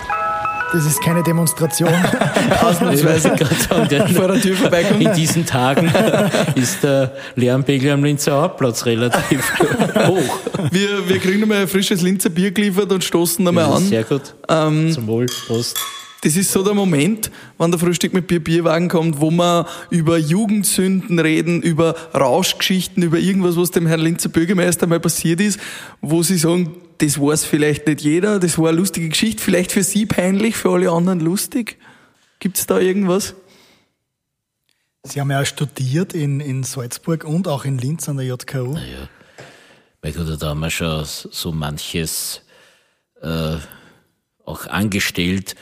Das 0.74 0.86
ist 0.86 1.02
keine 1.02 1.22
Demonstration. 1.22 1.90
Ausnahmsweise 2.62 3.32
gerade 3.90 4.14
vor 4.14 4.28
der 4.30 4.42
Tür 4.42 4.56
vorbeikommen. 4.56 5.02
In 5.02 5.14
diesen 5.14 5.46
Tagen 5.46 5.92
ist 6.56 6.84
der 6.84 7.14
Lärmpegel 7.36 7.92
am 7.92 8.04
Linzer 8.04 8.42
Hauptplatz 8.42 8.86
relativ 8.86 9.52
hoch. 10.08 10.40
Wir, 10.72 11.10
wir 11.10 11.20
kriegen 11.20 11.42
nochmal 11.42 11.64
ein 11.64 11.68
frisches 11.68 12.02
Linzer 12.02 12.30
Bier 12.30 12.52
geliefert 12.52 12.92
und 12.92 13.04
stoßen 13.04 13.44
nochmal 13.44 13.66
an. 13.66 13.84
Sehr 13.84 14.04
gut. 14.04 14.34
Ähm, 14.48 14.92
Zum 14.92 15.08
Wohl. 15.08 15.26
Prost 15.48 15.78
das 16.24 16.36
ist 16.36 16.52
so 16.52 16.64
der 16.64 16.76
Moment, 16.76 17.32
wann 17.58 17.72
der 17.72 17.80
Frühstück 17.80 18.14
mit 18.14 18.28
Bier 18.28 18.44
Bierwagen 18.44 18.90
kommt, 18.90 19.20
wo 19.20 19.32
wir 19.32 19.66
über 19.90 20.20
Jugendsünden 20.20 21.18
reden, 21.18 21.64
über 21.64 21.96
Rauschgeschichten, 22.14 23.02
über 23.02 23.18
irgendwas, 23.18 23.58
was 23.58 23.72
dem 23.72 23.88
Herrn 23.88 24.02
Linzer 24.02 24.30
Bürgermeister 24.30 24.86
mal 24.86 25.00
passiert 25.00 25.42
ist, 25.42 25.60
wo 26.00 26.22
sie 26.22 26.38
sagen, 26.38 26.76
das 27.02 27.20
weiß 27.20 27.46
vielleicht 27.46 27.88
nicht 27.88 28.02
jeder, 28.02 28.40
das 28.40 28.58
war 28.58 28.70
eine 28.70 28.78
lustige 28.78 29.10
Geschichte, 29.10 29.42
vielleicht 29.42 29.72
für 29.72 29.84
Sie 29.84 30.06
peinlich, 30.06 30.56
für 30.56 30.70
alle 30.70 30.92
anderen 30.92 31.20
lustig. 31.20 31.78
Gibt's 32.40 32.68
da 32.68 32.80
irgendwas? 32.80 33.36
Sie 35.04 35.20
haben 35.20 35.32
ja 35.32 35.44
studiert 35.44 36.14
in, 36.14 36.40
in 36.40 36.64
Salzburg 36.64 37.24
und 37.24 37.48
auch 37.48 37.66
in 37.66 37.80
Linz 37.80 38.08
an 38.08 38.18
der 38.18 38.28
JKU. 38.28 38.76
Ja, 38.76 39.10
weil 40.02 40.14
gut, 40.14 40.42
da 40.42 40.54
wir 40.54 40.70
schon 40.70 41.04
so 41.06 41.52
manches 41.52 42.42
äh, 43.22 43.58
auch 44.46 44.68
angestellt. 44.68 45.56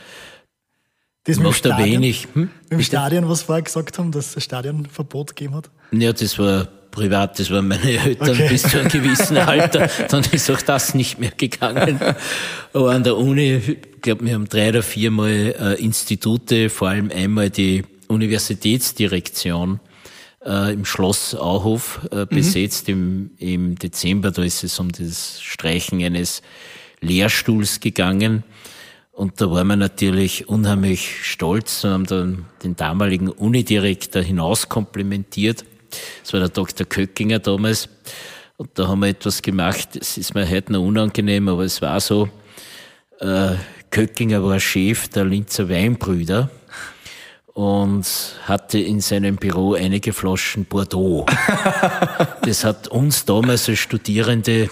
Das 1.23 1.37
dem 1.37 1.43
Macht 1.43 1.65
er 1.65 1.73
Stadion, 1.75 2.01
wenig. 2.01 2.27
Hm? 2.33 2.49
dem 2.69 2.81
Stadion, 2.81 3.29
was 3.29 3.43
vorher 3.43 3.63
gesagt 3.63 3.97
haben, 3.97 4.11
dass 4.11 4.27
es 4.27 4.35
ein 4.37 4.41
Stadionverbot 4.41 5.35
gegeben 5.35 5.55
hat. 5.55 5.69
Ja, 5.91 6.11
das 6.11 6.37
war 6.39 6.67
privat, 6.91 7.39
das 7.39 7.49
waren 7.51 7.67
meine 7.67 7.99
Eltern 7.99 8.31
Okay. 8.31 8.49
bis 8.49 8.63
zu 8.63 8.79
einem 8.79 8.89
gewissen 8.89 9.37
Alter. 9.37 9.89
Dann 10.09 10.23
ist 10.31 10.49
auch 10.49 10.61
das 10.61 10.93
nicht 10.93 11.19
mehr 11.19 11.31
gegangen. 11.35 11.99
Aber 12.73 12.91
an 12.91 13.03
der 13.03 13.17
Uni, 13.17 13.55
ich 13.55 14.01
glaube, 14.01 14.25
wir 14.25 14.33
haben 14.33 14.47
drei 14.47 14.69
oder 14.69 14.83
viermal 14.83 15.55
äh, 15.59 15.83
Institute, 15.83 16.69
vor 16.69 16.89
allem 16.89 17.11
einmal 17.11 17.49
die 17.49 17.83
Universitätsdirektion 18.07 19.79
äh, 20.45 20.73
im 20.73 20.85
Schloss 20.85 21.35
Auhof 21.35 22.01
äh, 22.11 22.25
besetzt 22.25 22.89
im, 22.89 23.31
im 23.37 23.75
Dezember. 23.77 24.31
Da 24.31 24.43
ist 24.43 24.63
es 24.63 24.79
um 24.79 24.91
das 24.91 25.41
Streichen 25.41 26.03
eines 26.03 26.41
Lehrstuhls 27.01 27.79
gegangen. 27.79 28.43
Und 29.11 29.41
da 29.41 29.51
waren 29.51 29.67
wir 29.67 29.75
natürlich 29.75 30.47
unheimlich 30.47 31.25
stolz 31.25 31.83
und 31.83 31.91
haben 31.91 32.05
dann 32.05 32.45
den 32.63 32.75
damaligen 32.77 33.27
Unidirektor 33.27 34.21
hinauskomplimentiert. 34.21 35.65
Das 36.23 36.33
war 36.33 36.39
der 36.39 36.49
Dr. 36.49 36.85
Köckinger 36.85 37.39
damals. 37.39 37.89
Und 38.57 38.71
da 38.73 38.87
haben 38.87 38.99
wir 38.99 39.07
etwas 39.07 39.41
gemacht, 39.41 39.89
das 39.99 40.17
ist 40.17 40.35
mir 40.35 40.49
heute 40.49 40.73
noch 40.73 40.81
unangenehm, 40.81 41.47
aber 41.47 41.63
es 41.63 41.81
war 41.81 41.99
so, 42.01 42.29
äh, 43.19 43.55
Köckinger 43.89 44.43
war 44.43 44.59
Chef 44.59 45.07
der 45.07 45.25
Linzer 45.25 45.69
Weinbrüder 45.69 46.49
und 47.53 48.05
hatte 48.43 48.79
in 48.79 48.99
seinem 49.01 49.37
Büro 49.37 49.73
einige 49.73 50.13
Flaschen 50.13 50.65
Bordeaux. 50.65 51.25
das 52.43 52.63
hat 52.63 52.87
uns 52.89 53.25
damals 53.25 53.67
als 53.69 53.79
Studierende 53.79 54.69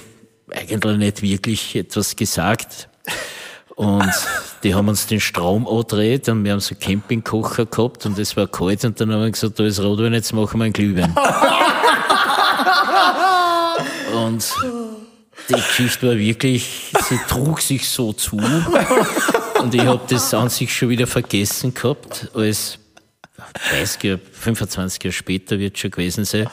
eigentlich 0.52 0.98
nicht 0.98 1.22
wirklich 1.22 1.76
etwas 1.76 2.16
gesagt. 2.16 2.90
Und 3.78 4.12
die 4.64 4.74
haben 4.74 4.88
uns 4.90 5.06
den 5.06 5.20
Strom 5.20 5.68
angedreht 5.68 6.28
und 6.30 6.44
wir 6.44 6.54
haben 6.54 6.60
so 6.60 6.74
Campingkocher 6.74 7.68
gehabt 7.68 8.08
und 8.08 8.18
es 8.18 8.36
war 8.36 8.48
kalt 8.48 8.84
und 8.84 9.00
dann 9.00 9.14
haben 9.14 9.22
wir 9.22 9.30
gesagt, 9.30 9.60
da 9.60 9.66
ist 9.66 9.80
Rotwein, 9.80 10.16
jetzt 10.16 10.34
machen 10.34 10.60
wir 10.60 10.64
einen 10.64 10.74
Glühwein. 10.74 11.16
und 14.16 14.52
die 15.48 15.54
Geschichte 15.54 16.08
war 16.08 16.18
wirklich, 16.18 16.92
sie 17.08 17.20
trug 17.30 17.62
sich 17.62 17.88
so 17.88 18.14
zu 18.14 18.38
und 19.60 19.76
ich 19.76 19.86
habe 19.86 20.02
das 20.10 20.34
an 20.34 20.50
sich 20.50 20.76
schon 20.76 20.90
wieder 20.90 21.06
vergessen 21.06 21.76
gehabt, 21.76 22.32
als 22.34 22.80
30 23.70 24.04
Jahre, 24.04 24.20
25 24.32 25.04
Jahre 25.04 25.14
später 25.14 25.60
wird 25.60 25.78
schon 25.78 25.92
gewesen 25.92 26.26
sein, 26.26 26.50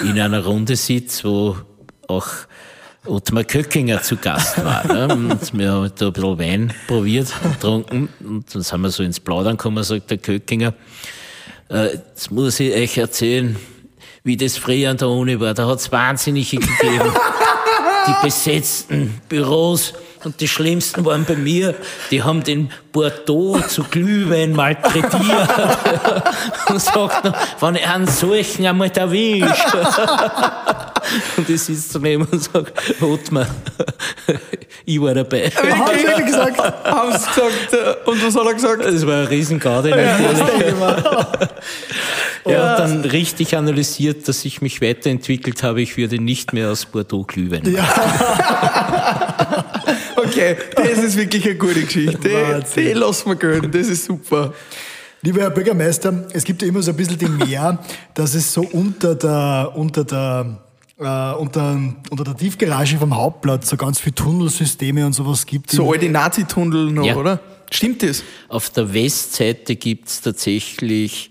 in 0.00 0.18
einer 0.18 0.44
Runde 0.44 0.74
sitzt, 0.74 1.24
wo 1.24 1.56
auch 2.08 2.26
Ottmar 3.04 3.42
Köckinger 3.42 4.00
zu 4.00 4.16
Gast 4.16 4.64
war. 4.64 4.86
Ne? 4.86 5.08
Und 5.12 5.58
wir 5.58 5.72
haben 5.72 5.92
da 5.96 6.06
ein 6.06 6.12
bisschen 6.12 6.38
Wein 6.38 6.72
probiert 6.86 7.32
und 7.42 7.52
getrunken. 7.54 8.08
Und 8.20 8.54
dann 8.54 8.62
sind 8.62 8.80
wir 8.80 8.90
so 8.90 9.02
ins 9.02 9.18
Plaudern 9.18 9.56
gekommen, 9.56 9.82
sagt 9.82 10.10
der 10.10 10.18
Köckinger. 10.18 10.72
Äh, 11.68 11.94
jetzt 11.94 12.30
muss 12.30 12.60
ich 12.60 12.72
euch 12.72 12.98
erzählen, 12.98 13.56
wie 14.22 14.36
das 14.36 14.56
früher 14.56 14.90
an 14.90 14.98
der 14.98 15.08
Uni 15.08 15.40
war. 15.40 15.52
Da 15.52 15.66
hat 15.66 15.80
es 15.80 15.90
Wahnsinnige 15.90 16.58
gegeben. 16.58 17.12
Die 18.06 18.14
besetzten 18.22 19.20
Büros. 19.28 19.94
Und 20.22 20.40
die 20.40 20.46
schlimmsten 20.46 21.04
waren 21.04 21.24
bei 21.24 21.34
mir, 21.34 21.74
die 22.12 22.22
haben 22.22 22.44
den 22.44 22.70
Bordeaux 22.92 23.60
zu 23.66 23.82
Glühwein 23.82 24.52
malträtiert. 24.52 25.12
und 26.68 26.80
sagt 26.80 27.24
noch, 27.24 27.34
wenn 27.60 27.74
ich 27.74 27.88
einen 27.88 28.06
solchen 28.06 28.64
einmal 28.64 28.92
erwischt. 28.92 29.66
und 31.36 31.48
ich 31.48 31.62
sitze 31.62 31.94
daneben 31.94 32.26
und 32.30 32.42
sage, 32.42 32.72
Ottmar, 33.00 33.46
ich 34.84 35.00
war 35.00 35.14
dabei. 35.14 35.50
Haben 35.50 35.98
Sie 36.16 36.22
gesagt? 36.24 36.58
Haben 36.84 37.12
sie 37.12 37.18
gesagt, 37.18 37.72
äh, 37.72 38.10
und 38.10 38.26
was 38.26 38.34
hat 38.34 38.46
er 38.46 38.54
gesagt? 38.54 38.84
Das 38.84 39.06
war 39.06 39.20
ein 39.22 39.26
Riesengaude 39.26 39.90
natürlich. 39.90 40.74
Ja, 42.44 42.72
und 42.72 42.78
dann 42.78 43.04
richtig 43.04 43.56
analysiert, 43.56 44.26
dass 44.26 44.44
ich 44.44 44.60
mich 44.60 44.80
weiterentwickelt 44.80 45.62
habe. 45.62 45.80
Ich 45.80 45.96
würde 45.96 46.20
nicht 46.20 46.52
mehr 46.52 46.70
aus 46.70 46.86
Bordeaux 46.86 47.24
Glühwein 47.24 47.62
machen. 47.62 47.82
Okay, 50.16 50.56
das 50.74 50.98
ist 50.98 51.16
wirklich 51.16 51.44
eine 51.44 51.56
gute 51.56 51.82
Geschichte. 51.82 52.18
Die, 52.18 52.32
Wahnsinn. 52.32 52.84
die 52.84 52.92
lassen 52.92 53.28
wir 53.28 53.36
gehen, 53.36 53.70
das 53.70 53.88
ist 53.88 54.04
super. 54.04 54.52
Lieber 55.24 55.42
Herr 55.42 55.50
Bürgermeister, 55.50 56.26
es 56.32 56.42
gibt 56.42 56.62
ja 56.62 56.68
immer 56.68 56.82
so 56.82 56.90
ein 56.90 56.96
bisschen 56.96 57.18
die 57.18 57.28
Mehr, 57.28 57.78
dass 58.14 58.34
es 58.34 58.52
so 58.52 58.62
unter 58.62 59.14
der, 59.14 59.72
unter 59.74 60.04
der, 60.04 60.58
äh, 61.02 61.34
unter, 61.34 61.78
unter 62.10 62.24
der 62.24 62.36
Tiefgarage 62.36 62.98
vom 62.98 63.16
Hauptplatz 63.16 63.68
so 63.68 63.76
ganz 63.76 64.00
viele 64.00 64.14
Tunnelsysteme 64.14 65.04
und 65.04 65.12
sowas 65.12 65.46
gibt. 65.46 65.70
So 65.70 65.92
alte 65.92 66.08
Nazi-Tunnel 66.08 66.90
noch, 66.92 67.04
Ja. 67.04 67.16
oder? 67.16 67.40
Stimmt 67.70 68.02
das? 68.02 68.22
Auf 68.48 68.70
der 68.70 68.92
Westseite 68.92 69.76
gibt's 69.76 70.20
tatsächlich 70.20 71.30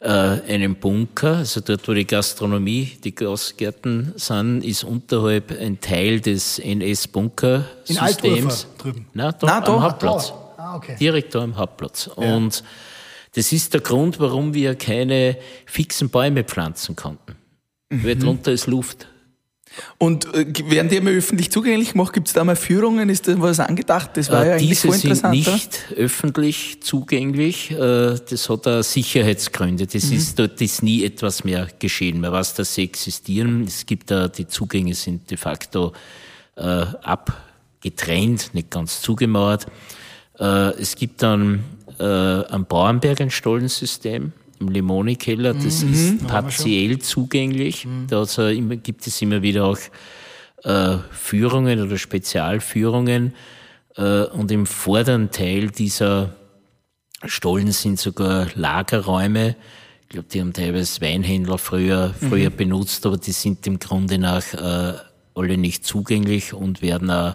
äh, 0.00 0.08
einen 0.08 0.76
Bunker, 0.76 1.36
also 1.38 1.60
dort, 1.60 1.86
wo 1.88 1.94
die 1.94 2.06
Gastronomie, 2.06 2.98
die 3.04 3.14
Gastgärten 3.14 4.12
sind, 4.16 4.62
ist 4.64 4.84
unterhalb 4.84 5.52
ein 5.58 5.80
Teil 5.80 6.20
des 6.20 6.58
NS-Bunkersystems. 6.58 8.66
Drüben. 8.78 9.06
Nein, 9.14 9.34
da 9.40 9.46
Nein, 9.46 9.62
da. 9.64 9.74
am 9.74 9.82
Hauptplatz. 9.82 10.32
Ah, 10.56 10.76
okay. 10.76 10.96
Direkt 10.98 11.34
da 11.34 11.42
am 11.42 11.56
Hauptplatz. 11.56 12.08
Und 12.08 12.62
das 13.34 13.52
ist 13.52 13.74
der 13.74 13.80
Grund, 13.80 14.18
warum 14.18 14.54
wir 14.54 14.74
keine 14.74 15.36
fixen 15.66 16.08
Bäume 16.08 16.42
pflanzen 16.44 16.96
konnten. 16.96 17.35
Weil 17.90 18.16
drunter 18.16 18.52
ist 18.52 18.66
Luft. 18.66 19.08
Und 19.98 20.24
äh, 20.34 20.46
werden 20.70 20.88
die 20.88 20.96
einmal 20.96 21.12
öffentlich 21.14 21.50
zugänglich 21.50 21.92
gemacht? 21.92 22.12
Gibt 22.14 22.28
es 22.28 22.32
da 22.34 22.42
mal 22.44 22.56
Führungen? 22.56 23.08
Ist 23.10 23.28
da 23.28 23.38
was 23.40 23.60
angedacht? 23.60 24.10
Das 24.14 24.30
war 24.30 24.44
ja 24.46 24.52
Äh, 24.52 24.54
eigentlich 24.54 24.68
Diese 24.70 24.88
voll 24.88 24.96
sind 24.96 25.10
interessant. 25.10 25.46
oder? 25.46 25.52
nicht 25.54 25.84
öffentlich 25.96 26.82
zugänglich. 26.82 27.70
Äh, 27.72 27.76
Das 28.28 28.48
hat 28.48 28.66
auch 28.66 28.82
Sicherheitsgründe. 28.82 29.86
Das 29.86 30.04
Mhm. 30.04 30.16
ist 30.16 30.38
dort 30.38 30.60
ist 30.62 30.82
nie 30.82 31.04
etwas 31.04 31.44
mehr 31.44 31.68
geschehen. 31.78 32.20
Man 32.20 32.32
weiß, 32.32 32.54
dass 32.54 32.74
sie 32.74 32.84
existieren. 32.84 33.64
Es 33.64 33.84
gibt 33.86 34.10
da, 34.10 34.28
die 34.28 34.46
Zugänge 34.48 34.94
sind 34.94 35.30
de 35.30 35.36
facto 35.36 35.92
äh, 36.56 36.86
abgetrennt, 37.82 38.54
nicht 38.54 38.70
ganz 38.70 39.02
zugemauert. 39.02 39.66
Äh, 40.38 40.70
Es 40.80 40.96
gibt 40.96 41.22
dann 41.22 41.64
äh, 41.98 42.04
am 42.04 42.64
Bauernberg 42.66 43.20
ein 43.20 43.30
Stollensystem 43.30 44.32
im 44.60 44.68
Lemoni-Keller. 44.68 45.54
Das 45.54 45.82
Mhm. 45.82 45.92
ist 45.92 46.26
partiell 46.26 46.98
zugänglich. 46.98 47.86
Da 48.08 48.22
auch 48.22 48.38
immer, 48.38 48.76
gibt 48.76 49.06
es 49.06 49.20
immer 49.22 49.42
wieder 49.42 49.64
auch 49.66 49.78
äh, 50.64 50.98
Führungen 51.10 51.80
oder 51.80 51.96
Spezialführungen. 51.98 53.34
Äh, 53.96 54.24
und 54.24 54.50
im 54.50 54.66
vorderen 54.66 55.30
Teil 55.30 55.70
dieser 55.70 56.34
Stollen 57.24 57.72
sind 57.72 57.98
sogar 57.98 58.48
Lagerräume. 58.54 59.56
Ich 60.02 60.08
glaube, 60.10 60.28
die 60.32 60.40
haben 60.40 60.52
teilweise 60.52 61.00
Weinhändler 61.00 61.58
früher, 61.58 62.14
früher 62.18 62.50
benutzt, 62.50 63.04
aber 63.06 63.16
die 63.16 63.32
sind 63.32 63.66
im 63.66 63.78
Grunde 63.78 64.18
nach 64.18 64.54
äh, 64.54 64.94
alle 65.34 65.58
nicht 65.58 65.84
zugänglich 65.84 66.52
und 66.54 66.80
werden 66.82 67.10
auch 67.10 67.34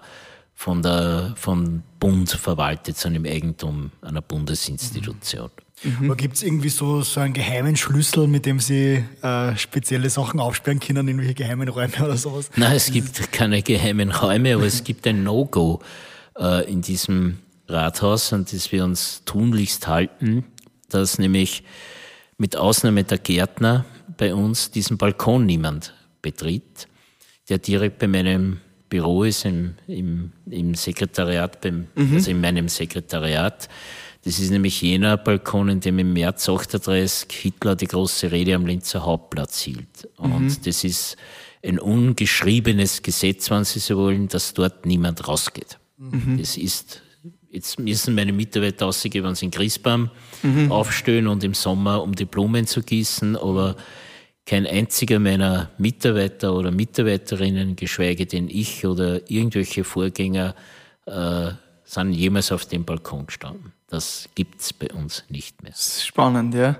von 0.55 0.81
der, 0.84 1.34
vom 1.38 1.81
Bund 1.99 2.29
verwaltet, 2.29 2.95
sind 2.97 3.15
im 3.15 3.25
Eigentum 3.25 3.91
einer 4.01 4.21
Bundesinstitution. 4.21 5.49
Aber 6.04 6.15
gibt 6.15 6.36
es 6.36 6.44
irgendwie 6.44 6.70
so, 6.70 7.02
so 7.02 7.20
einen 7.20 7.34
geheimen 7.34 7.76
Schlüssel, 7.76 8.28
mit 8.28 8.46
dem 8.46 8.60
Sie 8.60 9.04
äh, 9.22 9.56
spezielle 9.58 10.10
Sachen 10.10 10.39
aufsperren 10.39 10.80
können, 10.80 11.08
irgendwelche 11.08 11.34
geheimen 11.34 11.67
Räume 11.67 11.94
oder 12.04 12.17
sowas? 12.17 12.52
Nein, 12.56 12.76
es 12.76 12.91
gibt 12.91 13.32
keine 13.32 13.62
geheimen 13.63 14.12
Räume, 14.12 14.56
aber 14.56 14.65
es 14.65 14.84
gibt 14.84 15.08
ein 15.08 15.24
No-Go 15.24 15.82
äh, 16.38 16.72
in 16.72 16.82
diesem 16.82 17.39
Rathaus, 17.67 18.32
an 18.34 18.46
das 18.52 18.72
wir 18.72 18.84
uns 18.84 19.24
tunlichst 19.26 19.88
halten, 19.88 20.44
dass 20.89 21.17
nämlich 21.17 21.63
mit 22.38 22.56
Ausnahme 22.56 23.04
der 23.04 23.17
Gärtner 23.17 23.86
bei 24.17 24.34
uns 24.36 24.72
diesen 24.72 24.98
Balkon 24.98 25.46
niemand 25.46 25.96
betritt, 26.22 26.88
der 27.50 27.58
direkt 27.58 28.00
bei 28.00 28.08
meinem 28.08 28.60
Büro 28.89 29.24
ist, 29.24 29.46
im, 29.46 29.76
im, 29.88 30.32
im 30.50 30.76
Sekretariat, 30.76 31.62
beim, 31.62 31.88
also 31.96 32.30
in 32.30 32.41
meinem 32.41 32.67
Sekretariat. 32.67 33.70
Das 34.23 34.39
ist 34.39 34.51
nämlich 34.51 34.81
jener 34.81 35.17
Balkon, 35.17 35.69
in 35.69 35.79
dem 35.79 35.97
im 35.97 36.13
März 36.13 36.47
38 36.47 37.27
Hitler 37.31 37.75
die 37.75 37.88
große 37.88 38.31
Rede 38.31 38.53
am 38.53 38.65
Linzer 38.65 39.03
Hauptplatz 39.03 39.62
hielt. 39.62 40.07
Und 40.17 40.67
das 40.67 40.84
ist 40.84 41.17
ein 41.63 41.79
ungeschriebenes 41.79 43.01
Gesetz, 43.01 43.49
wenn 43.49 43.63
Sie 43.63 43.79
so 43.79 43.97
wollen, 43.97 44.27
dass 44.27 44.53
dort 44.53 44.86
niemand 44.86 45.27
rausgeht. 45.27 45.79
Das 46.38 46.57
ist, 46.57 47.01
jetzt 47.51 47.79
müssen 47.79 48.15
meine 48.15 48.34
Mitarbeiter 48.34 48.86
rausgehen, 48.86 49.23
wenn 49.23 49.36
sie 49.36 49.45
in 49.45 49.51
Christbaum 49.51 50.10
aufstehen 50.69 51.27
und 51.27 51.43
im 51.43 51.53
Sommer, 51.53 52.01
um 52.01 52.15
die 52.15 52.25
Blumen 52.25 52.65
zu 52.65 52.81
gießen, 52.81 53.36
aber 53.36 53.75
kein 54.45 54.65
einziger 54.65 55.19
meiner 55.19 55.69
Mitarbeiter 55.77 56.55
oder 56.55 56.71
Mitarbeiterinnen, 56.71 57.75
geschweige 57.75 58.25
denn 58.25 58.49
ich 58.49 58.86
oder 58.86 59.29
irgendwelche 59.29 59.84
Vorgänger, 59.84 60.55
äh, 61.05 61.51
sind 61.91 62.13
jemals 62.13 62.51
auf 62.51 62.65
dem 62.65 62.86
Balkon 62.86 63.25
gestanden. 63.25 63.73
Das 63.89 64.30
gibt's 64.34 64.71
bei 64.71 64.88
uns 64.93 65.25
nicht 65.27 65.62
mehr. 65.62 65.73
Spannend, 65.75 66.56
ja. 66.56 66.77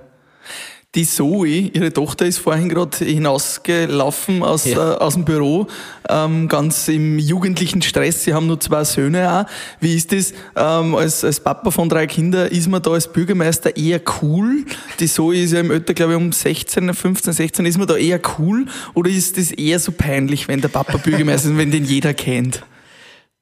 Die 0.94 1.06
Zoe, 1.06 1.46
ihre 1.46 1.92
Tochter, 1.92 2.26
ist 2.26 2.38
vorhin 2.38 2.68
gerade 2.68 3.04
hinausgelaufen 3.04 4.42
aus, 4.42 4.66
ja. 4.66 4.94
äh, 4.94 4.96
aus 4.98 5.14
dem 5.14 5.24
Büro, 5.24 5.66
ähm, 6.08 6.48
ganz 6.48 6.88
im 6.88 7.18
jugendlichen 7.18 7.80
Stress. 7.80 8.24
Sie 8.24 8.34
haben 8.34 8.46
nur 8.46 8.60
zwei 8.60 8.84
Söhne 8.84 9.32
auch. 9.32 9.80
Wie 9.80 9.94
ist 9.94 10.12
das 10.12 10.32
ähm, 10.56 10.94
als, 10.94 11.24
als 11.24 11.40
Papa 11.40 11.70
von 11.70 11.88
drei 11.88 12.06
Kindern? 12.06 12.48
Ist 12.48 12.68
man 12.68 12.82
da 12.82 12.90
als 12.92 13.10
Bürgermeister 13.10 13.74
eher 13.76 14.00
cool? 14.22 14.64
Die 14.98 15.06
Zoe 15.06 15.36
ist 15.36 15.52
ja 15.52 15.60
im 15.60 15.70
Alter, 15.70 15.94
glaube 15.94 16.12
ich, 16.12 16.18
um 16.18 16.32
16, 16.32 16.92
15, 16.92 17.32
16. 17.32 17.66
Ist 17.66 17.78
man 17.78 17.86
da 17.86 17.96
eher 17.96 18.20
cool? 18.38 18.66
Oder 18.92 19.10
ist 19.10 19.38
das 19.38 19.50
eher 19.50 19.78
so 19.78 19.92
peinlich, 19.92 20.48
wenn 20.48 20.60
der 20.60 20.68
Papa 20.68 20.96
Bürgermeister 20.98 21.50
ist, 21.50 21.56
wenn 21.56 21.70
den 21.70 21.84
jeder 21.84 22.12
kennt? 22.12 22.62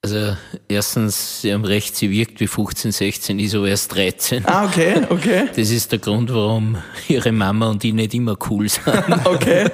Also 0.02 0.34
erstens, 0.66 1.42
Sie 1.42 1.52
haben 1.52 1.64
recht, 1.64 1.94
sie 1.94 2.10
wirkt 2.10 2.40
wie 2.40 2.46
15, 2.46 2.90
16, 2.90 3.38
ist 3.38 3.54
aber 3.54 3.68
erst 3.68 3.94
13. 3.94 4.46
Ah, 4.46 4.64
okay, 4.64 5.02
okay. 5.10 5.48
Das 5.54 5.70
ist 5.70 5.92
der 5.92 5.98
Grund, 5.98 6.32
warum 6.32 6.78
Ihre 7.08 7.32
Mama 7.32 7.68
und 7.68 7.84
ich 7.84 7.92
nicht 7.92 8.14
immer 8.14 8.36
cool 8.48 8.68
sind. 8.68 8.86
okay. 9.24 9.68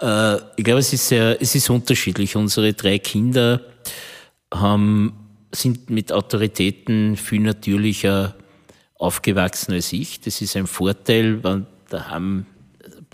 Äh, 0.00 0.36
ich 0.56 0.64
glaube, 0.64 0.80
es 0.80 0.92
ist 0.92 1.06
sehr, 1.06 1.40
es 1.40 1.54
ist 1.54 1.70
unterschiedlich. 1.70 2.34
Unsere 2.34 2.72
drei 2.72 2.98
Kinder 2.98 3.60
haben, 4.52 5.12
sind 5.52 5.90
mit 5.90 6.10
Autoritäten 6.10 7.16
viel 7.16 7.40
natürlicher 7.40 8.34
aufgewachsen 8.98 9.74
als 9.74 9.92
ich. 9.92 10.20
Das 10.20 10.40
ist 10.42 10.56
ein 10.56 10.66
Vorteil, 10.66 11.44
weil 11.44 11.66
da 11.88 12.08
haben 12.08 12.46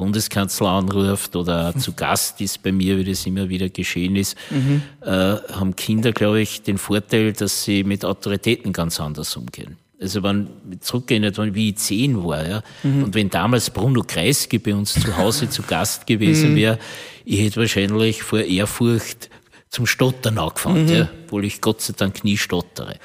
Bundeskanzler 0.03 0.69
anruft 0.69 1.37
oder 1.37 1.77
zu 1.77 1.93
Gast 1.93 2.41
ist 2.41 2.61
bei 2.65 2.73
mir, 2.73 2.99
wie 2.99 3.05
das 3.05 3.25
immer 3.25 3.49
wieder 3.49 3.69
geschehen 3.69 4.17
ist, 4.17 4.37
mhm. 4.51 4.83
äh, 5.01 5.07
haben 5.09 5.77
Kinder, 5.77 6.11
glaube 6.11 6.41
ich, 6.41 6.63
den 6.63 6.77
Vorteil, 6.77 7.33
dass 7.35 7.63
sie 7.63 7.85
mit 7.85 8.05
Autoritäten 8.05 8.73
ganz 8.73 8.99
anders 8.99 9.37
umgehen. 9.37 9.77
Also 10.01 10.25
wenn 10.25 10.49
zurückgehen, 10.81 11.23
wie 11.55 11.69
ich 11.69 11.77
zehn 11.77 12.25
war, 12.25 12.49
ja, 12.49 12.63
mhm. 12.83 13.05
und 13.05 13.15
wenn 13.15 13.31
damals 13.31 13.71
Bruno 13.71 14.03
Kreisky 14.03 14.59
bei 14.59 14.75
uns 14.75 14.95
zu 14.95 15.17
Hause 15.17 15.49
zu 15.49 15.63
Gast 15.63 16.05
gewesen 16.09 16.51
mhm. 16.51 16.57
wäre, 16.57 16.79
ich 17.25 17.39
hätte 17.39 17.61
wahrscheinlich 17.61 18.25
vor 18.25 18.41
Ehrfurcht 18.41 19.31
zum 19.71 19.87
Stottern 19.87 20.37
angefangen, 20.37 20.87
mhm. 20.87 20.93
ja, 20.93 21.09
obwohl 21.27 21.45
ich 21.45 21.61
Gott 21.61 21.81
sei 21.81 21.95
Dank 21.97 22.25
nie 22.25 22.37
stottere. 22.37 22.97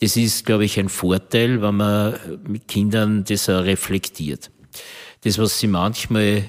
Das 0.00 0.16
ist, 0.16 0.44
glaube 0.44 0.64
ich, 0.64 0.80
ein 0.80 0.88
Vorteil, 0.88 1.62
wenn 1.62 1.76
man 1.76 2.16
mit 2.48 2.66
Kindern 2.66 3.22
das 3.22 3.48
auch 3.48 3.62
reflektiert 3.62 4.50
das, 5.24 5.38
was 5.38 5.58
sie 5.58 5.66
manchmal 5.66 6.44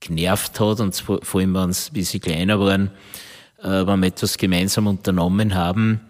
genervt 0.00 0.58
hat, 0.58 0.80
und 0.80 0.94
vor 0.96 1.40
allem, 1.40 1.54
wenn 1.54 1.72
sie, 1.72 1.90
wie 1.92 2.02
sie 2.02 2.20
kleiner 2.20 2.58
waren, 2.58 2.90
äh, 3.62 3.86
wenn 3.86 4.00
wir 4.00 4.08
etwas 4.08 4.38
gemeinsam 4.38 4.86
unternommen 4.86 5.54
haben 5.54 6.00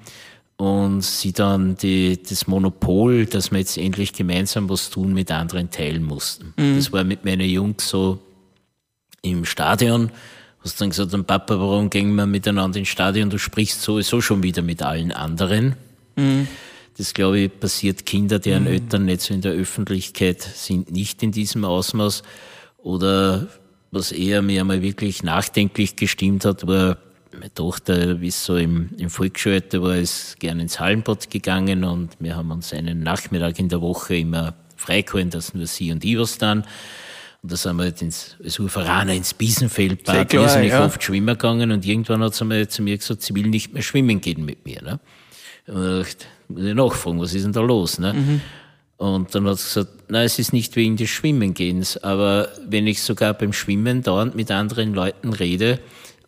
und 0.56 1.02
sie 1.02 1.32
dann 1.32 1.76
die, 1.76 2.22
das 2.22 2.46
Monopol, 2.46 3.26
dass 3.26 3.50
wir 3.50 3.58
jetzt 3.58 3.76
endlich 3.78 4.12
gemeinsam 4.12 4.68
was 4.68 4.90
tun, 4.90 5.12
mit 5.12 5.30
anderen 5.30 5.70
teilen 5.70 6.04
mussten. 6.04 6.54
Mhm. 6.56 6.76
Das 6.76 6.92
war 6.92 7.02
mit 7.02 7.24
meinen 7.24 7.48
Jungs 7.48 7.88
so 7.88 8.20
im 9.22 9.44
Stadion. 9.44 10.10
Hast 10.62 10.80
dann 10.80 10.90
gesagt, 10.90 11.26
Papa, 11.26 11.58
warum 11.58 11.88
gehen 11.88 12.14
wir 12.14 12.26
miteinander 12.26 12.78
ins 12.78 12.88
Stadion? 12.88 13.30
Du 13.30 13.38
sprichst 13.38 13.82
sowieso 13.82 14.20
schon 14.20 14.42
wieder 14.42 14.62
mit 14.62 14.82
allen 14.82 15.10
anderen. 15.10 15.74
Mhm. 16.16 16.46
Das, 16.96 17.14
glaube 17.14 17.40
ich, 17.40 17.60
passiert 17.60 18.04
Kinder, 18.04 18.38
deren 18.38 18.64
mhm. 18.64 18.70
Eltern 18.70 19.04
nicht 19.06 19.22
so 19.22 19.32
in 19.32 19.40
der 19.40 19.52
Öffentlichkeit 19.52 20.42
sind, 20.42 20.90
nicht 20.90 21.22
in 21.22 21.32
diesem 21.32 21.64
Ausmaß. 21.64 22.22
Oder 22.78 23.48
was 23.90 24.12
eher 24.12 24.42
mir 24.42 24.60
einmal 24.60 24.82
wirklich 24.82 25.22
nachdenklich 25.22 25.96
gestimmt 25.96 26.44
hat, 26.44 26.66
war, 26.66 26.98
meine 27.32 27.52
Tochter, 27.52 28.20
wie 28.20 28.28
es 28.28 28.44
so 28.44 28.56
im, 28.56 28.90
im 28.98 29.10
Volksschulalter 29.10 29.82
war, 29.82 29.96
ist 29.96 30.38
gerne 30.40 30.62
ins 30.62 30.80
Hallenbad 30.80 31.30
gegangen 31.30 31.84
und 31.84 32.16
wir 32.18 32.36
haben 32.36 32.50
uns 32.50 32.72
einen 32.72 33.02
Nachmittag 33.02 33.58
in 33.58 33.68
der 33.68 33.80
Woche 33.80 34.16
immer 34.16 34.54
freigehalten, 34.76 35.30
dass 35.30 35.54
nur 35.54 35.66
sie 35.66 35.92
und 35.92 36.04
ich 36.04 36.18
was 36.18 36.38
dann. 36.38 36.64
Und 37.42 37.52
da 37.52 37.56
sind 37.56 37.76
wir 37.76 37.84
halt 37.84 38.02
ins, 38.02 38.36
als 38.42 38.58
Uferaner 38.58 39.14
ins 39.14 39.32
Biesenfeldbad, 39.32 40.32
wir 40.32 40.48
sind 40.48 40.64
ja. 40.64 40.84
oft 40.84 41.02
schwimmen 41.02 41.28
gegangen 41.28 41.70
und 41.72 41.86
irgendwann 41.86 42.22
hat 42.22 42.34
sie 42.34 42.44
mal 42.44 42.68
zu 42.68 42.82
mir 42.82 42.98
gesagt, 42.98 43.22
sie 43.22 43.34
will 43.34 43.46
nicht 43.46 43.72
mehr 43.72 43.82
schwimmen 43.82 44.20
gehen 44.20 44.44
mit 44.44 44.66
mir. 44.66 44.82
Ne? 44.82 45.00
Und 45.66 46.06
ich 46.48 46.74
nachfragen, 46.74 47.20
was 47.20 47.34
ist 47.34 47.44
denn 47.44 47.52
da 47.52 47.60
los? 47.60 47.98
Ne? 47.98 48.12
Mhm. 48.12 48.40
Und 48.96 49.34
dann 49.34 49.46
hat 49.46 49.58
sie 49.58 49.64
gesagt, 49.80 50.10
nein, 50.10 50.26
es 50.26 50.38
ist 50.38 50.52
nicht 50.52 50.76
wegen 50.76 50.96
des 50.96 51.08
Schwimmengehens, 51.08 51.96
aber 51.96 52.48
wenn 52.66 52.86
ich 52.86 53.02
sogar 53.02 53.32
beim 53.34 53.52
Schwimmen 53.52 54.02
dauernd 54.02 54.34
mit 54.34 54.50
anderen 54.50 54.92
Leuten 54.92 55.32
rede 55.32 55.80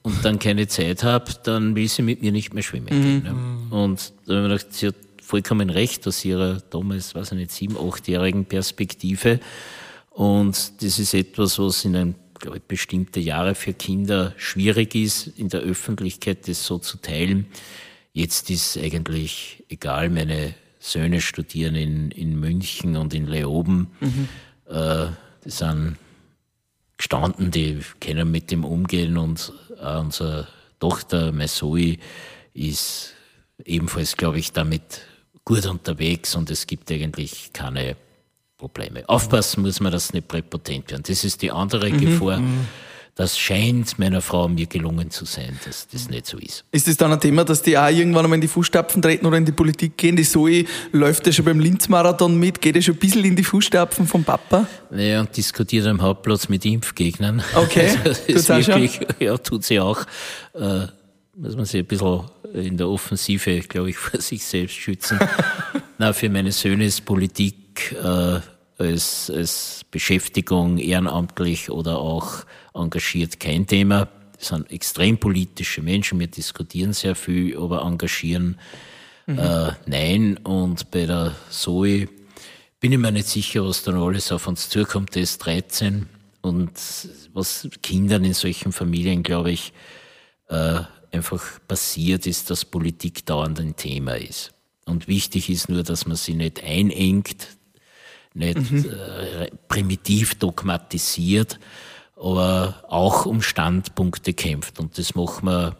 und 0.02 0.24
dann 0.24 0.38
keine 0.38 0.68
Zeit 0.68 1.04
habe, 1.04 1.32
dann 1.44 1.76
will 1.76 1.88
sie 1.88 2.02
mit 2.02 2.22
mir 2.22 2.32
nicht 2.32 2.54
mehr 2.54 2.62
schwimmen 2.62 2.98
mhm. 2.98 3.02
gehen. 3.02 3.22
Ne? 3.24 3.76
Und 3.76 4.12
da 4.26 4.36
habe 4.36 4.46
ich 4.46 4.52
gedacht, 4.52 4.74
sie 4.74 4.86
hat 4.88 4.94
vollkommen 5.20 5.70
recht 5.70 6.06
aus 6.06 6.24
ihrer 6.24 6.62
damals, 6.70 7.14
weiß 7.14 7.32
ich 7.32 7.38
nicht, 7.38 7.50
sieben, 7.52 7.76
achtjährigen 7.76 8.44
Perspektive. 8.44 9.40
Und 10.10 10.82
das 10.82 10.98
ist 10.98 11.14
etwas, 11.14 11.58
was 11.58 11.84
in 11.84 11.96
einem 11.96 12.14
glaube 12.38 12.58
ich, 12.58 12.62
bestimmte 12.64 13.20
Jahre 13.20 13.54
für 13.54 13.72
Kinder 13.72 14.34
schwierig 14.36 14.94
ist, 14.94 15.26
in 15.38 15.48
der 15.48 15.60
Öffentlichkeit 15.60 16.48
das 16.48 16.66
so 16.66 16.78
zu 16.78 16.98
teilen. 16.98 17.46
Jetzt 18.12 18.51
ist 18.51 18.77
eigentlich 18.77 19.64
egal, 19.68 20.11
meine 20.11 20.55
Söhne 20.79 21.20
studieren 21.20 21.75
in, 21.75 22.11
in 22.11 22.38
München 22.38 22.96
und 22.96 23.14
in 23.14 23.27
Leoben. 23.27 23.90
Mhm. 24.01 24.29
Äh, 24.68 25.07
die 25.44 25.51
sind 25.51 25.96
gestanden, 26.98 27.51
die 27.51 27.81
können 28.01 28.31
mit 28.31 28.51
dem 28.51 28.64
umgehen 28.64 29.16
und 29.16 29.53
äh, 29.81 29.96
unsere 29.96 30.46
Tochter, 30.79 31.33
Zoe, 31.46 31.98
ist 32.55 33.14
ebenfalls, 33.64 34.16
glaube 34.16 34.38
ich, 34.38 34.53
damit 34.53 34.83
gut 35.44 35.64
unterwegs 35.66 36.35
und 36.35 36.51
es 36.51 36.66
gibt 36.66 36.90
eigentlich 36.92 37.53
keine 37.53 37.96
Probleme. 38.59 39.09
Aufpassen 39.09 39.62
muss 39.62 39.81
man, 39.81 39.90
dass 39.90 40.12
nicht 40.12 40.29
präpotent 40.29 40.90
werden. 40.90 41.03
Das 41.07 41.25
ist 41.25 41.42
die 41.42 41.51
andere 41.51 41.90
mhm. 41.90 42.01
Gefahr. 42.01 42.40
Mhm 42.40 42.66
das 43.14 43.38
scheint 43.38 43.98
meiner 43.98 44.22
Frau 44.22 44.48
mir 44.48 44.66
gelungen 44.66 45.11
zu 45.11 45.27
sein, 45.27 45.59
dass 45.66 45.87
das 45.88 46.09
nicht 46.09 46.27
so 46.27 46.38
ist. 46.38 46.64
Ist 46.72 46.88
es 46.88 46.96
dann 46.96 47.12
ein 47.12 47.20
Thema, 47.20 47.44
dass 47.44 47.61
die 47.61 47.77
auch 47.77 47.88
irgendwann 47.88 48.25
einmal 48.25 48.38
in 48.38 48.40
die 48.40 48.48
Fußstapfen 48.48 49.03
treten 49.03 49.27
oder 49.27 49.37
in 49.37 49.44
die 49.44 49.53
Politik 49.53 49.98
gehen? 49.98 50.16
Die 50.16 50.25
Zoe 50.25 50.64
läuft 50.92 51.27
ja 51.27 51.33
schon 51.33 51.44
beim 51.44 51.61
Linz-Marathon 51.61 52.38
mit, 52.38 52.61
geht 52.61 52.77
ja 52.77 52.83
schon 52.83 52.94
ein 52.94 53.01
bisschen 53.01 53.25
in 53.25 53.37
die 53.37 53.44
Fußstapfen 53.44 54.07
vom 54.07 54.25
Papa? 54.25 54.66
Naja, 54.90 55.20
und 55.20 55.37
diskutiert 55.37 55.87
am 55.87 56.01
Hauptplatz 56.01 56.48
mit 56.48 56.64
Impfgegnern. 56.64 57.42
Okay, 57.55 57.88
also 57.88 57.98
das 58.05 58.48
ist 58.48 58.48
wirklich, 58.48 59.01
ja, 59.18 59.37
tut 59.37 59.64
sie 59.64 59.79
auch. 59.79 60.01
Äh, 60.55 60.87
muss 61.37 61.57
man 61.57 61.64
sich 61.66 61.81
ein 61.81 61.87
bisschen 61.87 62.22
in 62.55 62.77
der 62.77 62.88
Offensive, 62.88 63.61
glaube 63.61 63.90
ich, 63.90 63.96
vor 63.98 64.20
sich 64.20 64.44
selbst 64.44 64.75
schützen. 64.75 65.18
Na, 65.98 66.14
für 66.14 66.31
meine 66.31 66.53
Söhne 66.53 66.87
ist 66.87 67.05
Politik 67.05 67.92
äh, 67.92 68.40
als, 68.82 69.30
als 69.30 69.82
Beschäftigung 69.90 70.78
ehrenamtlich 70.78 71.70
oder 71.70 71.98
auch 71.98 72.44
engagiert 72.74 73.40
kein 73.40 73.66
Thema. 73.66 74.08
Das 74.38 74.48
sind 74.48 74.70
extrem 74.70 75.18
politische 75.18 75.82
Menschen, 75.82 76.18
wir 76.18 76.26
diskutieren 76.26 76.92
sehr 76.92 77.14
viel, 77.14 77.56
aber 77.56 77.82
engagieren 77.82 78.58
mhm. 79.26 79.38
äh, 79.38 79.72
nein. 79.86 80.36
Und 80.38 80.90
bei 80.90 81.06
der 81.06 81.34
Zoe 81.50 82.08
bin 82.80 82.92
ich 82.92 82.98
mir 82.98 83.12
nicht 83.12 83.28
sicher, 83.28 83.64
was 83.64 83.84
dann 83.84 83.96
alles 83.96 84.32
auf 84.32 84.46
uns 84.46 84.68
zukommt. 84.68 85.14
Der 85.14 85.22
ist 85.22 85.38
13 85.38 86.08
und 86.40 86.72
was 87.32 87.68
Kindern 87.82 88.24
in 88.24 88.34
solchen 88.34 88.72
Familien, 88.72 89.22
glaube 89.22 89.52
ich, 89.52 89.72
äh, 90.48 90.80
einfach 91.12 91.60
passiert 91.68 92.26
ist, 92.26 92.50
dass 92.50 92.64
Politik 92.64 93.24
dauernd 93.26 93.60
ein 93.60 93.76
Thema 93.76 94.16
ist. 94.16 94.52
Und 94.86 95.06
wichtig 95.06 95.48
ist 95.48 95.68
nur, 95.68 95.84
dass 95.84 96.06
man 96.06 96.16
sie 96.16 96.34
nicht 96.34 96.64
einengt, 96.64 97.46
nicht 98.34 98.70
mhm. 98.70 98.90
äh, 98.90 99.50
primitiv 99.68 100.36
dogmatisiert, 100.36 101.58
aber 102.16 102.84
auch 102.88 103.26
um 103.26 103.42
Standpunkte 103.42 104.32
kämpft. 104.32 104.78
Und 104.78 104.96
das 104.98 105.14
machen 105.14 105.46
wir 105.46 105.76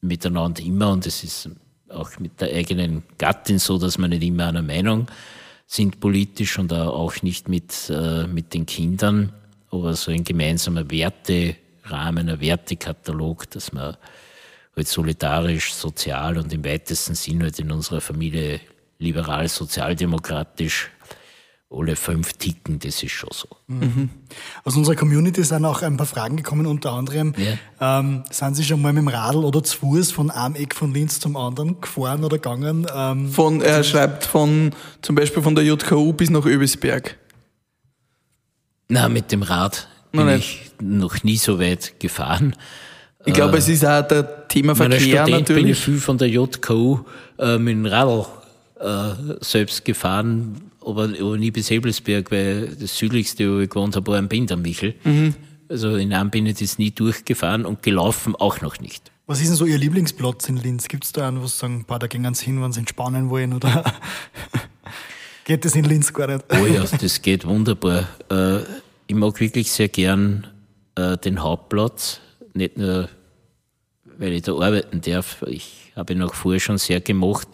miteinander 0.00 0.62
immer 0.62 0.90
und 0.90 1.06
es 1.06 1.24
ist 1.24 1.50
auch 1.88 2.18
mit 2.18 2.40
der 2.40 2.54
eigenen 2.54 3.02
Gattin 3.18 3.58
so, 3.58 3.78
dass 3.78 3.98
wir 3.98 4.08
nicht 4.08 4.22
immer 4.22 4.48
einer 4.48 4.62
Meinung 4.62 5.06
sind 5.66 6.00
politisch 6.00 6.58
und 6.58 6.72
auch 6.72 7.22
nicht 7.22 7.48
mit, 7.48 7.90
äh, 7.90 8.26
mit 8.26 8.52
den 8.54 8.66
Kindern, 8.66 9.32
aber 9.70 9.94
so 9.94 10.10
ein 10.10 10.24
gemeinsamer 10.24 10.90
Werterahmen, 10.90 12.28
ein 12.28 12.40
Wertekatalog, 12.40 13.50
dass 13.50 13.72
man 13.72 13.96
halt 14.76 14.88
solidarisch, 14.88 15.72
sozial 15.72 16.36
und 16.38 16.52
im 16.52 16.64
weitesten 16.64 17.14
Sinne 17.14 17.44
halt 17.44 17.58
in 17.58 17.72
unserer 17.72 18.00
Familie 18.00 18.60
liberal-sozialdemokratisch 18.98 20.90
alle 21.76 21.96
fünf 21.96 22.34
ticken, 22.34 22.78
das 22.78 23.02
ist 23.02 23.12
schon 23.12 23.30
so. 23.32 23.48
Mhm. 23.66 24.10
Aus 24.64 24.76
unserer 24.76 24.94
Community 24.94 25.42
sind 25.42 25.64
auch 25.64 25.82
ein 25.82 25.96
paar 25.96 26.06
Fragen 26.06 26.36
gekommen, 26.36 26.66
unter 26.66 26.92
anderem, 26.92 27.34
ja. 27.36 28.00
ähm, 28.00 28.24
sind 28.30 28.54
Sie 28.54 28.64
schon 28.64 28.80
mal 28.80 28.92
mit 28.92 29.02
dem 29.02 29.08
Radl 29.08 29.44
oder 29.44 29.62
zu 29.62 29.78
Fuß 29.78 30.12
von 30.12 30.30
einem 30.30 30.54
Eck 30.54 30.74
von 30.74 30.92
Linz 30.92 31.20
zum 31.20 31.36
anderen 31.36 31.80
gefahren 31.80 32.24
oder 32.24 32.38
gegangen? 32.38 32.86
Ähm, 32.94 33.30
von, 33.30 33.60
er 33.60 33.82
schreibt 33.84 34.24
von, 34.24 34.72
zum 35.02 35.16
Beispiel 35.16 35.42
von 35.42 35.54
der 35.54 35.64
JKU 35.64 36.12
bis 36.12 36.30
nach 36.30 36.44
Öbisberg. 36.44 37.16
Na, 38.88 39.08
mit 39.08 39.32
dem 39.32 39.42
Rad 39.42 39.88
bin 40.12 40.28
ich 40.28 40.70
noch 40.80 41.22
nie 41.24 41.36
so 41.36 41.58
weit 41.58 41.98
gefahren. 41.98 42.54
Ich 43.26 43.32
glaube, 43.32 43.56
es 43.56 43.68
ist 43.68 43.84
auch 43.84 44.06
der 44.06 44.48
Thema 44.48 44.74
Verkehr 44.74 45.00
Student 45.00 45.30
natürlich. 45.30 45.62
bin 45.62 45.72
ich 45.72 45.78
viel 45.78 45.98
von 45.98 46.18
der 46.18 46.28
JKU 46.28 47.00
äh, 47.38 47.58
mit 47.58 47.72
dem 47.72 47.86
Radl 47.86 48.26
äh, 48.78 49.36
selbst 49.40 49.84
gefahren, 49.84 50.70
aber, 50.84 51.04
aber 51.20 51.36
nie 51.36 51.50
bis 51.50 51.70
Hebelsberg, 51.70 52.30
weil 52.30 52.76
das 52.76 52.96
südlichste, 52.96 53.54
wo 53.54 53.60
ich 53.60 53.70
gewohnt 53.70 53.96
habe, 53.96 54.12
war 54.12 54.18
ein 54.18 54.28
Bindermichel. 54.28 54.94
Mhm. 55.04 55.34
Also 55.68 55.96
in 55.96 56.12
einem 56.12 56.30
bin 56.30 56.46
ich 56.46 56.58
das 56.58 56.78
nie 56.78 56.90
durchgefahren 56.90 57.64
und 57.64 57.82
gelaufen 57.82 58.36
auch 58.36 58.60
noch 58.60 58.80
nicht. 58.80 59.10
Was 59.26 59.40
ist 59.40 59.48
denn 59.48 59.56
so 59.56 59.64
Ihr 59.64 59.78
Lieblingsplatz 59.78 60.48
in 60.48 60.58
Linz? 60.58 60.86
Gibt 60.88 61.04
es 61.04 61.12
da 61.12 61.26
einen, 61.26 61.40
wo 61.40 61.46
Sie 61.46 61.56
sagen, 61.56 61.84
paar, 61.84 61.98
da 61.98 62.06
gehen 62.06 62.32
Sie 62.34 62.44
hin, 62.44 62.62
wenn 62.62 62.72
Sie 62.72 62.80
entspannen 62.80 63.30
wollen? 63.30 63.54
Oder 63.54 63.84
geht 65.44 65.64
das 65.64 65.74
in 65.74 65.84
Linz 65.84 66.12
gar 66.12 66.26
nicht? 66.26 66.44
Oh 66.50 66.66
ja, 66.66 66.84
das 66.84 67.22
geht 67.22 67.46
wunderbar. 67.46 68.06
Äh, 68.30 68.58
ich 69.06 69.14
mag 69.14 69.40
wirklich 69.40 69.72
sehr 69.72 69.88
gern 69.88 70.46
äh, 70.94 71.16
den 71.16 71.42
Hauptplatz. 71.42 72.20
Nicht 72.52 72.76
nur, 72.76 73.08
weil 74.18 74.32
ich 74.34 74.42
da 74.42 74.52
arbeiten 74.52 75.00
darf. 75.00 75.42
Ich 75.46 75.92
habe 75.96 76.12
ihn 76.12 76.22
auch 76.22 76.34
vorher 76.34 76.60
schon 76.60 76.76
sehr 76.76 77.00
gemacht. 77.00 77.48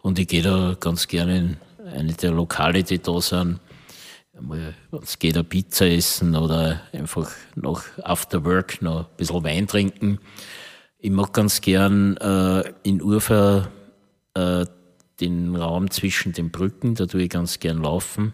Und 0.00 0.18
ich 0.18 0.28
gehe 0.28 0.42
da 0.42 0.76
ganz 0.80 1.08
gerne 1.08 1.38
in 1.38 1.56
eine 1.92 2.12
der 2.14 2.32
Lokale, 2.32 2.82
die 2.82 3.00
da 3.00 3.20
sind. 3.20 3.60
Einmal, 4.36 4.74
wenn 4.90 5.02
es 5.02 5.18
geht, 5.18 5.36
eine 5.36 5.44
Pizza 5.44 5.86
essen 5.86 6.34
oder 6.34 6.80
einfach 6.92 7.30
noch 7.54 7.82
after 8.02 8.44
work 8.44 8.80
noch 8.80 9.00
ein 9.00 9.16
bisschen 9.16 9.44
Wein 9.44 9.66
trinken. 9.66 10.18
Ich 10.98 11.10
mag 11.10 11.32
ganz 11.32 11.60
gern 11.60 12.16
äh, 12.16 12.72
in 12.82 13.02
Urfa 13.02 13.68
äh, 14.34 14.64
den 15.20 15.54
Raum 15.54 15.90
zwischen 15.90 16.32
den 16.32 16.50
Brücken, 16.50 16.94
da 16.94 17.06
tue 17.06 17.22
ich 17.22 17.30
ganz 17.30 17.60
gern 17.60 17.82
laufen. 17.82 18.32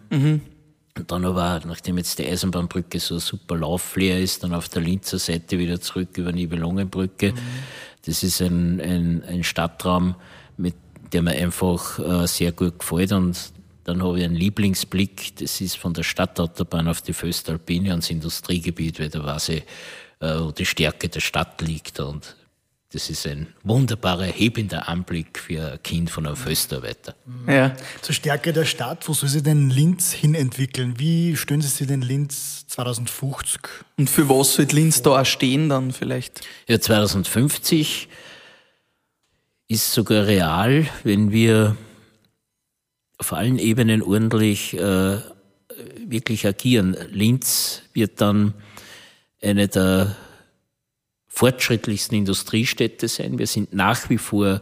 Und 0.99 1.11
dann 1.12 1.25
aber, 1.25 1.61
nachdem 1.66 1.99
jetzt 1.99 2.18
die 2.18 2.27
Eisenbahnbrücke 2.27 2.99
so 2.99 3.18
super 3.18 3.57
laufflair 3.57 4.21
ist, 4.21 4.42
dann 4.42 4.55
auf 4.55 4.68
der 4.68 4.83
Linzer 4.83 5.18
Seite 5.18 5.59
wieder 5.59 5.81
zurück 5.81 6.16
über 6.16 6.33
Nibelungenbrücke. 6.33 7.35
Das 8.05 8.23
ist 8.23 8.40
ein, 8.40 8.81
ein, 8.81 9.23
ein 9.25 9.44
Stadtraum, 9.44 10.14
mit 10.57 10.75
der 11.12 11.23
mir 11.23 11.33
einfach 11.33 11.99
äh, 11.99 12.27
sehr 12.27 12.53
gut 12.53 12.79
gefällt. 12.79 13.12
Und 13.12 13.53
dann 13.85 14.03
habe 14.03 14.18
ich 14.18 14.25
einen 14.25 14.37
Lieblingsblick, 14.37 15.37
das 15.37 15.61
ist 15.61 15.77
von 15.77 15.94
der 15.94 16.03
Stadtautobahn 16.03 16.88
auf 16.88 17.03
die 17.03 17.12
Föstalpine 17.12 17.90
ans 17.90 18.11
Industriegebiet, 18.11 19.01
weil 19.01 19.09
da 19.09 19.25
weiß 19.25 19.51
ich, 19.51 19.62
äh, 20.21 20.38
wo 20.38 20.51
die 20.51 20.66
Stärke 20.66 21.09
der 21.09 21.21
Stadt 21.21 21.61
liegt. 21.62 22.01
Und 22.01 22.37
das 22.92 23.11
ist 23.11 23.27
ein 23.27 23.49
wunderbarer, 23.64 24.25
hebender 24.25 24.88
Anblick 24.88 25.38
für 25.38 25.73
ein 25.73 25.83
Kind 25.83 26.11
von 26.11 26.27
einem 26.27 26.37
Föstarbeiter. 26.37 27.14
Ja. 27.47 27.77
Zur 28.01 28.14
Stärke 28.14 28.55
der 28.55 28.64
Stadt, 28.64 29.07
wo 29.09 29.12
soll 29.12 29.29
sich 29.29 29.42
denn 29.42 29.68
Linz 29.68 30.12
hin 30.12 30.35
entwickeln? 30.35 30.94
Wie 30.99 31.37
stellen 31.37 31.61
Sie 31.61 31.68
sich 31.68 31.87
denn 31.87 32.01
Linz 32.01 32.66
2050? 32.68 33.61
Und 33.99 34.09
für 34.09 34.29
was 34.31 34.57
wird 34.57 34.73
Linz 34.73 35.03
da 35.03 35.21
auch 35.21 35.27
stehen 35.27 35.68
dann 35.68 35.92
vielleicht? 35.92 36.40
Ja, 36.66 36.81
2050 36.81 38.09
ist 39.68 39.92
sogar 39.92 40.26
real, 40.26 40.87
wenn 41.04 41.31
wir 41.31 41.76
auf 43.18 43.33
allen 43.33 43.59
Ebenen 43.59 44.02
ordentlich 44.02 44.74
äh, 44.74 45.18
wirklich 46.07 46.46
agieren. 46.46 46.96
Linz 47.11 47.83
wird 47.92 48.20
dann 48.20 48.54
eine 49.42 49.68
der 49.68 50.16
fortschrittlichsten 51.28 52.16
Industriestädte 52.16 53.07
sein. 53.09 53.38
Wir 53.38 53.46
sind 53.46 53.74
nach 53.74 54.09
wie 54.09 54.18
vor 54.18 54.61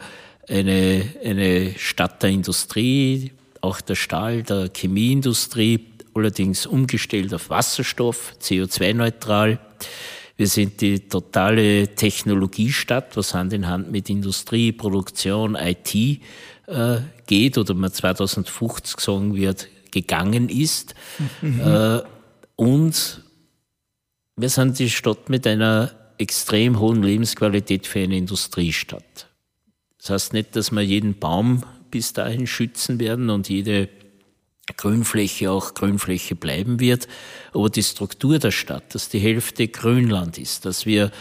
eine, 0.48 1.08
eine 1.24 1.74
Stadt 1.78 2.22
der 2.22 2.30
Industrie, 2.30 3.32
auch 3.60 3.80
der 3.80 3.94
Stahl, 3.94 4.42
der 4.42 4.70
Chemieindustrie, 4.74 5.86
allerdings 6.14 6.66
umgestellt 6.66 7.32
auf 7.32 7.50
Wasserstoff, 7.50 8.34
CO2-neutral. 8.40 9.58
Wir 10.36 10.48
sind 10.48 10.80
die 10.82 11.08
totale 11.08 11.94
Technologiestadt, 11.94 13.16
was 13.16 13.32
Hand 13.32 13.54
in 13.54 13.66
Hand 13.68 13.90
mit 13.90 14.10
Industrie, 14.10 14.72
Produktion, 14.72 15.54
IT 15.54 15.94
äh, 15.94 16.98
geht 17.26 17.56
oder 17.56 17.72
man 17.74 17.92
2050 17.92 19.00
sagen 19.00 19.34
wird, 19.34 19.68
gegangen 19.90 20.48
ist. 20.48 20.94
Äh, 21.42 22.00
und 22.56 23.22
wir 24.36 24.48
sind 24.48 24.78
die 24.78 24.90
Stadt 24.90 25.28
mit 25.28 25.46
einer 25.46 25.90
extrem 26.18 26.80
hohen 26.80 27.02
Lebensqualität 27.02 27.86
für 27.86 28.00
eine 28.00 28.16
Industriestadt. 28.16 29.28
Das 29.98 30.10
heißt 30.10 30.32
nicht, 30.32 30.56
dass 30.56 30.70
wir 30.70 30.82
jeden 30.82 31.18
Baum 31.18 31.64
bis 31.90 32.12
dahin 32.12 32.46
schützen 32.46 33.00
werden 33.00 33.30
und 33.30 33.48
jede 33.48 33.88
Grünfläche 34.74 35.50
auch 35.50 35.74
Grünfläche 35.74 36.34
bleiben 36.34 36.80
wird, 36.80 37.06
aber 37.52 37.70
die 37.70 37.82
Struktur 37.82 38.38
der 38.38 38.50
Stadt, 38.50 38.94
dass 38.94 39.08
die 39.08 39.20
Hälfte 39.20 39.68
Grünland 39.68 40.38
ist, 40.38 40.64
dass 40.64 40.86
wir 40.86 41.12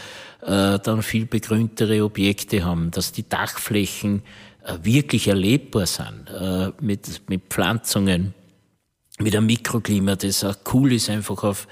äh, 0.42 0.80
dann 0.80 1.04
viel 1.04 1.26
begrüntere 1.26 2.04
Objekte 2.04 2.64
haben, 2.64 2.92
dass 2.92 3.12
die 3.12 3.28
Dachflächen 3.28 4.24
äh, 4.64 4.78
wirklich 4.82 5.28
erlebbar 5.28 5.86
sind, 5.86 6.30
äh, 6.30 6.72
mit, 6.82 7.30
mit 7.30 7.44
Pflanzungen, 7.50 8.34
mit 9.20 9.36
einem 9.36 9.46
Mikroklima, 9.46 10.16
das 10.16 10.44
auch 10.44 10.56
cool 10.74 10.94
ist, 10.94 11.10
einfach 11.10 11.44
auf, 11.44 11.68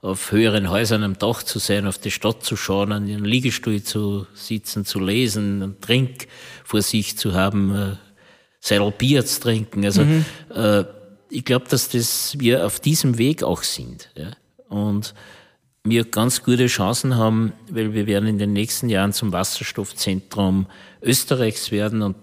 auf 0.00 0.30
höheren 0.30 0.70
Häusern 0.70 1.02
am 1.02 1.18
Dach 1.18 1.42
zu 1.42 1.58
sein, 1.58 1.86
auf 1.86 1.98
die 1.98 2.10
Stadt 2.10 2.44
zu 2.44 2.56
schauen, 2.56 2.92
an 2.92 3.08
ihren 3.08 3.24
Liegestuhl 3.24 3.82
zu 3.82 4.26
sitzen, 4.34 4.84
zu 4.84 5.00
lesen, 5.00 5.62
einen 5.62 5.80
Trink 5.80 6.28
vor 6.64 6.82
sich 6.82 7.16
zu 7.16 7.32
haben, 7.32 7.74
äh, 7.74 7.96
sein 8.60 8.92
Bier 8.96 9.26
zu 9.26 9.40
trinken. 9.40 9.84
Also 9.84 10.02
äh, 10.54 10.84
ich 11.34 11.44
glaube, 11.44 11.66
dass 11.68 11.88
das 11.88 12.38
wir 12.38 12.64
auf 12.64 12.80
diesem 12.80 13.18
Weg 13.18 13.42
auch 13.42 13.62
sind. 13.62 14.10
Ja? 14.16 14.30
Und 14.68 15.14
wir 15.82 16.04
ganz 16.04 16.42
gute 16.42 16.66
Chancen 16.66 17.16
haben, 17.16 17.52
weil 17.68 17.92
wir 17.92 18.06
werden 18.06 18.28
in 18.28 18.38
den 18.38 18.52
nächsten 18.52 18.88
Jahren 18.88 19.12
zum 19.12 19.32
Wasserstoffzentrum 19.32 20.66
Österreichs 21.02 21.70
werden 21.70 22.02
und 22.02 22.16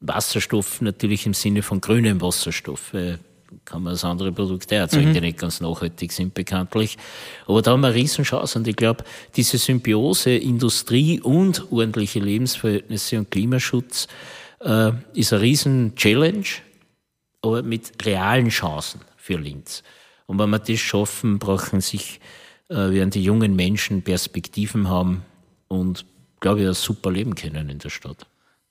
Wasserstoff 0.00 0.80
natürlich 0.80 1.26
im 1.26 1.34
Sinne 1.34 1.62
von 1.62 1.80
grünem 1.80 2.20
Wasserstoff. 2.20 2.92
Weil 2.92 3.20
kann 3.64 3.82
man 3.82 3.92
das 3.92 4.04
andere 4.04 4.32
Produkte 4.32 4.74
erzeugen, 4.74 5.14
die 5.14 5.20
nicht 5.20 5.38
ganz 5.38 5.60
nachhaltig 5.60 6.12
sind, 6.12 6.34
bekanntlich. 6.34 6.98
Aber 7.46 7.62
da 7.62 7.72
haben 7.72 7.80
wir 7.80 7.88
eine 7.88 7.96
Riesenchance. 7.96 8.58
Und 8.58 8.66
ich 8.66 8.76
glaube, 8.76 9.04
diese 9.36 9.58
Symbiose 9.58 10.30
Industrie 10.36 11.20
und 11.20 11.70
ordentliche 11.70 12.18
Lebensverhältnisse 12.18 13.18
und 13.18 13.30
Klimaschutz 13.30 14.08
äh, 14.60 14.92
ist 15.14 15.32
eine 15.32 15.42
Riesen-Challenge, 15.42 16.44
aber 17.46 17.62
mit 17.62 18.04
realen 18.04 18.48
Chancen 18.48 19.00
für 19.16 19.36
Linz. 19.36 19.82
Und 20.26 20.38
wenn 20.38 20.50
wir 20.50 20.58
das 20.58 20.78
schaffen, 20.78 21.38
brauchen 21.38 21.80
sich, 21.80 22.20
äh, 22.68 22.74
werden 22.74 23.10
die 23.10 23.22
jungen 23.22 23.54
Menschen 23.54 24.02
Perspektiven 24.02 24.88
haben 24.88 25.22
und, 25.68 26.04
glaube 26.40 26.62
ich, 26.62 26.66
ein 26.66 26.74
super 26.74 27.10
leben 27.10 27.34
können 27.34 27.68
in 27.68 27.78
der 27.78 27.90
Stadt. 27.90 28.26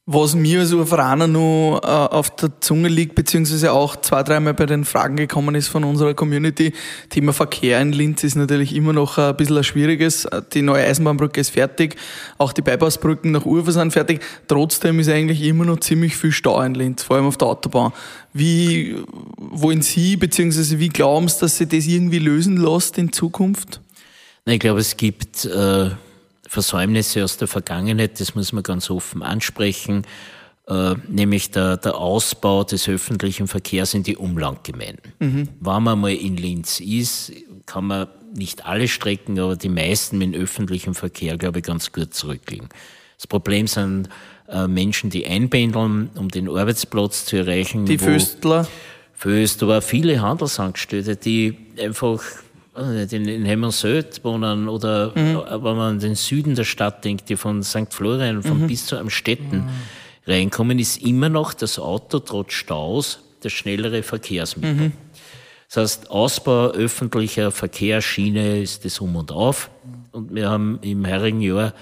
Was 0.08 0.36
mir 0.36 0.60
als 0.60 0.72
Urveraner 0.72 1.26
noch 1.26 1.80
äh, 1.84 1.88
auf 1.88 2.30
der 2.36 2.52
Zunge 2.62 2.90
liegt, 2.90 3.16
beziehungsweise 3.16 3.72
auch 3.72 3.96
zwei, 3.96 4.22
dreimal 4.22 4.54
bei 4.54 4.68
den 4.68 4.86
Fragen 4.86 5.16
gekommen 5.16 5.56
ist 5.56 5.68
von 5.68 5.84
unserer 5.84 6.14
Community, 6.14 6.74
Thema 7.10 7.34
Verkehr 7.34 7.82
in 7.82 7.92
Linz 7.92 8.24
ist 8.24 8.36
natürlich 8.36 8.76
immer 8.76 8.94
noch 8.94 9.18
ein 9.18 9.36
bisschen 9.36 9.58
ein 9.58 9.64
schwieriges. 9.64 10.28
Die 10.54 10.62
neue 10.62 10.86
Eisenbahnbrücke 10.86 11.42
ist 11.42 11.50
fertig, 11.50 11.96
auch 12.38 12.54
die 12.54 12.62
Bypassbrücken 12.62 13.32
nach 13.32 13.46
Ufer 13.48 13.72
sind 13.72 13.94
fertig. 13.94 14.22
Trotzdem 14.48 15.00
ist 15.00 15.10
eigentlich 15.10 15.42
immer 15.42 15.66
noch 15.66 15.80
ziemlich 15.80 16.16
viel 16.16 16.32
Stau 16.32 16.62
in 16.62 16.76
Linz, 16.76 17.02
vor 17.02 17.16
allem 17.16 17.26
auf 17.26 17.38
der 17.38 17.48
Autobahn. 17.48 17.92
Wie 18.32 18.98
wollen 19.38 19.82
Sie, 19.82 20.18
beziehungsweise 20.18 20.78
wie 20.78 20.90
glauben 20.90 21.28
Sie, 21.30 21.40
dass 21.40 21.58
sich 21.58 21.68
das 21.68 21.88
irgendwie 21.88 22.20
lösen 22.20 22.58
lässt 22.58 23.00
in 23.00 23.12
Zukunft? 23.12 23.82
Ich 24.46 24.60
glaube, 24.60 24.82
es 24.82 24.98
gibt 24.98 25.46
äh, 25.46 25.90
Versäumnisse 26.56 27.24
aus 27.24 27.38
der 27.38 27.48
Vergangenheit, 27.48 28.20
das 28.20 28.34
muss 28.34 28.54
man 28.54 28.64
ganz 28.64 28.90
offen 28.90 29.22
ansprechen, 29.22 30.04
äh, 30.68 30.96
nämlich 31.08 31.52
der, 31.52 31.78
der 31.78 31.98
Ausbau 31.98 32.64
des 32.64 32.88
öffentlichen 32.88 33.48
Verkehrs 33.48 33.94
in 33.94 34.04
die 34.04 34.16
Umlandgemeinden. 34.16 35.14
Wenn 35.60 35.84
man 35.84 36.00
mal 36.00 36.14
in 36.14 36.38
Linz 36.38 36.80
ist, 36.80 37.34
kann 37.66 37.86
man 37.86 38.08
nicht 38.34 38.66
alle 38.66 38.88
Strecken, 38.88 39.38
aber 39.40 39.56
die 39.58 39.70
meisten 39.70 40.18
mit 40.18 40.34
dem 40.34 40.42
öffentlichen 40.42 40.94
Verkehr, 40.94 41.38
glaube 41.38 41.60
ich, 41.60 41.66
ganz 41.66 41.92
gut 41.92 42.14
zurücklegen. 42.14 42.70
Das 43.18 43.28
Problem 43.28 43.68
sind 43.68 44.10
äh, 44.48 44.68
Menschen, 44.68 45.10
die 45.10 45.26
einpendeln, 45.26 46.10
um 46.16 46.30
den 46.30 46.50
Arbeitsplatz 46.50 47.26
zu 47.26 47.36
erreichen. 47.38 47.86
Die 47.86 47.98
Föstler, 47.98 48.68
Föst, 49.14 49.62
aber 49.62 49.80
auch 49.80 49.84
viele 49.84 50.22
Handelsangestellte, 50.22 51.16
die 51.16 51.58
einfach 51.80 52.22
in, 52.78 53.28
in 53.28 53.46
Hemmersöd 53.46 54.24
wohnen 54.24 54.68
oder 54.68 55.12
Mhm. 55.16 55.42
wenn 55.50 55.62
man 55.76 55.80
an 55.96 56.00
den 56.00 56.16
Süden 56.16 56.56
der 56.56 56.64
Stadt 56.66 57.04
denkt, 57.06 57.30
die 57.30 57.38
von 57.38 57.64
St. 57.64 57.92
Florian, 57.94 58.44
von 58.44 58.62
Mhm. 58.64 58.68
bis 58.68 58.86
zu 58.86 58.98
Amstetten 58.98 59.64
reinkommen, 60.28 60.80
ist 60.80 61.02
immer 61.02 61.30
noch 61.30 61.54
das 61.54 61.80
Auto 61.80 62.20
trotz 62.20 62.54
Staus 62.54 63.20
das 63.42 63.54
schnellere 63.54 64.02
Verkehrsmittel. 64.04 64.74
Mhm. 64.88 64.92
Das 65.68 65.78
heißt, 65.78 66.12
Ausbau 66.12 66.68
öffentlicher 66.72 67.52
Verkehrsschiene 67.52 68.60
ist 68.62 68.86
das 68.86 69.00
Um 69.00 69.16
und 69.16 69.32
Auf. 69.32 69.70
Und 70.12 70.34
wir 70.34 70.50
haben 70.50 70.80
im 70.82 71.06
heurigen 71.08 71.42
Jahr 71.42 71.74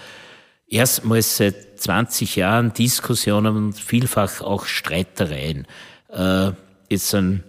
erstmals 0.68 1.38
seit 1.38 1.80
20 1.80 2.36
Jahren 2.36 2.74
Diskussionen 2.74 3.56
und 3.56 3.74
vielfach 3.78 4.42
auch 4.42 4.66
Streitereien. 4.66 5.68
Äh, 6.10 6.52
jetzt 6.90 7.10
sind 7.10 7.44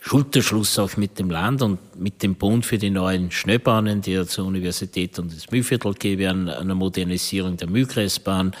Schulterschluss 0.00 0.78
auch 0.78 0.96
mit 0.96 1.18
dem 1.18 1.30
Land 1.30 1.62
und 1.62 1.78
mit 2.00 2.22
dem 2.22 2.34
Bund 2.34 2.64
für 2.64 2.78
die 2.78 2.90
neuen 2.90 3.30
Schnellbahnen, 3.30 4.00
die 4.00 4.12
ja 4.12 4.26
zur 4.26 4.46
Universität 4.46 5.18
und 5.18 5.34
das 5.34 5.50
Mühlviertel 5.50 5.94
gehen, 5.94 6.48
einer 6.48 6.74
Modernisierung 6.74 7.56
der 7.56 7.68
Mühlkreisbahn. 7.68 8.52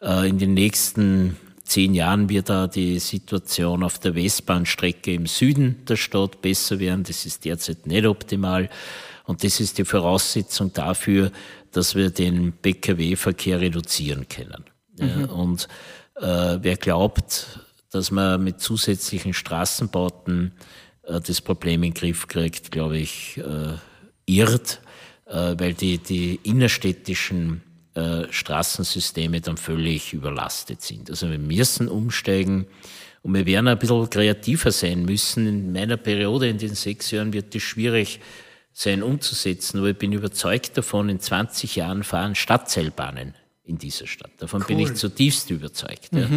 Äh, 0.00 0.28
in 0.28 0.38
den 0.38 0.54
nächsten 0.54 1.36
zehn 1.64 1.94
Jahren 1.94 2.28
wird 2.28 2.48
da 2.48 2.66
die 2.66 2.98
Situation 2.98 3.82
auf 3.82 3.98
der 3.98 4.14
Westbahnstrecke 4.14 5.14
im 5.14 5.26
Süden 5.26 5.84
der 5.86 5.96
Stadt 5.96 6.42
besser 6.42 6.78
werden. 6.80 7.04
Das 7.04 7.24
ist 7.24 7.44
derzeit 7.44 7.86
nicht 7.86 8.06
optimal. 8.06 8.68
Und 9.24 9.44
das 9.44 9.60
ist 9.60 9.78
die 9.78 9.84
Voraussetzung 9.84 10.72
dafür, 10.72 11.30
dass 11.70 11.94
wir 11.94 12.10
den 12.10 12.52
Pkw-Verkehr 12.52 13.60
reduzieren 13.60 14.28
können. 14.28 14.64
Mhm. 14.98 15.24
und 15.24 15.68
äh, 16.16 16.58
wer 16.60 16.76
glaubt, 16.76 17.60
dass 17.92 18.10
man 18.10 18.42
mit 18.42 18.60
zusätzlichen 18.60 19.34
Straßenbauten 19.34 20.52
äh, 21.04 21.20
das 21.20 21.40
Problem 21.40 21.82
in 21.82 21.92
den 21.92 21.94
Griff 21.94 22.26
kriegt, 22.26 22.70
glaube 22.72 22.98
ich, 22.98 23.38
äh, 23.38 23.74
irrt, 24.26 24.80
äh, 25.26 25.54
weil 25.58 25.74
die, 25.74 25.98
die 25.98 26.40
innerstädtischen 26.42 27.62
äh, 27.94 28.24
Straßensysteme 28.30 29.40
dann 29.40 29.58
völlig 29.58 30.14
überlastet 30.14 30.82
sind. 30.82 31.10
Also 31.10 31.30
wir 31.30 31.38
müssen 31.38 31.88
umsteigen 31.88 32.66
und 33.22 33.34
wir 33.34 33.46
werden 33.46 33.68
ein 33.68 33.78
bisschen 33.78 34.08
kreativer 34.08 34.72
sein 34.72 35.04
müssen. 35.04 35.46
In 35.46 35.72
meiner 35.72 35.98
Periode 35.98 36.48
in 36.48 36.58
den 36.58 36.74
sechs 36.74 37.10
Jahren 37.10 37.32
wird 37.32 37.54
es 37.54 37.62
schwierig 37.62 38.20
sein 38.72 39.02
umzusetzen, 39.02 39.78
aber 39.78 39.90
ich 39.90 39.98
bin 39.98 40.12
überzeugt 40.12 40.78
davon, 40.78 41.10
in 41.10 41.20
20 41.20 41.76
Jahren 41.76 42.04
fahren 42.04 42.34
Stadtseilbahnen 42.34 43.34
in 43.64 43.76
dieser 43.76 44.06
Stadt. 44.06 44.32
Davon 44.38 44.62
cool. 44.62 44.68
bin 44.68 44.78
ich 44.78 44.94
zutiefst 44.94 45.50
überzeugt. 45.50 46.12
Mhm. 46.12 46.18
Ja. 46.20 46.28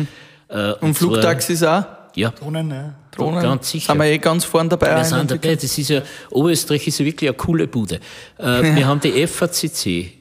Äh, 0.47 0.73
und, 0.73 0.83
und 0.83 0.93
Flugtaxis 0.95 1.63
auch? 1.63 1.83
Ja. 2.15 2.31
Drohnen, 2.31 2.71
ja. 2.71 2.95
Drohnen. 3.11 3.41
Ganz 3.41 3.69
sicher. 3.69 3.93
Sind 3.93 4.01
wir 4.01 4.07
eh 4.07 4.17
ganz 4.17 4.43
vorne 4.45 4.69
dabei. 4.69 4.95
Wir 4.95 5.03
sind 5.03 5.29
dabei. 5.31 5.55
Das 5.55 5.77
ist 5.77 5.89
ja, 5.89 6.01
Oberösterreich 6.31 6.87
ist 6.87 6.97
ja 6.99 7.05
wirklich 7.05 7.29
eine 7.29 7.37
coole 7.37 7.67
Bude. 7.67 7.99
Äh, 8.37 8.75
wir 8.75 8.87
haben 8.87 9.01
die 9.01 9.27
FACC, 9.27 10.13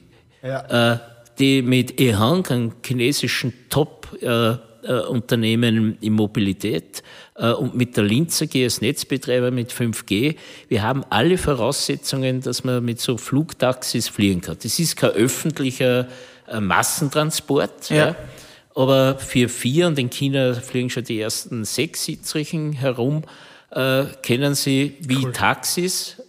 ja. 0.43 0.93
äh, 0.93 0.99
die 1.39 1.61
mit 1.61 1.97
EHang, 1.99 2.45
einem 2.47 2.73
chinesischen 2.85 3.53
Top-Unternehmen 3.69 5.97
äh, 6.01 6.05
in 6.05 6.13
Mobilität, 6.13 7.03
äh, 7.35 7.51
und 7.51 7.75
mit 7.75 7.97
der 7.97 8.05
Linzer 8.05 8.47
G 8.47 8.63
als 8.63 8.79
Netzbetreiber 8.81 9.51
mit 9.51 9.71
5G. 9.71 10.35
Wir 10.67 10.81
haben 10.83 11.03
alle 11.09 11.37
Voraussetzungen, 11.37 12.41
dass 12.41 12.63
man 12.63 12.83
mit 12.83 12.99
so 13.01 13.17
Flugtaxis 13.17 14.07
fliegen 14.07 14.41
kann. 14.41 14.57
Das 14.61 14.79
ist 14.79 14.95
kein 14.95 15.11
öffentlicher 15.11 16.07
äh, 16.47 16.59
Massentransport. 16.59 17.89
Ja. 17.89 17.95
ja. 17.95 18.15
Aber 18.75 19.17
für 19.17 19.47
vier, 19.47 19.87
und 19.87 19.97
in 19.97 20.09
China 20.09 20.53
fliegen 20.53 20.89
schon 20.89 21.05
die 21.05 21.19
ersten 21.19 21.63
sechs 21.63 22.03
Sitzrichen 22.03 22.73
herum, 22.73 23.23
äh, 23.71 24.05
kennen 24.21 24.53
sie 24.53 24.97
wie 24.99 25.25
cool. 25.25 25.31
Taxis 25.31 26.21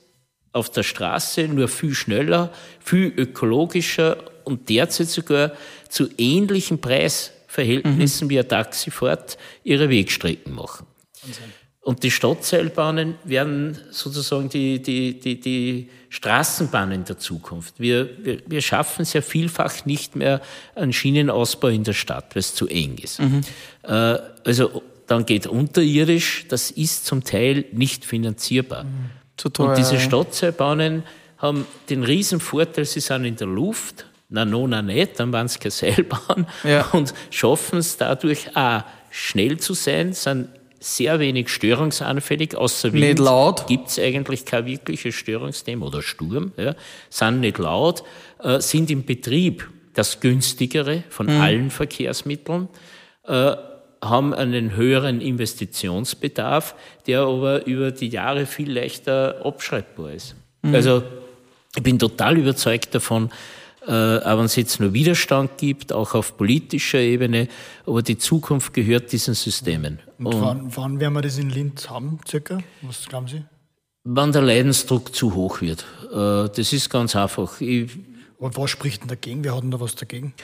auf 0.52 0.70
der 0.70 0.84
Straße, 0.84 1.48
nur 1.48 1.68
viel 1.68 1.94
schneller, 1.94 2.52
viel 2.80 3.12
ökologischer 3.16 4.16
und 4.44 4.68
derzeit 4.68 5.08
sogar 5.08 5.52
zu 5.88 6.08
ähnlichen 6.16 6.80
Preisverhältnissen 6.80 8.26
mhm. 8.26 8.30
wie 8.30 8.38
eine 8.38 8.48
Taxifahrt 8.48 9.38
ihre 9.64 9.90
Wegstrecken 9.90 10.54
machen. 10.54 10.86
Und 11.86 12.02
die 12.02 12.10
Stadtseilbahnen 12.10 13.14
werden 13.22 13.78
sozusagen 13.92 14.48
die, 14.48 14.82
die, 14.82 15.20
die, 15.20 15.38
die 15.38 15.88
Straßenbahnen 16.08 17.04
der 17.04 17.16
Zukunft. 17.16 17.78
Wir, 17.78 18.10
wir, 18.24 18.42
wir 18.44 18.60
schaffen 18.60 19.02
es 19.02 19.12
ja 19.12 19.20
vielfach 19.20 19.84
nicht 19.84 20.16
mehr 20.16 20.40
einen 20.74 20.92
Schienenausbau 20.92 21.68
in 21.68 21.84
der 21.84 21.92
Stadt, 21.92 22.34
weil 22.34 22.40
es 22.40 22.56
zu 22.56 22.66
eng 22.66 22.98
ist. 23.00 23.20
Mhm. 23.20 23.42
Äh, 23.84 24.18
also 24.44 24.82
dann 25.06 25.26
geht 25.26 25.46
unterirdisch, 25.46 26.46
das 26.48 26.72
ist 26.72 27.06
zum 27.06 27.22
Teil 27.22 27.66
nicht 27.70 28.04
finanzierbar. 28.04 28.82
Mhm. 28.82 29.10
Zu 29.36 29.50
teuer, 29.50 29.68
Und 29.68 29.78
diese 29.78 30.00
Stadtseilbahnen 30.00 31.04
haben 31.38 31.68
den 31.88 32.02
riesen 32.02 32.40
Vorteil, 32.40 32.84
sie 32.84 32.98
sind 32.98 33.24
in 33.24 33.36
der 33.36 33.46
Luft, 33.46 34.06
na 34.28 34.44
no, 34.44 34.66
na 34.66 34.82
nicht, 34.82 35.20
dann 35.20 35.32
waren 35.32 35.46
es 35.46 35.60
keine 35.60 35.70
Seilbahn 35.70 36.48
ja. 36.64 36.84
und 36.86 37.14
schaffen 37.30 37.78
es 37.78 37.96
dadurch 37.96 38.56
auch 38.56 38.82
schnell 39.12 39.60
zu 39.60 39.74
sein, 39.74 40.14
sind 40.14 40.48
sehr 40.86 41.18
wenig 41.18 41.48
störungsanfällig, 41.48 42.56
außer 42.56 42.92
Wind. 42.92 43.04
Nicht 43.04 43.18
laut? 43.18 43.66
Gibt 43.66 43.88
es 43.88 43.98
eigentlich 43.98 44.44
kein 44.44 44.66
wirkliches 44.66 45.14
Störungsthema 45.14 45.86
oder 45.86 46.02
Sturm. 46.02 46.52
Ja, 46.56 46.74
sind 47.10 47.40
nicht 47.40 47.58
laut, 47.58 48.04
äh, 48.38 48.60
sind 48.60 48.90
im 48.90 49.04
Betrieb 49.04 49.68
das 49.94 50.20
günstigere 50.20 51.02
von 51.08 51.26
mhm. 51.26 51.40
allen 51.40 51.70
Verkehrsmitteln, 51.70 52.68
äh, 53.24 53.56
haben 54.02 54.34
einen 54.34 54.76
höheren 54.76 55.20
Investitionsbedarf, 55.20 56.74
der 57.06 57.22
aber 57.22 57.66
über 57.66 57.90
die 57.90 58.08
Jahre 58.08 58.46
viel 58.46 58.70
leichter 58.70 59.44
abschreibbar 59.44 60.12
ist. 60.12 60.36
Mhm. 60.62 60.74
Also 60.74 61.02
ich 61.74 61.82
bin 61.82 61.98
total 61.98 62.38
überzeugt 62.38 62.94
davon, 62.94 63.30
äh, 63.86 64.18
auch 64.18 64.38
wenn 64.38 64.46
es 64.46 64.56
jetzt 64.56 64.80
nur 64.80 64.92
Widerstand 64.92 65.58
gibt, 65.58 65.92
auch 65.92 66.14
auf 66.14 66.36
politischer 66.36 66.98
Ebene. 66.98 67.48
Aber 67.86 68.02
die 68.02 68.18
Zukunft 68.18 68.74
gehört 68.74 69.12
diesen 69.12 69.34
Systemen. 69.34 70.00
Und, 70.18 70.26
Und 70.26 70.40
wann, 70.40 70.76
wann 70.76 71.00
werden 71.00 71.14
wir 71.14 71.22
das 71.22 71.38
in 71.38 71.50
Linz 71.50 71.88
haben, 71.88 72.18
circa? 72.28 72.58
Was 72.82 73.06
glauben 73.06 73.28
Sie? 73.28 73.44
Wann 74.04 74.32
der 74.32 74.42
Leidensdruck 74.42 75.14
zu 75.14 75.34
hoch 75.34 75.60
wird. 75.60 75.84
Äh, 76.12 76.48
das 76.54 76.72
ist 76.72 76.90
ganz 76.90 77.14
einfach. 77.14 77.60
Ich, 77.60 77.90
Und 78.38 78.56
was 78.56 78.70
spricht 78.70 79.02
denn 79.02 79.08
dagegen? 79.08 79.44
Wer 79.44 79.54
hat 79.54 79.62
denn 79.62 79.70
da 79.70 79.80
was 79.80 79.94
dagegen? 79.94 80.34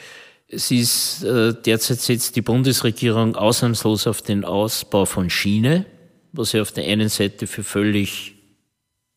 Es 0.49 0.71
ist, 0.71 1.25
äh, 1.25 1.55
derzeit 1.55 2.01
setzt 2.01 2.37
die 2.37 2.43
Bundesregierung 2.43 3.37
ausnahmslos 3.37 4.07
auf 4.07 4.23
den 4.23 4.45
Ausbau 4.45 5.07
von 5.07 5.31
Schiene, 5.31 5.87
was 6.33 6.53
ja 6.53 6.63
auf 6.63 6.73
der 6.73 6.85
einen 6.85 7.09
Seite 7.09 7.47
für 7.47 7.65
völlig 7.65 8.35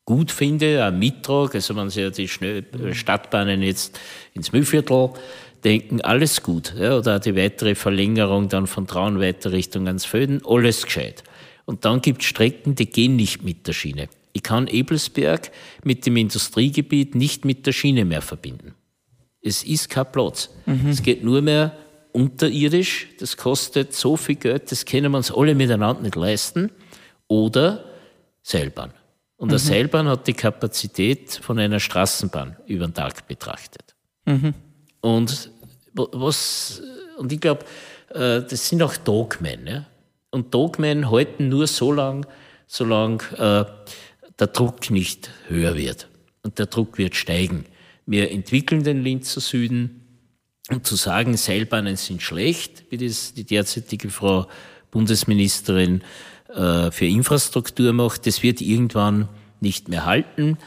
gut 0.05 0.31
finde, 0.31 0.87
auch 0.87 0.91
mittrage. 0.91 1.55
Also 1.55 1.75
wenn 1.75 1.89
Sie 1.89 2.01
ja 2.01 2.09
die 2.09 2.25
äh, 2.25 2.93
Stadtbahnen 2.93 3.61
jetzt 3.61 3.99
ins 4.33 4.51
Mühlviertel 4.51 5.09
denken, 5.63 6.01
alles 6.01 6.43
gut. 6.43 6.73
Ja, 6.77 6.97
oder 6.97 7.19
die 7.19 7.35
weitere 7.35 7.75
Verlängerung 7.75 8.47
dann 8.49 8.67
von 8.67 8.87
Traunweiter 8.87 9.51
Richtung 9.51 9.87
ans 9.87 10.05
Föden, 10.05 10.41
alles 10.45 10.85
gescheit. 10.85 11.23
Und 11.65 11.83
dann 11.83 12.01
gibt 12.01 12.21
es 12.21 12.27
Strecken, 12.27 12.75
die 12.75 12.85
gehen 12.85 13.15
nicht 13.15 13.43
mit 13.43 13.67
der 13.67 13.73
Schiene. 13.73 14.07
Ich 14.33 14.43
kann 14.43 14.67
Ebelsberg 14.67 15.51
mit 15.83 16.05
dem 16.05 16.17
Industriegebiet 16.17 17.15
nicht 17.15 17.45
mit 17.45 17.65
der 17.65 17.71
Schiene 17.71 18.05
mehr 18.05 18.21
verbinden. 18.21 18.75
Es 19.41 19.63
ist 19.63 19.89
kein 19.89 20.11
Platz. 20.11 20.49
Mhm. 20.65 20.89
Es 20.89 21.01
geht 21.01 21.23
nur 21.23 21.41
mehr 21.41 21.75
unterirdisch. 22.11 23.07
Das 23.19 23.37
kostet 23.37 23.93
so 23.93 24.17
viel 24.17 24.35
Geld, 24.35 24.71
das 24.71 24.85
können 24.85 25.11
wir 25.11 25.17
uns 25.17 25.31
alle 25.31 25.55
miteinander 25.55 26.01
nicht 26.01 26.15
leisten. 26.15 26.69
Oder 27.27 27.85
Seilbahn. 28.43 28.91
Und 29.37 29.49
eine 29.49 29.59
mhm. 29.59 29.63
Seilbahn 29.63 30.07
hat 30.07 30.27
die 30.27 30.33
Kapazität 30.33 31.39
von 31.41 31.59
einer 31.59 31.79
Straßenbahn 31.79 32.55
über 32.67 32.87
den 32.87 32.93
Tag 32.93 33.27
betrachtet. 33.27 33.95
Mhm. 34.25 34.53
Und 35.01 35.51
was, 35.93 36.81
und 37.17 37.31
ich 37.31 37.39
glaube, 37.39 37.65
äh, 38.09 38.41
das 38.41 38.69
sind 38.69 38.81
auch 38.81 38.95
Dogmen. 38.97 39.67
Ja? 39.67 39.85
Und 40.31 40.53
Dogmen 40.53 41.11
halten 41.11 41.49
nur 41.49 41.67
so 41.67 41.91
lange, 41.91 42.25
solange 42.67 43.23
äh, 43.37 43.65
der 44.39 44.47
Druck 44.47 44.89
nicht 44.89 45.29
höher 45.47 45.75
wird. 45.75 46.07
Und 46.43 46.59
der 46.59 46.65
Druck 46.67 46.97
wird 46.97 47.15
steigen. 47.15 47.65
Wir 48.05 48.31
entwickeln 48.31 48.83
den 48.83 49.03
Linzer 49.03 49.41
Süden. 49.41 50.01
Und 50.69 50.87
zu 50.87 50.95
sagen, 50.95 51.37
Seilbahnen 51.37 51.95
sind 51.95 52.23
schlecht, 52.23 52.85
wie 52.89 52.97
das 52.97 53.33
die 53.33 53.43
derzeitige 53.43 54.09
Frau 54.09 54.47
Bundesministerin 54.89 56.01
äh, 56.53 56.91
für 56.91 57.05
Infrastruktur 57.05 57.93
macht, 57.93 58.27
das 58.27 58.43
wird 58.43 58.61
irgendwann 58.61 59.27
nicht 59.61 59.89
mehr 59.89 60.05
halten 60.05 60.57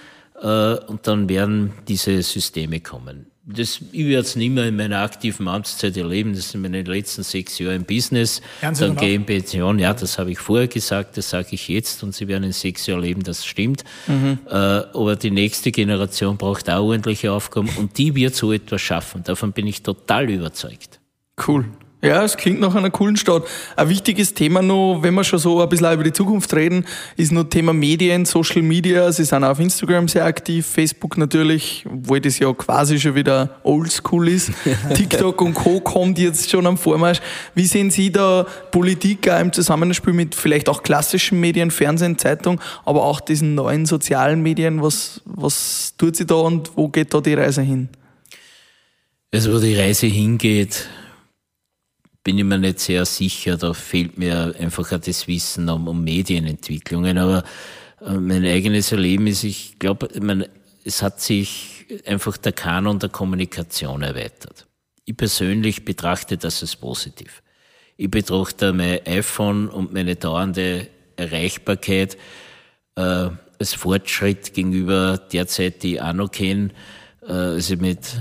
äh, 0.41 0.75
und 0.75 1.07
dann 1.07 1.29
werden 1.29 1.73
diese 1.87 2.23
Systeme 2.23 2.81
kommen. 2.81 3.27
Das, 3.51 3.81
ich 3.93 4.07
werde 4.07 4.27
es 4.27 4.37
nicht 4.37 4.51
mehr 4.51 4.67
in 4.67 4.77
meiner 4.77 4.99
aktiven 4.99 5.49
Amtszeit 5.49 5.97
erleben. 5.97 6.35
Das 6.35 6.51
sind 6.51 6.61
meine 6.61 6.83
letzten 6.83 7.23
sechs 7.23 7.59
Jahre 7.59 7.77
im 7.77 7.85
Business. 7.85 8.43
Dann 8.61 8.95
gehe 8.95 9.09
ich 9.09 9.15
in 9.15 9.25
Pension. 9.25 9.79
Ja, 9.79 9.95
das 9.95 10.19
habe 10.19 10.33
ich 10.33 10.39
vorher 10.39 10.69
gesagt, 10.69 11.17
das 11.17 11.31
sage 11.31 11.49
ich 11.53 11.67
jetzt 11.69 12.03
und 12.03 12.15
Sie 12.15 12.29
werden 12.29 12.45
in 12.45 12.53
sechs 12.53 12.87
Jahren 12.87 13.01
leben, 13.01 13.23
das 13.23 13.47
stimmt. 13.47 13.85
Mhm. 14.07 14.41
Äh, 14.47 14.53
aber 14.53 15.17
die 15.17 15.31
nächste 15.31 15.73
Generation 15.73 16.37
braucht 16.37 16.69
auch 16.69 16.83
ordentliche 16.83 17.33
Aufgaben 17.33 17.71
und 17.79 17.97
die 17.97 18.15
wird 18.15 18.35
so 18.35 18.53
etwas 18.53 18.83
schaffen. 18.83 19.23
Davon 19.25 19.53
bin 19.53 19.67
ich 19.67 19.83
total 19.83 20.29
überzeugt. 20.29 21.01
Cool. 21.47 21.65
Ja, 22.01 22.23
es 22.23 22.37
klingt 22.37 22.61
nach 22.61 22.77
einer 22.77 22.91
coolen 22.91 23.17
Stadt. 23.17 23.43
Ein 23.75 23.89
wichtiges 23.89 24.33
Thema 24.33 24.63
noch, 24.63 25.01
wenn 25.03 25.15
wir 25.15 25.25
schon 25.25 25.41
so 25.41 25.61
ein 25.61 25.69
bisschen 25.69 25.93
über 25.93 26.05
die 26.05 26.13
Zukunft 26.13 26.55
reden, 26.55 26.85
ist 27.17 27.33
noch 27.33 27.45
Thema 27.45 27.73
Medien, 27.73 28.25
Social 28.25 28.63
Media. 28.63 29.11
Sie 29.11 29.25
sind 29.25 29.43
auch 29.43 29.51
auf 29.51 29.59
Instagram 29.59 30.07
sehr 30.07 30.25
aktiv, 30.25 30.65
Facebook 30.65 31.19
natürlich, 31.19 31.85
obwohl 31.91 32.21
das 32.21 32.39
ja 32.39 32.53
quasi 32.53 33.01
schon 33.01 33.17
wieder 33.17 33.57
oldschool 33.65 34.29
ist. 34.29 34.53
TikTok 34.95 35.41
und 35.41 35.55
Co. 35.55 35.81
kommt 35.81 36.21
jetzt 36.21 36.49
schon 36.49 36.69
am 36.69 36.79
Vormarsch. 36.79 37.21
Wie 37.57 37.67
sehen 37.67 37.91
Sie 37.91 38.13
da 38.13 38.47
Politik 38.71 39.29
auch 39.29 39.41
im 39.41 39.53
Zusammenspiel 39.53 40.13
mit 40.13 40.37
vielleicht 40.37 40.69
auch 40.69 40.85
klassischen 40.85 41.41
Medien, 41.41 41.73
Fernsehen, 41.73 42.17
Zeitung, 42.17 42.61
aber 42.85 43.03
auch 43.03 43.21
diesen 43.21 43.57
neuen 43.57 43.87
sozialen 43.87 44.41
Medien? 44.41 44.83
Was, 44.83 45.21
was 45.25 45.95
tut 45.99 46.15
sie 46.15 46.27
da 46.27 46.37
und 46.37 46.71
wo 46.77 46.89
geht 46.89 47.13
da 47.13 47.21
die 47.21 47.35
Reise 47.35 47.63
hin? 47.63 47.89
Also 49.33 49.53
wo 49.53 49.59
die 49.59 49.75
Reise 49.75 50.07
hingeht, 50.07 50.89
bin 52.29 52.37
ich 52.37 52.45
mir 52.45 52.59
nicht 52.59 52.79
sehr 52.79 53.07
sicher. 53.07 53.57
Da 53.57 53.73
fehlt 53.73 54.19
mir 54.19 54.55
einfach 54.59 54.93
auch 54.93 54.99
das 54.99 55.27
Wissen 55.29 55.67
um, 55.71 55.89
um 55.89 56.05
Medienentwicklungen. 56.05 57.17
Aber 57.17 57.43
äh, 58.05 58.13
mein 58.13 58.45
eigenes 58.45 58.93
Erleben 58.93 59.27
ist, 59.29 59.45
ich 59.45 59.79
glaube, 59.79 60.11
es 60.85 61.03
hat 61.03 61.23
sich 61.23 61.87
einfach 62.05 62.37
der 62.37 62.53
Kanon 62.53 62.99
der 62.99 63.09
Kommunikation 63.09 64.03
erweitert. 64.03 64.67
Ich 65.07 65.17
persönlich 65.17 65.87
betrachte 65.87 66.37
das 66.37 66.61
als 66.61 66.77
positiv. 66.77 67.43
Ich 67.97 68.11
betrachte 68.11 68.75
mein 68.75 69.07
iPhone 69.07 69.71
und 69.71 69.95
meine 69.95 70.17
dauernde 70.17 70.89
Erreichbarkeit 71.17 72.19
äh, 72.97 73.31
als 73.59 73.73
Fortschritt 73.73 74.53
gegenüber 74.53 75.17
der 75.17 75.47
Zeit, 75.47 75.83
die 75.83 75.95
ich 75.95 76.03
auch 76.03 76.13
noch 76.13 76.31
kenne, 76.31 76.73
äh, 77.27 77.33
als 77.33 77.71
ich 77.71 77.81
mit 77.81 78.21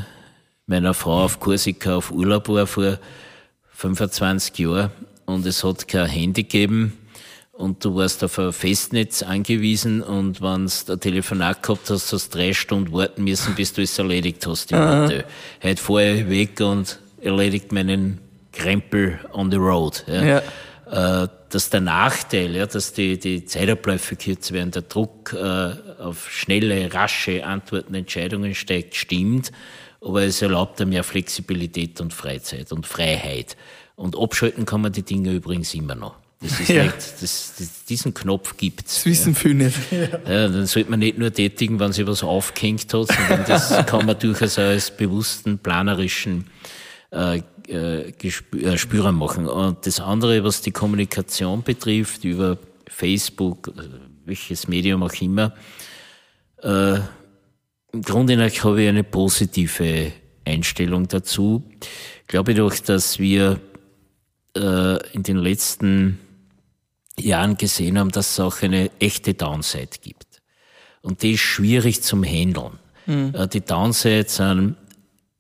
meiner 0.66 0.94
Frau 0.94 1.26
auf 1.26 1.42
Korsika 1.42 1.98
auf 1.98 2.10
Urlaub 2.10 2.48
war 2.48 2.68
vor 2.68 3.00
25 3.78 4.58
Jahren 4.58 4.90
und 5.26 5.46
es 5.46 5.64
hat 5.64 5.88
kein 5.88 6.08
Handy 6.08 6.44
gegeben 6.44 6.98
und 7.52 7.86
du 7.86 7.96
warst 7.96 8.24
auf 8.24 8.40
ein 8.40 8.52
Festnetz 8.52 9.22
angewiesen 9.22 10.02
und 10.02 10.42
wenn 10.42 10.66
du 10.66 10.94
ein 10.94 11.00
Telefonat 11.00 11.62
gehabt 11.62 11.92
hast, 11.92 12.12
hast 12.12 12.34
du 12.34 12.38
drei 12.40 12.54
Stunden 12.54 12.92
warten 12.92 13.24
müssen, 13.24 13.54
bis 13.54 13.74
du 13.74 13.84
es 13.84 13.98
erledigt 14.00 14.48
hast 14.48 14.72
im 14.72 14.80
Hotel. 14.80 15.26
Heute 15.62 15.82
fahre 15.82 16.12
ich 16.12 16.30
weg 16.30 16.60
und 16.60 17.00
erledigt 17.22 17.72
meinen 17.72 18.18
Krempel 18.52 19.20
on 19.32 19.52
the 19.52 19.58
road. 19.58 20.04
Ja. 20.08 20.24
ja. 20.24 21.24
Äh, 21.24 21.28
dass 21.50 21.70
der 21.70 21.82
Nachteil, 21.82 22.56
ja, 22.56 22.66
dass 22.66 22.94
die, 22.94 23.20
die 23.20 23.46
Zeitabläufe 23.46 24.16
kürzer 24.16 24.56
werden, 24.56 24.72
der 24.72 24.82
Druck 24.82 25.34
äh, 25.34 25.74
auf 26.02 26.32
schnelle, 26.32 26.92
rasche 26.94 27.46
Antworten, 27.46 27.94
Entscheidungen 27.94 28.56
steigt, 28.56 28.96
stimmt, 28.96 29.52
aber 30.02 30.24
es 30.24 30.42
erlaubt 30.42 30.84
mehr 30.86 31.04
Flexibilität 31.04 32.00
und 32.02 32.14
Freizeit 32.14 32.72
und 32.72 32.86
Freiheit. 32.86 33.58
Und 33.96 34.18
abschalten 34.18 34.66
kann 34.66 34.82
man 34.82 34.92
die 34.92 35.04
Dinge 35.04 35.32
übrigens 35.32 35.74
immer 35.74 35.96
noch. 35.96 36.16
Das 36.40 36.60
ist 36.60 36.70
ja. 36.70 36.84
nicht, 36.84 36.96
das, 36.96 37.56
das, 37.58 37.86
diesen 37.86 38.14
Knopf 38.14 38.58
gibt's. 38.58 38.96
Das 38.96 39.06
wissen 39.06 39.34
ja. 39.34 39.40
viele 39.40 39.54
nicht. 39.56 39.78
Ja, 39.92 40.48
dann 40.48 40.66
sollte 40.68 40.92
man 40.92 41.00
nicht 41.00 41.18
nur 41.18 41.34
tätigen, 41.34 41.80
wenn 41.80 41.94
sich 41.94 42.06
was 42.06 42.24
aufgehängt 42.24 42.94
hat, 42.94 43.08
sondern 43.08 43.46
das 43.48 43.86
kann 43.88 44.06
man 44.06 44.20
durchaus 44.20 44.60
als 44.60 44.96
bewussten, 44.96 45.58
planerischen 45.58 46.46
äh, 47.12 47.42
äh, 47.68 48.10
äh, 48.10 48.78
spürbar 48.78 49.12
machen. 49.12 49.48
Und 49.48 49.86
das 49.86 50.00
andere, 50.00 50.44
was 50.44 50.62
die 50.62 50.72
Kommunikation 50.72 51.64
betrifft, 51.64 52.24
über 52.24 52.58
Facebook, 52.88 53.70
äh, 53.70 53.82
welches 54.26 54.68
Medium 54.68 55.04
auch 55.04 55.14
immer, 55.22 55.54
äh, 56.62 57.00
im 57.98 58.04
Grunde 58.04 58.38
habe 58.38 58.84
ich 58.84 58.88
eine 58.88 59.04
positive 59.04 60.12
Einstellung 60.46 61.08
dazu. 61.08 61.64
Ich 62.22 62.28
glaube 62.28 62.54
doch, 62.54 62.76
dass 62.76 63.18
wir 63.18 63.60
äh, 64.56 65.14
in 65.14 65.24
den 65.24 65.38
letzten 65.38 66.20
Jahren 67.20 67.58
gesehen 67.58 67.98
haben, 67.98 68.12
dass 68.12 68.34
es 68.34 68.40
auch 68.40 68.62
eine 68.62 68.92
echte 69.00 69.34
Downside 69.34 69.98
gibt. 70.00 70.28
Und 71.02 71.24
die 71.24 71.32
ist 71.32 71.40
schwierig 71.40 72.04
zum 72.04 72.24
Handeln. 72.24 72.78
Mhm. 73.08 73.34
Die 73.52 73.62
Downside 73.62 74.30
sind 74.30 74.76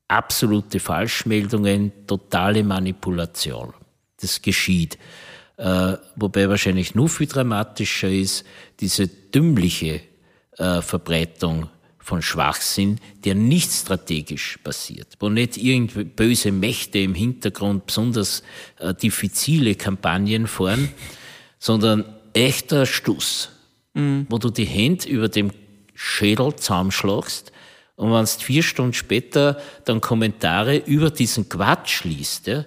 absolute 0.08 0.80
Falschmeldungen, 0.80 2.08
totale 2.08 2.64
Manipulation. 2.64 3.72
Das 4.20 4.42
geschieht. 4.42 4.98
Äh, 5.58 5.94
wobei 6.16 6.50
wahrscheinlich 6.50 6.96
nur 6.96 7.08
viel 7.08 7.28
dramatischer 7.28 8.10
ist 8.10 8.46
diese 8.80 9.08
dümmliche 9.08 10.02
äh, 10.58 10.82
Verbreitung 10.82 11.70
von 12.08 12.22
Schwachsinn, 12.22 13.02
der 13.26 13.36
nicht 13.36 13.70
strategisch 13.70 14.58
passiert, 14.64 15.16
wo 15.20 15.28
nicht 15.28 15.58
irgendwie 15.58 16.06
böse 16.06 16.54
Mächte 16.54 17.00
im 17.00 17.14
Hintergrund 17.14 17.86
besonders 17.86 18.44
äh, 18.80 18.94
diffizile 18.94 19.76
Kampagnen 19.76 20.48
fahren, 20.48 20.88
sondern 21.60 22.06
echter 22.32 22.86
Stuss, 22.86 23.50
mhm. 23.94 24.26
wo 24.30 24.38
du 24.38 24.50
die 24.50 24.64
Hände 24.64 25.10
über 25.10 25.28
dem 25.28 25.52
Schädel 25.96 26.56
zusammenschlagst 26.56 27.52
und 27.98 28.14
wenn 28.14 28.24
du 28.24 28.32
vier 28.32 28.64
Stunden 28.64 28.94
später 28.94 29.60
dann 29.84 30.00
Kommentare 30.00 30.78
über 30.78 31.10
diesen 31.10 31.50
Quatsch 31.50 32.06
liest, 32.06 32.48
ja, 32.48 32.64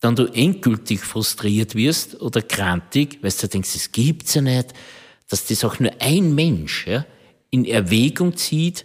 dann 0.00 0.16
du 0.16 0.26
endgültig 0.26 1.00
frustriert 1.00 1.74
wirst 1.74 2.20
oder 2.20 2.42
krantig, 2.42 3.20
weil 3.22 3.30
du 3.30 3.48
denkst, 3.48 3.74
es 3.74 3.90
gibt's 3.90 4.34
ja 4.34 4.42
nicht, 4.42 4.74
dass 5.30 5.46
das 5.46 5.64
auch 5.64 5.80
nur 5.80 5.92
ein 6.00 6.34
Mensch 6.34 6.86
ja, 6.86 7.06
in 7.56 7.64
Erwägung 7.64 8.36
zieht, 8.36 8.84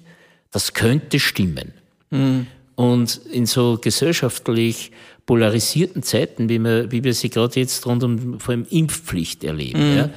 das 0.52 0.74
könnte 0.74 1.20
stimmen. 1.20 1.74
Mhm. 2.10 2.48
Und 2.76 3.22
in 3.32 3.46
so 3.46 3.78
gesellschaftlich 3.82 4.92
polarisierten 5.26 6.04
Zeiten, 6.04 6.50
wie 6.50 6.60
wir, 6.60 6.92
wie 6.92 7.04
wir 7.04 7.14
sie 7.14 7.30
gerade 7.30 7.60
jetzt 7.60 7.86
rund 7.86 8.04
um 8.04 8.40
vor 8.40 8.54
allem 8.54 8.66
Impfpflicht 8.70 9.44
erleben, 9.44 9.92
mhm. 9.92 10.10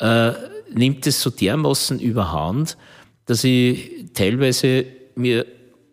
ja, 0.00 0.28
äh, 0.28 0.34
nimmt 0.74 1.06
es 1.06 1.20
so 1.22 1.30
dermaßen 1.30 2.00
überhand, 2.00 2.76
dass 3.26 3.44
ich 3.44 4.06
teilweise 4.12 4.86
mir 5.14 5.46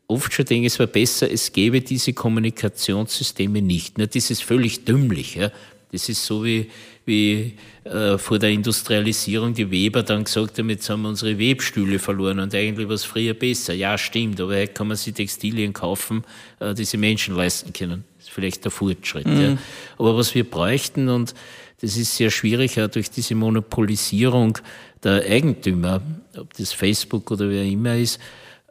oft 0.08 0.34
schon 0.34 0.46
denke, 0.46 0.68
es 0.68 0.80
wäre 0.80 0.88
besser, 0.88 1.32
es 1.32 1.52
gäbe 1.52 1.82
diese 1.82 2.14
Kommunikationssysteme 2.14 3.62
nicht. 3.62 3.98
Ne, 3.98 4.08
das 4.08 4.32
ist 4.32 4.44
völlig 4.44 4.86
dümmlich. 4.86 5.36
Ja. 5.36 5.52
Das 5.92 6.10
ist 6.10 6.26
so 6.26 6.44
wie, 6.44 6.70
wie 7.08 7.54
äh, 7.86 8.18
vor 8.18 8.38
der 8.38 8.50
Industrialisierung 8.50 9.54
die 9.54 9.72
Weber 9.72 10.04
dann 10.04 10.26
gesagt 10.26 10.60
haben, 10.60 10.70
jetzt 10.70 10.90
haben 10.90 11.04
wir 11.04 11.10
unsere 11.10 11.40
Webstühle 11.40 12.00
verloren 12.00 12.40
und 12.40 12.54
eigentlich 12.54 12.88
war 12.88 12.96
es 12.96 13.06
früher 13.06 13.34
besser. 13.34 13.74
Ja, 13.74 13.98
stimmt, 13.98 14.40
aber 14.42 14.56
heute 14.56 14.74
kann 14.74 14.88
man 14.88 14.98
sich 14.98 15.14
Textilien 15.14 15.74
kaufen, 15.74 16.24
äh, 16.60 16.74
die 16.74 16.86
sie 16.86 16.98
Menschen 16.98 17.36
leisten 17.36 17.74
können. 17.74 18.04
Das 18.18 18.28
ist 18.28 18.34
vielleicht 18.34 18.64
der 18.66 18.72
Fortschritt. 18.72 19.26
Mhm. 19.26 19.42
Ja. 19.42 19.58
Aber 19.98 20.18
was 20.18 20.36
wir 20.36 20.44
bräuchten, 20.44 21.10
und 21.10 21.34
das 21.82 21.96
ist 21.96 22.16
sehr 22.16 22.30
schwierig, 22.30 22.80
auch 22.80 22.90
durch 22.90 23.10
diese 23.10 23.36
Monopolisierung 23.36 24.58
der 25.04 25.24
Eigentümer, 25.24 26.02
ob 26.38 26.54
das 26.56 26.74
Facebook 26.74 27.32
oder 27.32 27.50
wer 27.50 27.64
immer 27.64 27.96
ist, 27.96 28.20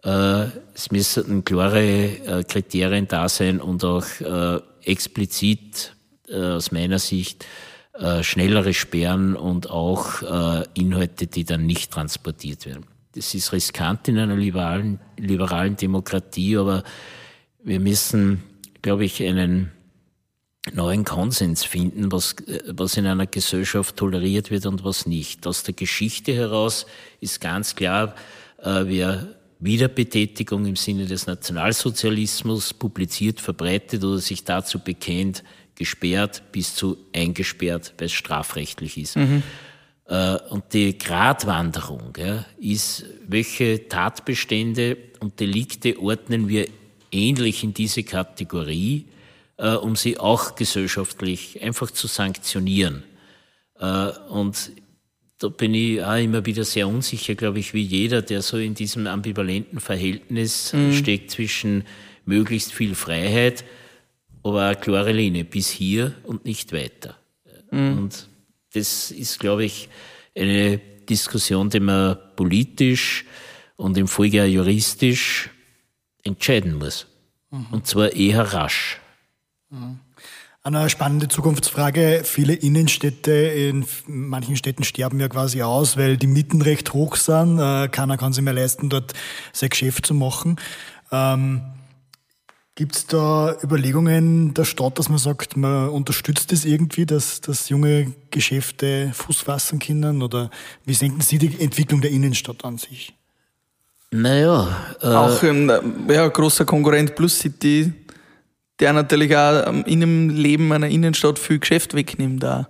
äh, 0.06 0.46
es 0.74 0.90
müssen 0.90 1.44
klare 1.44 1.82
äh, 1.82 2.44
Kriterien 2.44 3.08
da 3.08 3.28
sein 3.28 3.60
und 3.60 3.84
auch 3.84 4.06
äh, 4.20 4.60
explizit 4.84 5.92
aus 6.28 6.72
meiner 6.72 6.98
Sicht 6.98 7.46
schnellere 8.22 8.74
Sperren 8.74 9.36
und 9.36 9.70
auch 9.70 10.22
Inhalte, 10.74 11.26
die 11.26 11.44
dann 11.44 11.66
nicht 11.66 11.92
transportiert 11.92 12.66
werden. 12.66 12.86
Das 13.14 13.34
ist 13.34 13.52
riskant 13.52 14.08
in 14.08 14.18
einer 14.18 14.36
liberalen, 14.36 15.00
liberalen 15.16 15.76
Demokratie, 15.76 16.58
aber 16.58 16.84
wir 17.62 17.80
müssen, 17.80 18.42
glaube 18.82 19.06
ich, 19.06 19.22
einen 19.22 19.72
neuen 20.72 21.04
Konsens 21.04 21.64
finden, 21.64 22.12
was, 22.12 22.36
was 22.68 22.96
in 22.96 23.06
einer 23.06 23.26
Gesellschaft 23.26 23.96
toleriert 23.96 24.50
wird 24.50 24.66
und 24.66 24.84
was 24.84 25.06
nicht. 25.06 25.46
Aus 25.46 25.62
der 25.62 25.74
Geschichte 25.74 26.34
heraus 26.34 26.86
ist 27.20 27.40
ganz 27.40 27.74
klar, 27.74 28.14
wer 28.62 29.28
Wiederbetätigung 29.60 30.66
im 30.66 30.76
Sinne 30.76 31.06
des 31.06 31.26
Nationalsozialismus 31.26 32.74
publiziert, 32.74 33.40
verbreitet 33.40 34.04
oder 34.04 34.18
sich 34.18 34.44
dazu 34.44 34.80
bekennt, 34.80 35.42
gesperrt 35.76 36.42
bis 36.52 36.74
zu 36.74 36.96
eingesperrt, 37.14 37.94
weil 37.98 38.06
es 38.06 38.12
strafrechtlich 38.12 38.98
ist. 38.98 39.16
Mhm. 39.16 39.42
Äh, 40.08 40.36
und 40.50 40.72
die 40.72 40.98
Gratwanderung 40.98 42.12
ja, 42.16 42.44
ist, 42.58 43.04
welche 43.26 43.88
Tatbestände 43.88 44.96
und 45.20 45.40
Delikte 45.40 46.00
ordnen 46.00 46.48
wir 46.48 46.68
ähnlich 47.12 47.64
in 47.64 47.74
diese 47.74 48.02
Kategorie, 48.02 49.06
äh, 49.56 49.70
um 49.74 49.96
sie 49.96 50.18
auch 50.18 50.54
gesellschaftlich 50.54 51.62
einfach 51.62 51.90
zu 51.90 52.06
sanktionieren. 52.06 53.04
Äh, 53.78 54.10
und 54.28 54.72
da 55.38 55.48
bin 55.48 55.74
ich 55.74 56.02
auch 56.02 56.16
immer 56.16 56.46
wieder 56.46 56.64
sehr 56.64 56.88
unsicher, 56.88 57.34
glaube 57.34 57.58
ich, 57.58 57.74
wie 57.74 57.82
jeder, 57.82 58.22
der 58.22 58.42
so 58.42 58.56
in 58.56 58.74
diesem 58.74 59.06
ambivalenten 59.06 59.80
Verhältnis 59.80 60.72
mhm. 60.72 60.92
steckt 60.94 61.30
zwischen 61.30 61.84
möglichst 62.24 62.72
viel 62.72 62.94
Freiheit, 62.94 63.64
aber 64.46 64.66
eine 64.66 64.76
klare 64.76 65.12
Linie 65.12 65.44
bis 65.44 65.68
hier 65.68 66.14
und 66.24 66.44
nicht 66.44 66.72
weiter. 66.72 67.16
Mhm. 67.70 67.98
Und 67.98 68.28
das 68.72 69.10
ist, 69.10 69.40
glaube 69.40 69.64
ich, 69.64 69.88
eine 70.36 70.78
Diskussion, 71.08 71.70
die 71.70 71.80
man 71.80 72.16
politisch 72.36 73.24
und 73.76 73.96
im 73.96 74.08
Folge 74.08 74.42
auch 74.42 74.46
juristisch 74.46 75.50
entscheiden 76.22 76.74
muss. 76.78 77.06
Mhm. 77.50 77.66
Und 77.70 77.86
zwar 77.86 78.12
eher 78.12 78.52
rasch. 78.52 79.00
Mhm. 79.70 80.00
Eine 80.62 80.90
spannende 80.90 81.28
Zukunftsfrage. 81.28 82.22
Viele 82.24 82.52
Innenstädte 82.52 83.30
in 83.30 83.86
manchen 84.08 84.56
Städten 84.56 84.82
sterben 84.82 85.20
ja 85.20 85.28
quasi 85.28 85.62
aus, 85.62 85.96
weil 85.96 86.16
die 86.16 86.26
Mieten 86.26 86.60
recht 86.60 86.92
hoch 86.92 87.14
sind. 87.14 87.60
Äh, 87.60 87.86
keiner 87.88 88.16
kann 88.16 88.32
sich 88.32 88.42
mehr 88.42 88.52
leisten, 88.52 88.88
dort 88.88 89.12
sein 89.52 89.68
Geschäft 89.68 90.06
zu 90.06 90.14
machen. 90.14 90.56
Ähm, 91.12 91.62
Gibt 92.76 92.94
es 92.94 93.06
da 93.06 93.56
Überlegungen 93.64 94.54
der 94.54 94.64
Stadt, 94.64 94.98
dass 94.98 95.08
man 95.08 95.18
sagt, 95.18 95.56
man 95.56 95.88
unterstützt 95.88 96.52
es 96.52 96.60
das 96.60 96.64
irgendwie, 96.64 97.06
dass, 97.06 97.40
dass 97.40 97.68
junge 97.68 98.12
Geschäfte 98.30 99.10
Fuß 99.12 99.40
fassen 99.40 99.80
können? 99.80 100.22
Oder 100.22 100.50
wie 100.84 100.94
senken 100.94 101.22
Sie 101.22 101.38
die 101.38 101.60
Entwicklung 101.60 102.00
der 102.00 102.10
Innenstadt 102.10 102.64
an 102.64 102.78
sich? 102.78 103.14
Naja. 104.12 104.68
Äh 105.00 105.06
Auch 105.06 105.42
ein 105.42 105.72
ja, 106.08 106.28
großer 106.28 106.64
Konkurrent 106.64 107.16
Plus 107.16 107.40
City 107.40 107.92
der 108.78 108.92
natürlich 108.92 109.34
auch 109.36 109.66
ähm, 109.66 109.84
in 109.86 110.00
dem 110.00 110.30
Leben 110.30 110.72
einer 110.72 110.88
Innenstadt 110.88 111.38
viel 111.38 111.58
Geschäft 111.58 111.94
wegnimmt. 111.94 112.44
Auch. 112.44 112.66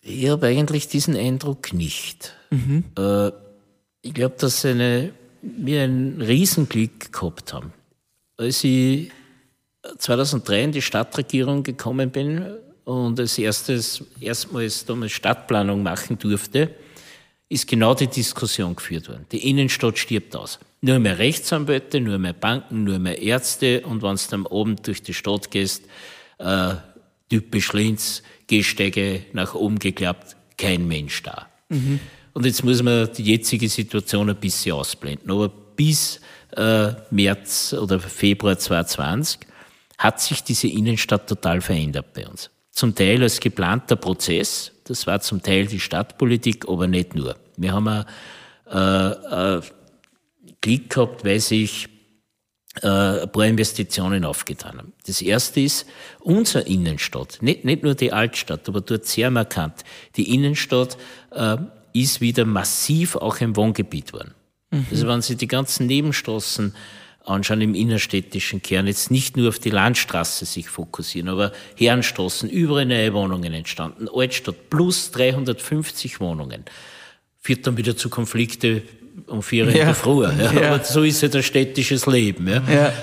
Ich 0.00 0.28
habe 0.28 0.46
eigentlich 0.46 0.88
diesen 0.88 1.16
Eindruck 1.16 1.72
nicht. 1.72 2.34
Mhm. 2.50 2.84
Äh, 2.96 3.30
ich 4.02 4.14
glaube, 4.14 4.36
dass 4.38 4.64
eine, 4.64 5.12
wir 5.42 5.82
ein 5.82 6.20
Riesenglück 6.20 7.12
gehabt 7.12 7.52
haben. 7.52 7.72
Als 8.40 8.64
ich 8.64 9.10
2003 9.98 10.64
in 10.64 10.72
die 10.72 10.80
Stadtregierung 10.80 11.62
gekommen 11.62 12.10
bin 12.10 12.42
und 12.84 13.20
als 13.20 13.36
erstes 13.36 14.02
erstmals 14.18 14.86
damals 14.86 15.12
Stadtplanung 15.12 15.82
machen 15.82 16.18
durfte, 16.18 16.74
ist 17.50 17.68
genau 17.68 17.92
die 17.92 18.06
Diskussion 18.06 18.74
geführt 18.74 19.10
worden. 19.10 19.26
Die 19.30 19.50
Innenstadt 19.50 19.98
stirbt 19.98 20.34
aus. 20.34 20.58
Nur 20.80 20.98
mehr 21.00 21.18
Rechtsanwälte, 21.18 22.00
nur 22.00 22.16
mehr 22.16 22.32
Banken, 22.32 22.84
nur 22.84 22.98
mehr 22.98 23.20
Ärzte 23.20 23.82
und 23.82 24.00
wenn 24.00 24.16
du 24.16 24.22
dann 24.30 24.46
oben 24.46 24.76
durch 24.76 25.02
die 25.02 25.12
Stadt 25.12 25.50
gehst, 25.50 25.84
äh, 26.38 26.76
typisch 27.28 27.74
Linz, 27.74 28.22
Gehsteige 28.46 29.26
nach 29.34 29.54
oben 29.54 29.78
geklappt, 29.78 30.34
kein 30.56 30.88
Mensch 30.88 31.22
da. 31.24 31.46
Mhm. 31.68 32.00
Und 32.32 32.46
jetzt 32.46 32.64
muss 32.64 32.82
man 32.82 33.12
die 33.12 33.24
jetzige 33.24 33.68
Situation 33.68 34.30
ein 34.30 34.36
bisschen 34.36 34.72
ausblenden. 34.72 35.30
Aber 35.30 35.52
bis 35.80 36.20
äh, 36.58 36.92
März 37.10 37.72
oder 37.72 38.00
Februar 38.00 38.58
2020 38.58 39.40
hat 39.96 40.20
sich 40.20 40.44
diese 40.44 40.68
Innenstadt 40.68 41.26
total 41.26 41.62
verändert 41.62 42.12
bei 42.12 42.28
uns. 42.28 42.50
Zum 42.70 42.94
Teil 42.94 43.22
als 43.22 43.40
geplanter 43.40 43.96
Prozess, 43.96 44.72
das 44.84 45.06
war 45.06 45.22
zum 45.22 45.42
Teil 45.42 45.64
die 45.64 45.80
Stadtpolitik, 45.80 46.68
aber 46.68 46.86
nicht 46.86 47.14
nur. 47.14 47.34
Wir 47.56 47.72
haben 47.72 47.88
ein, 47.88 48.04
äh, 48.70 49.56
äh, 49.56 49.62
Glück 50.60 50.90
gehabt, 50.90 51.24
weil 51.24 51.40
sich 51.40 51.88
äh, 52.82 53.22
ein 53.22 53.32
paar 53.32 53.46
Investitionen 53.46 54.26
aufgetan 54.26 54.76
haben. 54.76 54.92
Das 55.06 55.22
erste 55.22 55.60
ist 55.60 55.86
unsere 56.18 56.64
Innenstadt, 56.68 57.38
nicht, 57.40 57.64
nicht 57.64 57.84
nur 57.84 57.94
die 57.94 58.12
Altstadt, 58.12 58.68
aber 58.68 58.82
dort 58.82 59.06
sehr 59.06 59.30
markant. 59.30 59.82
Die 60.16 60.34
Innenstadt 60.34 60.98
äh, 61.30 61.56
ist 61.94 62.20
wieder 62.20 62.44
massiv 62.44 63.16
auch 63.16 63.40
ein 63.40 63.56
Wohngebiet 63.56 64.12
worden. 64.12 64.34
Mhm. 64.70 64.86
Also 64.90 65.08
wenn 65.08 65.22
Sie 65.22 65.36
die 65.36 65.48
ganzen 65.48 65.86
Nebenstraßen 65.86 66.74
anschauen 67.24 67.60
im 67.60 67.74
innerstädtischen 67.74 68.62
Kern, 68.62 68.86
jetzt 68.86 69.10
nicht 69.10 69.36
nur 69.36 69.48
auf 69.48 69.58
die 69.58 69.70
Landstraße 69.70 70.46
sich 70.46 70.68
fokussieren, 70.68 71.28
aber 71.28 71.52
Herrenstraßen, 71.76 72.48
überall 72.48 72.86
neue 72.86 73.12
Wohnungen 73.12 73.52
entstanden, 73.52 74.08
Altstadt 74.12 74.70
plus 74.70 75.10
350 75.10 76.20
Wohnungen, 76.20 76.64
führt 77.40 77.66
dann 77.66 77.76
wieder 77.76 77.96
zu 77.96 78.08
Konflikte 78.08 78.82
um 79.26 79.42
vier 79.42 79.64
ja. 79.64 79.70
in 79.70 79.76
der 79.76 79.94
Früh. 79.94 80.24
Ja. 80.24 80.52
Ja. 80.52 80.72
Aber 80.72 80.84
so 80.84 81.02
ist 81.02 81.20
ja 81.22 81.28
das 81.28 81.44
städtisches 81.44 82.06
Leben. 82.06 82.48
Ja. 82.48 82.58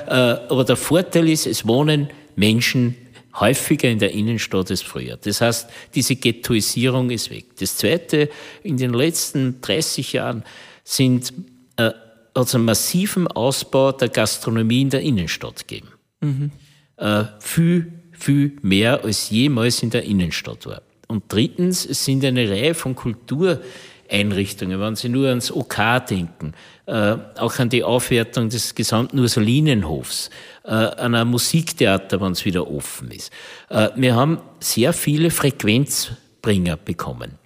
Äh, 0.07 0.49
aber 0.49 0.63
der 0.63 0.75
Vorteil 0.75 1.29
ist, 1.29 1.45
es 1.45 1.67
wohnen 1.67 2.09
Menschen 2.35 2.95
häufiger 3.39 3.89
in 3.89 3.99
der 3.99 4.11
Innenstadt 4.11 4.71
als 4.71 4.81
früher. 4.81 5.17
Das 5.17 5.41
heißt, 5.41 5.69
diese 5.93 6.15
Ghettoisierung 6.15 7.11
ist 7.11 7.29
weg. 7.29 7.45
Das 7.59 7.77
Zweite, 7.77 8.29
in 8.63 8.77
den 8.77 8.93
letzten 8.93 9.61
30 9.61 10.13
Jahren 10.13 10.43
sind 10.83 11.33
äh, 11.77 11.91
also 12.33 12.59
massiven 12.59 13.27
Ausbau 13.27 13.91
der 13.91 14.09
Gastronomie 14.09 14.81
in 14.81 14.89
der 14.89 15.01
Innenstadt 15.01 15.67
gegeben. 15.67 15.89
Mhm. 16.21 16.51
Äh, 16.97 17.25
viel, 17.39 17.93
viel 18.11 18.57
mehr 18.61 19.03
als 19.03 19.29
jemals 19.29 19.81
in 19.81 19.89
der 19.89 20.03
Innenstadt 20.03 20.65
war. 20.65 20.81
Und 21.07 21.23
drittens, 21.29 21.85
es 21.85 22.03
sind 22.03 22.23
eine 22.25 22.49
Reihe 22.49 22.73
von 22.73 22.95
Kultur- 22.95 23.61
Einrichtungen, 24.09 24.79
wenn 24.79 24.95
Sie 24.95 25.09
nur 25.09 25.27
ans 25.29 25.51
OK 25.51 26.05
denken, 26.09 26.53
äh, 26.85 27.17
auch 27.37 27.59
an 27.59 27.69
die 27.69 27.83
Aufwertung 27.83 28.49
des 28.49 28.75
gesamten 28.75 29.19
Ursulinenhofs, 29.19 30.29
äh, 30.63 30.69
an 30.71 31.15
ein 31.15 31.27
Musiktheater, 31.27 32.21
wenn 32.21 32.31
es 32.31 32.45
wieder 32.45 32.69
offen 32.69 33.11
ist. 33.11 33.31
Äh, 33.69 33.89
wir 33.95 34.15
haben 34.15 34.39
sehr 34.59 34.93
viele 34.93 35.29
Frequenzbringer 35.29 36.77
bekommen. 36.77 37.37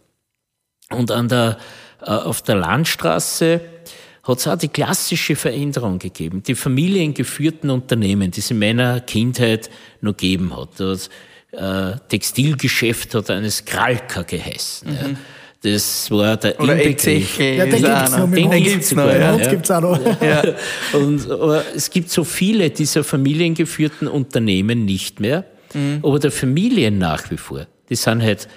Und 0.89 1.11
an 1.11 1.29
der, 1.29 1.57
äh, 2.01 2.11
auf 2.11 2.41
der 2.41 2.55
Landstraße 2.55 3.61
hat 4.23 4.37
es 4.37 4.47
auch 4.47 4.57
die 4.57 4.67
klassische 4.67 5.35
Veränderung 5.35 5.99
gegeben. 5.99 6.43
Die 6.43 6.55
familiengeführten 6.55 7.69
Unternehmen, 7.69 8.31
die 8.31 8.39
es 8.39 8.51
in 8.51 8.59
meiner 8.59 8.99
Kindheit 9.01 9.69
noch 10.01 10.15
gegeben 10.15 10.55
hat. 10.55 10.79
Das 10.79 11.09
äh, 11.51 11.97
Textilgeschäft 12.07 13.15
hat 13.15 13.29
eines 13.29 13.65
Kralka 13.65 14.21
geheißen. 14.21 14.89
Mhm. 14.89 14.95
Ja. 14.95 15.09
Das 15.63 16.09
war 16.09 16.37
der 16.37 16.59
Oder 16.59 16.81
Inbegriff. 16.81 17.39
Ja, 17.39 17.65
den 17.65 17.83
gibt's 17.83 18.17
noch. 18.17 18.31
Den 18.31 18.63
gibt's 18.63 18.91
noch, 18.95 19.13
ja. 19.13 19.37
gibt's 19.37 19.69
auch 19.69 19.81
noch. 19.81 20.21
Ja. 20.21 20.43
Und, 20.93 21.29
aber 21.29 21.63
es 21.75 21.91
gibt 21.91 22.09
so 22.09 22.23
viele 22.23 22.71
dieser 22.71 23.03
familiengeführten 23.03 24.07
Unternehmen 24.07 24.85
nicht 24.85 25.19
mehr, 25.19 25.45
mhm. 25.73 25.99
aber 26.01 26.17
der 26.17 26.31
Familien 26.31 26.97
nach 26.97 27.29
wie 27.29 27.37
vor. 27.37 27.67
Die 27.89 27.95
sind 27.95 28.23
halt 28.23 28.47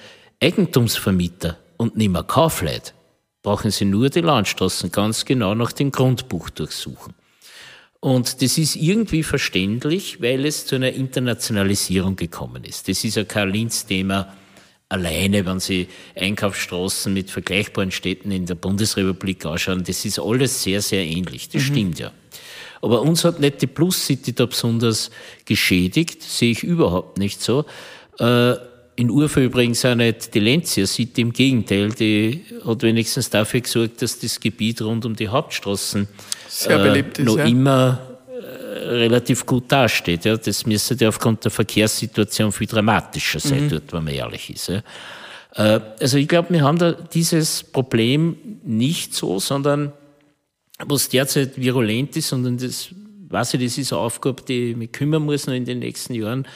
Eigentumsvermieter 0.43 1.59
und 1.77 1.97
nicht 1.97 2.11
mehr 2.11 2.23
Kaufleute. 2.23 2.93
Brauchen 3.45 3.71
sie 3.71 3.85
nur 3.85 4.09
die 4.09 4.23
Landstraßen 4.23 4.91
ganz 4.91 5.25
genau 5.25 5.55
nach 5.55 5.71
dem 5.71 5.93
Grundbuch 5.93 6.51
durchsuchen. 6.51 7.15
Und 8.01 8.43
das 8.43 8.59
ist 8.59 8.75
irgendwie 8.75 9.23
verständlich, 9.23 10.21
weil 10.21 10.45
es 10.45 10.67
zu 10.67 10.75
einer 10.75 10.93
Internationalisierung 10.93 12.17
gekommen 12.17 12.65
ist. 12.65 12.89
Das 12.89 13.05
ist 13.05 13.17
ja 13.17 13.25
kein 13.25 13.51
Linz-Thema 13.51 14.35
alleine, 14.89 15.45
wenn 15.45 15.61
Sie 15.61 15.89
Einkaufsstraßen 16.15 17.13
mit 17.13 17.31
vergleichbaren 17.31 17.91
Städten 17.91 18.31
in 18.31 18.47
der 18.47 18.55
Bundesrepublik 18.55 19.45
anschauen, 19.45 19.85
das 19.85 20.05
ist 20.05 20.19
alles 20.19 20.63
sehr, 20.63 20.81
sehr 20.81 21.05
ähnlich. 21.05 21.49
Das 21.51 21.63
mhm. 21.63 21.67
stimmt 21.67 21.99
ja. 21.99 22.13
Aber 22.81 23.03
uns 23.03 23.25
hat 23.25 23.41
nicht 23.41 23.61
die 23.63 23.67
Plus 23.67 24.07
City 24.07 24.35
da 24.35 24.47
besonders 24.47 25.11
geschädigt, 25.45 26.23
sehe 26.23 26.53
ich 26.53 26.63
überhaupt 26.63 27.19
nicht 27.19 27.43
so. 27.43 27.65
Äh, 28.19 28.55
in 28.97 29.11
Urfa 29.11 29.41
übrigens 29.41 29.85
auch 29.85 29.95
nicht 29.95 30.35
die 30.35 30.41
Lenzia 30.41 30.87
City, 30.87 31.23
im 31.23 31.33
Gegenteil, 31.33 31.91
die 31.91 32.45
hat 32.65 32.83
wenigstens 32.83 33.29
dafür 33.31 33.61
gesorgt, 33.61 34.03
dass 34.03 34.19
das 34.19 34.39
Gebiet 34.39 34.81
rund 34.83 35.05
um 35.05 35.17
die 35.17 35.29
Hauptstraßen 35.29 36.07
äh, 36.69 37.01
ist, 37.01 37.19
noch 37.19 37.39
ja. 37.39 37.45
immer 37.45 38.15
relativ 38.85 39.47
gut 39.47 39.71
dasteht. 39.71 40.25
Ja. 40.25 40.37
Das 40.37 40.67
müsste 40.67 40.95
ja 40.95 41.09
aufgrund 41.09 41.45
der 41.45 41.51
Verkehrssituation 41.51 42.53
viel 42.53 42.67
dramatischer 42.67 43.41
sein, 43.41 43.65
mhm. 43.65 43.71
dort, 43.71 43.93
wenn 43.93 44.05
man 44.05 44.15
ehrlich 44.15 44.51
ist. 44.51 44.69
Ja. 44.69 44.83
Äh, 45.55 45.81
also 46.01 46.19
ich 46.19 46.29
glaube, 46.29 46.51
wir 46.51 46.63
haben 46.63 46.79
da 46.79 46.93
dieses 46.93 47.63
Problem 47.63 48.37
nicht 48.65 49.15
so, 49.15 49.41
sondern 49.41 49.93
was 50.79 51.09
derzeit 51.09 51.59
virulent 51.59 52.17
ist, 52.17 52.33
und 52.33 52.63
das 52.63 52.89
weiß 53.29 53.55
ich, 53.55 53.65
das 53.65 53.79
ist 53.79 53.93
eine 53.93 54.03
Aufgabe, 54.03 54.43
die 54.43 54.71
ich 54.71 54.77
mich 54.77 54.93
kümmern 54.93 55.25
muss 55.25 55.47
noch 55.47 55.55
in 55.55 55.65
den 55.65 55.79
nächsten 55.79 56.15
Jahren, 56.15 56.47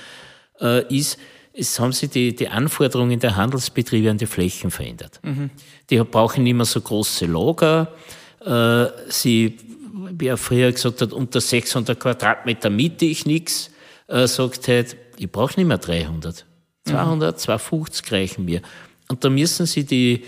äh, 0.61 0.95
ist, 0.95 1.19
es 1.59 1.81
haben 1.81 1.93
sich 1.93 2.11
die, 2.11 2.37
die 2.37 2.49
Anforderungen 2.49 3.19
der 3.19 3.37
Handelsbetriebe 3.37 4.11
an 4.11 4.19
die 4.19 4.27
Flächen 4.27 4.71
verändert. 4.71 5.21
Mhm. 5.23 5.51
Die 5.91 5.99
brauchen 5.99 6.45
nicht 6.45 6.55
mehr 6.55 6.65
so 6.65 6.81
große 6.81 7.27
Lager. 7.27 7.93
Äh, 8.45 8.87
sie 9.09 9.59
wie 10.11 10.27
er 10.27 10.37
früher 10.37 10.73
gesagt 10.73 11.01
hat, 11.01 11.13
unter 11.13 11.41
600 11.41 11.99
Quadratmeter 11.99 12.71
miete 12.71 13.05
ich 13.05 13.27
nichts, 13.27 13.71
äh, 14.07 14.27
sagt 14.27 14.69
halt, 14.69 14.97
ich 15.17 15.31
brauche 15.31 15.59
nicht 15.59 15.67
mehr 15.67 15.79
300. 15.79 16.45
200, 16.85 17.35
mhm. 17.35 17.39
250 17.39 18.13
reichen 18.13 18.45
mir. 18.45 18.63
Und 19.09 19.25
da 19.25 19.31
müssen 19.31 19.67
Sie 19.67 19.85
die 19.85 20.25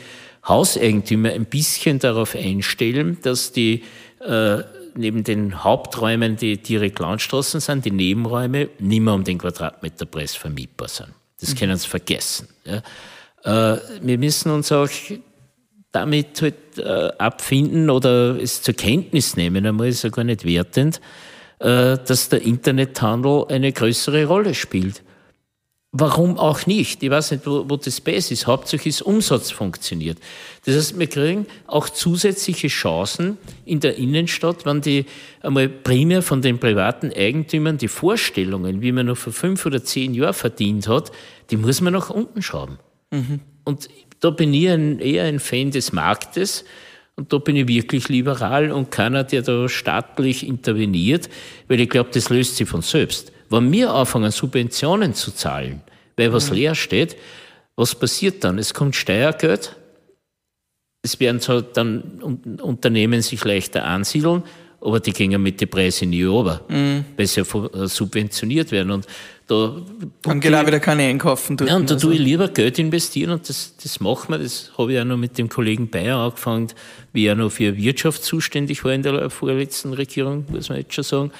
Hauseigentümer 0.46 1.30
ein 1.30 1.44
bisschen 1.44 1.98
darauf 1.98 2.34
einstellen, 2.34 3.18
dass 3.22 3.52
die 3.52 3.84
äh, 4.20 4.58
neben 4.94 5.22
den 5.22 5.62
Haupträumen, 5.62 6.36
die 6.36 6.56
direkt 6.56 6.98
Landstraßen 6.98 7.60
sind, 7.60 7.84
die 7.84 7.90
Nebenräume 7.90 8.70
nicht 8.78 9.00
mehr 9.00 9.14
um 9.14 9.24
den 9.24 9.38
Quadratmeterpreis 9.38 10.34
vermietbar 10.34 10.88
sind. 10.88 11.10
Das 11.40 11.54
können 11.54 11.76
Sie 11.76 11.88
vergessen. 11.88 12.48
Ja. 12.64 12.82
Äh, 13.74 13.80
wir 14.02 14.18
müssen 14.18 14.50
uns 14.50 14.70
auch 14.72 14.88
damit 15.92 16.42
halt 16.42 16.78
äh, 16.78 17.10
abfinden 17.18 17.90
oder 17.90 18.40
es 18.40 18.62
zur 18.62 18.74
Kenntnis 18.74 19.36
nehmen, 19.36 19.66
einmal 19.66 19.88
ist 19.88 20.04
ja 20.04 20.10
gar 20.10 20.24
nicht 20.24 20.44
wertend, 20.44 21.00
äh, 21.58 21.98
dass 21.98 22.28
der 22.28 22.42
Internethandel 22.42 23.46
eine 23.48 23.72
größere 23.72 24.26
Rolle 24.26 24.54
spielt. 24.54 25.02
Warum 25.92 26.38
auch 26.38 26.66
nicht? 26.66 27.02
Ich 27.02 27.10
weiß 27.10 27.32
nicht, 27.32 27.46
wo, 27.46 27.68
wo 27.68 27.76
das 27.76 28.00
Base 28.00 28.32
ist. 28.32 28.46
Hauptsächlich 28.46 28.94
ist 28.94 29.02
Umsatz 29.02 29.50
funktioniert. 29.50 30.18
Das 30.64 30.76
heißt, 30.76 30.98
wir 30.98 31.08
kriegen 31.08 31.46
auch 31.66 31.88
zusätzliche 31.88 32.68
Chancen 32.68 33.38
in 33.64 33.80
der 33.80 33.96
Innenstadt, 33.96 34.64
wenn 34.64 34.80
die 34.82 35.06
einmal 35.40 35.68
primär 35.68 36.22
von 36.22 36.42
den 36.42 36.60
privaten 36.60 37.12
Eigentümern 37.12 37.76
die 37.76 37.88
Vorstellungen, 37.88 38.82
wie 38.82 38.92
man 38.92 39.06
noch 39.06 39.16
vor 39.16 39.32
fünf 39.32 39.66
oder 39.66 39.82
zehn 39.82 40.14
Jahren 40.14 40.34
verdient 40.34 40.86
hat, 40.86 41.10
die 41.50 41.56
muss 41.56 41.80
man 41.80 41.92
nach 41.92 42.10
unten 42.10 42.40
schrauben. 42.40 42.78
Mhm. 43.10 43.40
Und 43.64 43.88
da 44.20 44.30
bin 44.30 44.54
ich 44.54 44.68
ein, 44.68 45.00
eher 45.00 45.24
ein 45.24 45.40
Fan 45.40 45.72
des 45.72 45.92
Marktes 45.92 46.64
und 47.16 47.32
da 47.32 47.38
bin 47.38 47.56
ich 47.56 47.66
wirklich 47.66 48.08
liberal 48.08 48.70
und 48.70 48.92
keiner, 48.92 49.24
der 49.24 49.42
da 49.42 49.68
staatlich 49.68 50.46
interveniert, 50.46 51.28
weil 51.66 51.80
ich 51.80 51.88
glaube, 51.88 52.10
das 52.12 52.28
löst 52.28 52.56
sich 52.56 52.68
von 52.68 52.82
selbst. 52.82 53.32
Wenn 53.50 53.70
wir 53.72 53.92
anfangen, 53.92 54.30
Subventionen 54.30 55.14
zu 55.14 55.32
zahlen, 55.32 55.82
weil 56.16 56.32
was 56.32 56.50
mhm. 56.50 56.56
leer 56.56 56.74
steht, 56.74 57.16
was 57.76 57.94
passiert 57.94 58.44
dann? 58.44 58.58
Es 58.58 58.72
kommt 58.72 58.96
Steuergeld, 58.96 59.76
es 61.02 61.18
werden 61.20 61.40
so 61.40 61.60
dann 61.60 62.02
Unternehmen 62.62 63.22
sich 63.22 63.44
leichter 63.44 63.84
ansiedeln 63.84 64.44
aber 64.80 65.00
die 65.00 65.12
gehen 65.12 65.40
mit 65.42 65.60
den 65.60 65.68
Preisen 65.68 66.10
nie 66.10 66.24
runter, 66.24 66.62
mhm. 66.68 67.04
weil 67.16 67.26
sie 67.26 67.42
ja 67.42 67.86
subventioniert 67.86 68.72
werden. 68.72 68.90
Und 68.90 69.06
da 69.46 69.76
Dann 70.22 70.40
genau 70.40 70.66
wieder 70.66 70.80
keine 70.80 71.04
einkaufen. 71.04 71.56
Ja, 71.66 71.76
und 71.76 71.90
da 71.90 71.94
also. 71.94 72.08
tue 72.08 72.14
ich 72.14 72.20
lieber 72.20 72.48
Geld 72.48 72.78
investieren 72.78 73.30
und 73.32 73.48
das, 73.48 73.76
das 73.82 74.00
machen 74.00 74.32
wir. 74.32 74.38
Das 74.38 74.72
habe 74.78 74.92
ich 74.92 75.00
auch 75.00 75.04
noch 75.04 75.16
mit 75.16 75.36
dem 75.38 75.48
Kollegen 75.48 75.88
Bayer 75.90 76.16
angefangen, 76.16 76.68
wie 77.12 77.26
er 77.26 77.34
noch 77.34 77.50
für 77.50 77.76
Wirtschaft 77.76 78.24
zuständig 78.24 78.84
war 78.84 78.92
in 78.92 79.02
der 79.02 79.28
vorletzten 79.28 79.92
Regierung, 79.92 80.46
muss 80.48 80.68
man 80.68 80.78
jetzt 80.78 80.94
schon 80.94 81.04
sagen, 81.04 81.30
äh, 81.30 81.34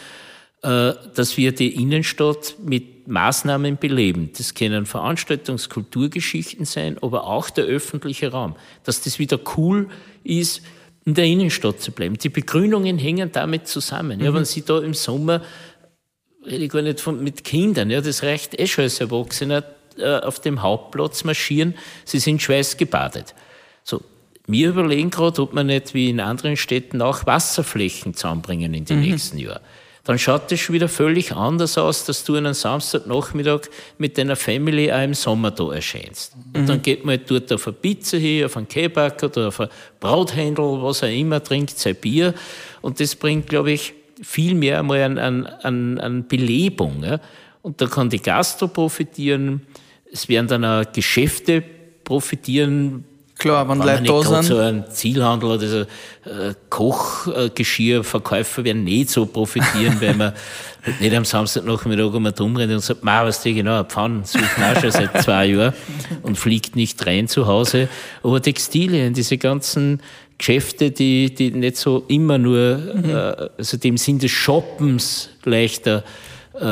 dass 0.63 1.37
wir 1.39 1.53
die 1.53 1.75
Innenstadt 1.81 2.57
mit 2.63 3.09
Maßnahmen 3.09 3.79
beleben. 3.79 4.31
Das 4.37 4.55
können 4.55 4.85
Veranstaltungs-, 4.85 5.71
Kulturgeschichten 5.71 6.67
sein, 6.67 6.99
aber 7.01 7.25
auch 7.25 7.49
der 7.49 7.65
öffentliche 7.65 8.31
Raum. 8.31 8.57
Dass 8.85 9.01
das 9.01 9.19
wieder 9.19 9.41
cool 9.57 9.89
ist, 10.23 10.63
in 11.07 11.15
der 11.15 11.25
Innenstadt 11.25 11.81
zu 11.81 11.93
bleiben. 11.93 12.19
Die 12.19 12.29
Begrünungen 12.29 12.99
hängen 12.99 13.33
damit 13.33 13.69
zusammen. 13.69 14.19
Mhm. 14.19 14.25
Ja, 14.25 14.35
wenn 14.35 14.45
Sie 14.45 14.63
da 14.63 14.81
im 14.81 14.93
Sommer 14.93 15.43
rede 16.45 16.65
ich 16.65 16.71
gar 16.71 16.83
nicht 16.83 17.01
von, 17.01 17.23
mit 17.23 17.45
Kindern, 17.45 17.91
ja, 17.91 18.01
das 18.01 18.23
reicht 18.23 18.59
eh 18.59 18.67
schon 18.67 18.85
als 18.85 19.01
Erwachsener, 19.01 19.65
äh, 19.99 20.21
auf 20.21 20.41
dem 20.41 20.63
Hauptplatz 20.63 21.25
marschieren, 21.25 21.75
sie 22.05 22.19
sind 22.19 22.41
schweißgebadet. 22.41 23.35
So, 23.83 24.03
wir 24.47 24.71
überlegen 24.71 25.11
gerade, 25.11 25.43
ob 25.43 25.53
wir 25.53 25.65
nicht 25.65 25.95
wie 25.95 26.11
in 26.11 26.21
anderen 26.21 26.57
Städten 26.57 27.03
auch 27.03 27.27
Wasserflächen 27.27 28.15
zusammenbringen 28.15 28.73
in 28.75 28.85
den 28.85 28.99
mhm. 29.01 29.11
nächsten 29.11 29.39
Jahren. 29.39 29.61
Dann 30.11 30.19
schaut 30.19 30.51
das 30.51 30.59
schon 30.59 30.75
wieder 30.75 30.89
völlig 30.89 31.37
anders 31.37 31.79
aus, 31.79 32.05
dass 32.05 32.25
du 32.25 32.35
einen 32.35 32.53
Samstagnachmittag 32.53 33.69
mit 33.97 34.19
deiner 34.19 34.35
Family 34.35 34.91
auch 34.91 35.05
im 35.05 35.15
Sommer 35.15 35.53
da 35.53 35.73
erscheinst. 35.73 36.35
Mhm. 36.35 36.43
Und 36.63 36.69
dann 36.69 36.83
geht 36.83 37.05
man 37.05 37.17
halt 37.17 37.31
dort 37.31 37.53
auf 37.53 37.69
eine 37.69 37.77
Pizza 37.77 38.17
hier, 38.17 38.47
auf 38.47 38.57
einen 38.57 38.67
Kebab 38.67 39.23
oder 39.23 39.47
auf 39.47 39.61
ein 39.61 39.69
Brauthändel, 40.01 40.83
was 40.83 41.03
er 41.03 41.13
immer 41.13 41.41
trinkt, 41.41 41.79
sein 41.79 41.95
Bier. 41.95 42.35
Und 42.81 42.99
das 42.99 43.15
bringt, 43.15 43.47
glaube 43.47 43.71
ich, 43.71 43.95
viel 44.21 44.57
mehr 44.57 44.81
einmal 44.81 45.01
an, 45.05 45.17
an, 45.17 45.47
an, 45.47 46.01
an 46.01 46.27
Belebung. 46.27 47.05
Ja? 47.05 47.21
Und 47.63 47.81
da 47.81 47.87
kann 47.87 48.11
die 48.11 48.21
Gastro 48.21 48.67
profitieren, 48.67 49.65
es 50.11 50.29
werden 50.29 50.49
dann 50.49 50.65
auch 50.65 50.91
Geschäfte 50.93 51.63
profitieren. 52.03 53.05
Klar, 53.41 53.67
wenn, 53.71 53.79
wenn 53.81 54.05
Leute 54.05 54.29
da 54.29 54.43
sind. 54.43 54.43
So 54.43 54.59
ein 54.59 54.85
Zielhandel 54.91 55.51
oder 55.51 55.67
so 55.67 55.81
äh, 55.81 56.55
Kochgeschirrverkäufer 56.69 58.65
werden 58.65 58.85
nicht 58.85 59.09
so 59.09 59.25
profitieren, 59.25 59.99
weil 59.99 60.15
man 60.15 60.35
nicht 61.01 61.15
am 61.15 61.25
Samstagnachmittag 61.25 62.13
um 62.13 62.31
dumm 62.35 62.57
rennt 62.57 62.71
und 62.71 62.81
sagt, 62.81 63.03
ma, 63.03 63.25
was 63.25 63.41
die 63.43 63.55
genau, 63.55 63.83
Pfannen 63.85 64.25
suchen 64.25 64.63
auch 64.63 64.79
schon 64.79 64.91
seit 64.91 65.23
zwei 65.23 65.47
Jahren 65.47 65.73
und 66.23 66.37
fliegt 66.37 66.77
nicht 66.77 67.05
rein 67.07 67.29
zu 67.29 67.47
Hause. 67.47 67.89
Aber 68.23 68.43
Textilien, 68.43 69.15
diese 69.15 69.39
ganzen 69.39 70.03
Geschäfte, 70.37 70.91
die, 70.91 71.35
die 71.35 71.51
nicht 71.51 71.79
so 71.79 72.05
immer 72.09 72.37
nur, 72.37 72.77
mhm. 72.77 73.09
äh, 73.09 73.49
also 73.57 73.79
dem 73.79 73.97
Sinn 73.97 74.19
des 74.19 74.33
Shoppens 74.33 75.31
leichter 75.45 76.05
äh, 76.61 76.65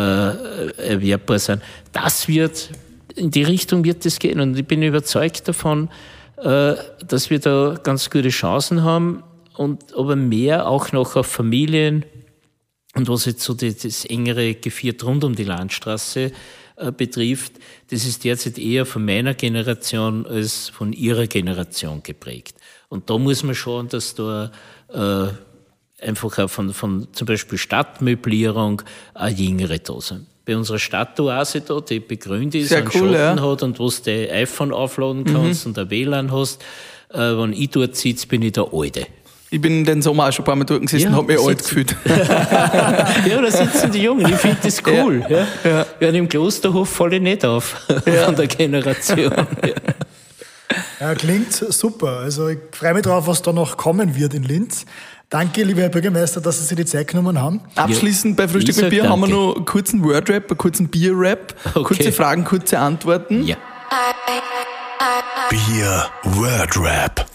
erwerbbar 0.77 1.39
sind. 1.39 1.63
Das 1.95 2.29
wird, 2.29 2.69
in 3.15 3.31
die 3.31 3.45
Richtung 3.45 3.85
wird 3.85 4.05
es 4.05 4.19
gehen. 4.19 4.39
Und 4.41 4.59
ich 4.59 4.67
bin 4.67 4.83
überzeugt 4.83 5.49
davon, 5.49 5.89
dass 6.43 7.31
wir 7.31 7.39
da 7.39 7.79
ganz 7.83 8.11
gute 8.11 8.29
Chancen 8.29 8.83
haben 8.83 9.23
und 9.57 9.95
aber 9.95 10.17
mehr 10.17 10.69
auch 10.69 10.93
noch 10.93 11.17
auf 11.17 11.27
Familien 11.27 12.05
und 12.95 13.09
was 13.09 13.27
jetzt 13.27 13.43
so 13.43 13.55
das 13.55 14.05
engere 14.07 14.55
Geviert 14.55 15.05
rund 15.05 15.25
um 15.25 15.35
die 15.35 15.45
Landstraße 15.45 16.33
äh, 16.77 16.93
betrifft, 16.93 17.53
das 17.91 18.05
ist 18.05 18.25
derzeit 18.25 18.59
eher 18.59 18.87
von 18.87 19.05
meiner 19.05 19.35
Generation 19.35 20.27
als 20.27 20.69
von 20.69 20.93
ihrer 20.93 21.27
Generation 21.27 22.03
geprägt. 22.03 22.57
Und 22.89 23.11
da 23.11 23.19
muss 23.19 23.43
man 23.43 23.55
schauen, 23.55 23.89
dass 23.89 24.15
da 24.15 24.51
äh, 24.89 25.29
einfach 26.05 26.39
auch 26.39 26.49
von, 26.49 26.73
von 26.73 27.09
zum 27.13 27.27
Beispiel 27.27 27.59
Stadtmöblierung 27.59 28.83
auch 29.15 29.29
Jüngere 29.29 29.79
da 29.79 30.01
sind. 30.01 30.27
Bei 30.49 30.57
unserer 30.57 30.79
Stadtoase 30.79 31.61
da, 31.61 31.79
die 31.83 32.01
begrünt 32.01 32.55
ist, 32.55 32.71
Sehr 32.71 32.79
einen 32.79 32.87
cool, 32.95 33.13
Schatten 33.13 33.39
ja. 33.39 33.51
hat 33.51 33.63
und 33.63 33.79
wo 33.79 33.91
du 33.91 33.97
dein 34.03 34.31
iPhone 34.31 34.73
aufladen 34.73 35.25
kannst 35.25 35.67
mhm. 35.67 35.73
und 35.73 35.79
ein 35.79 35.91
WLAN 35.91 36.33
hast, 36.33 36.63
äh, 37.13 37.19
wenn 37.19 37.53
ich 37.53 37.69
dort 37.69 37.97
sitze, 37.97 38.27
bin 38.27 38.41
ich 38.41 38.53
der 38.53 38.67
Alte. 38.73 39.07
Ich 39.51 39.61
bin 39.61 39.85
den 39.85 40.01
Sommer 40.01 40.27
auch 40.27 40.33
schon 40.33 40.45
ein 40.45 40.47
paar 40.47 40.57
Mal 40.57 40.65
dort 40.65 40.81
gesessen 40.81 41.03
ja, 41.03 41.09
und 41.11 41.17
habe 41.17 41.35
mich 41.35 41.47
alt 41.47 41.59
gefühlt. 41.59 41.95
ja, 42.07 43.43
da 43.43 43.51
sitzen 43.51 43.93
die 43.93 44.01
Jungen. 44.01 44.27
Ich 44.27 44.37
finde 44.37 44.57
das 44.63 44.83
cool. 44.87 45.23
Ja, 45.29 45.47
ja. 45.65 45.87
ja. 46.01 46.09
im 46.09 46.31
Klosterhof 46.31 46.89
falle 46.89 47.17
ich 47.17 47.23
nicht 47.23 47.45
auf 47.45 47.87
ja. 48.07 48.13
von 48.25 48.35
der 48.35 48.47
Generation. 48.47 49.31
Ja. 49.31 49.75
Ja, 51.01 51.15
klingt 51.15 51.53
super. 51.53 52.21
Also 52.21 52.49
ich 52.49 52.59
freue 52.73 52.95
mich 52.95 53.03
drauf, 53.03 53.27
was 53.27 53.43
da 53.43 53.53
noch 53.53 53.77
kommen 53.77 54.17
wird 54.17 54.33
in 54.33 54.45
Linz. 54.45 54.87
Danke, 55.31 55.63
lieber 55.63 55.83
Herr 55.83 55.89
Bürgermeister, 55.91 56.41
dass 56.41 56.59
Sie 56.59 56.65
sich 56.65 56.77
die 56.77 56.87
Zeit 56.87 57.09
genommen 57.09 57.39
haben. 57.41 57.61
Abschließend 57.75 58.37
bei 58.37 58.49
Frühstück 58.49 58.77
mit 58.77 58.91
Bier 58.91 59.03
danke. 59.03 59.13
haben 59.13 59.21
wir 59.21 59.29
noch 59.29 59.57
einen 59.57 59.65
kurzen 59.65 60.03
Wordrap, 60.03 60.49
einen 60.49 60.59
kurzen 60.59 60.89
Bierrap. 60.89 61.55
Okay. 61.75 61.83
Kurze 61.83 62.13
Fragen, 62.13 62.45
kurze 62.45 62.79
Antworten. 62.79 63.45
Ja. 63.45 63.57
Bier 65.51 66.07
Wordrap. 66.23 67.27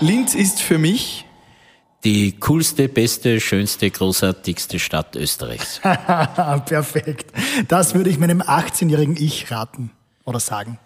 Linz 0.00 0.34
ist 0.34 0.60
für 0.60 0.78
mich 0.78 1.24
die 2.04 2.32
coolste, 2.38 2.88
beste, 2.88 3.40
schönste, 3.40 3.90
großartigste 3.90 4.78
Stadt 4.78 5.14
Österreichs. 5.16 5.80
Perfekt. 6.66 7.32
Das 7.68 7.94
würde 7.94 8.10
ich 8.10 8.18
meinem 8.18 8.42
18-jährigen 8.42 9.16
Ich 9.16 9.50
raten 9.50 9.90
oder 10.24 10.40
sagen 10.40 10.78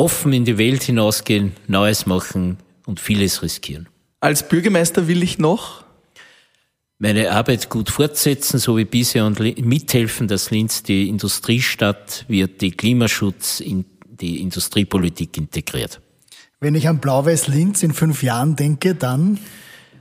offen 0.00 0.32
in 0.32 0.46
die 0.46 0.56
Welt 0.56 0.82
hinausgehen, 0.82 1.52
Neues 1.66 2.06
machen 2.06 2.56
und 2.86 3.00
vieles 3.00 3.42
riskieren. 3.42 3.86
Als 4.20 4.46
Bürgermeister 4.46 5.08
will 5.08 5.22
ich 5.22 5.38
noch 5.38 5.82
meine 6.98 7.32
Arbeit 7.32 7.70
gut 7.70 7.88
fortsetzen, 7.88 8.58
so 8.58 8.76
wie 8.76 8.84
bisher 8.84 9.24
und 9.24 9.40
mithelfen, 9.40 10.28
dass 10.28 10.50
Linz 10.50 10.82
die 10.82 11.08
Industriestadt 11.08 12.26
wird, 12.28 12.60
die 12.60 12.72
Klimaschutz 12.72 13.60
in 13.60 13.86
die 14.06 14.42
Industriepolitik 14.42 15.38
integriert. 15.38 16.00
Wenn 16.60 16.74
ich 16.74 16.86
an 16.86 16.98
Blau-Weiß 16.98 17.48
Linz 17.48 17.82
in 17.82 17.94
fünf 17.94 18.22
Jahren 18.22 18.54
denke, 18.54 18.94
dann 18.94 19.38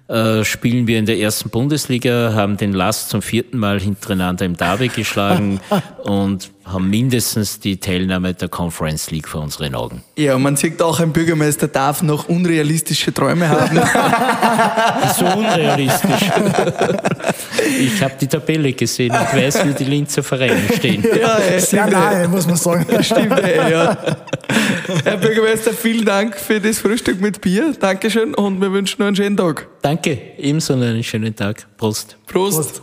äh, 0.09 0.43
spielen 0.43 0.88
wir 0.88 0.99
in 0.99 1.05
der 1.05 1.17
ersten 1.17 1.49
Bundesliga, 1.49 2.34
haben 2.34 2.57
den 2.57 2.74
Last 2.74 3.09
zum 3.09 3.22
vierten 3.22 3.57
Mal 3.57 3.80
hintereinander 3.80 4.43
im 4.43 4.57
Derby 4.57 4.89
geschlagen 4.89 5.61
und 6.03 6.51
haben 6.72 6.89
mindestens 6.89 7.59
die 7.59 7.78
Teilnahme 7.78 8.34
der 8.34 8.47
Conference 8.47 9.11
League 9.11 9.28
vor 9.28 9.41
unseren 9.41 9.76
Augen. 9.76 10.03
Ja, 10.15 10.38
man 10.38 10.55
sieht 10.55 10.82
auch, 10.82 10.99
ein 10.99 11.11
Bürgermeister 11.11 11.67
darf 11.67 12.01
noch 12.01 12.30
unrealistische 12.30 13.13
Träume 13.13 13.49
haben. 13.49 13.76
so 15.17 15.26
unrealistisch. 15.26 16.32
ich 17.80 18.01
habe 18.03 18.13
die 18.20 18.28
Tabelle 18.28 18.74
gesehen 18.74 19.11
und 19.11 19.34
weiß, 19.36 19.65
wie 19.65 19.74
die 19.74 19.84
Linzer 19.86 20.24
Vereine 20.24 20.61
stehen. 20.76 21.03
Ja, 21.03 21.38
ey, 21.38 21.59
sehr 21.59 21.88
nahe, 21.88 22.28
muss 22.28 22.45
man 22.45 22.55
sagen. 22.55 22.86
Stimmt, 23.03 23.39
ey, 23.39 23.72
ja. 23.72 23.97
Herr 25.03 25.17
Bürgermeister, 25.17 25.74
vielen 25.74 26.05
Dank 26.05 26.36
für 26.36 26.59
das 26.59 26.80
Frühstück 26.80 27.22
mit 27.22 27.41
Bier. 27.41 27.74
Dankeschön 27.80 28.34
und 28.36 28.61
wir 28.61 28.72
wünschen 28.72 28.97
noch 28.99 29.07
einen 29.07 29.15
schönen 29.15 29.38
Tag. 29.38 29.67
Danke, 29.82 30.20
ebenso 30.38 30.74
einen 30.74 31.03
schönen 31.03 31.36
Tag. 31.36 31.65
Prost. 31.78 32.17
Prost. 32.28 32.57
Prost. 32.57 32.82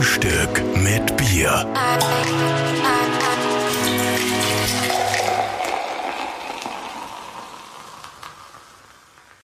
Frühstück 0.00 0.62
mit 0.76 1.14
Bier. 1.18 1.66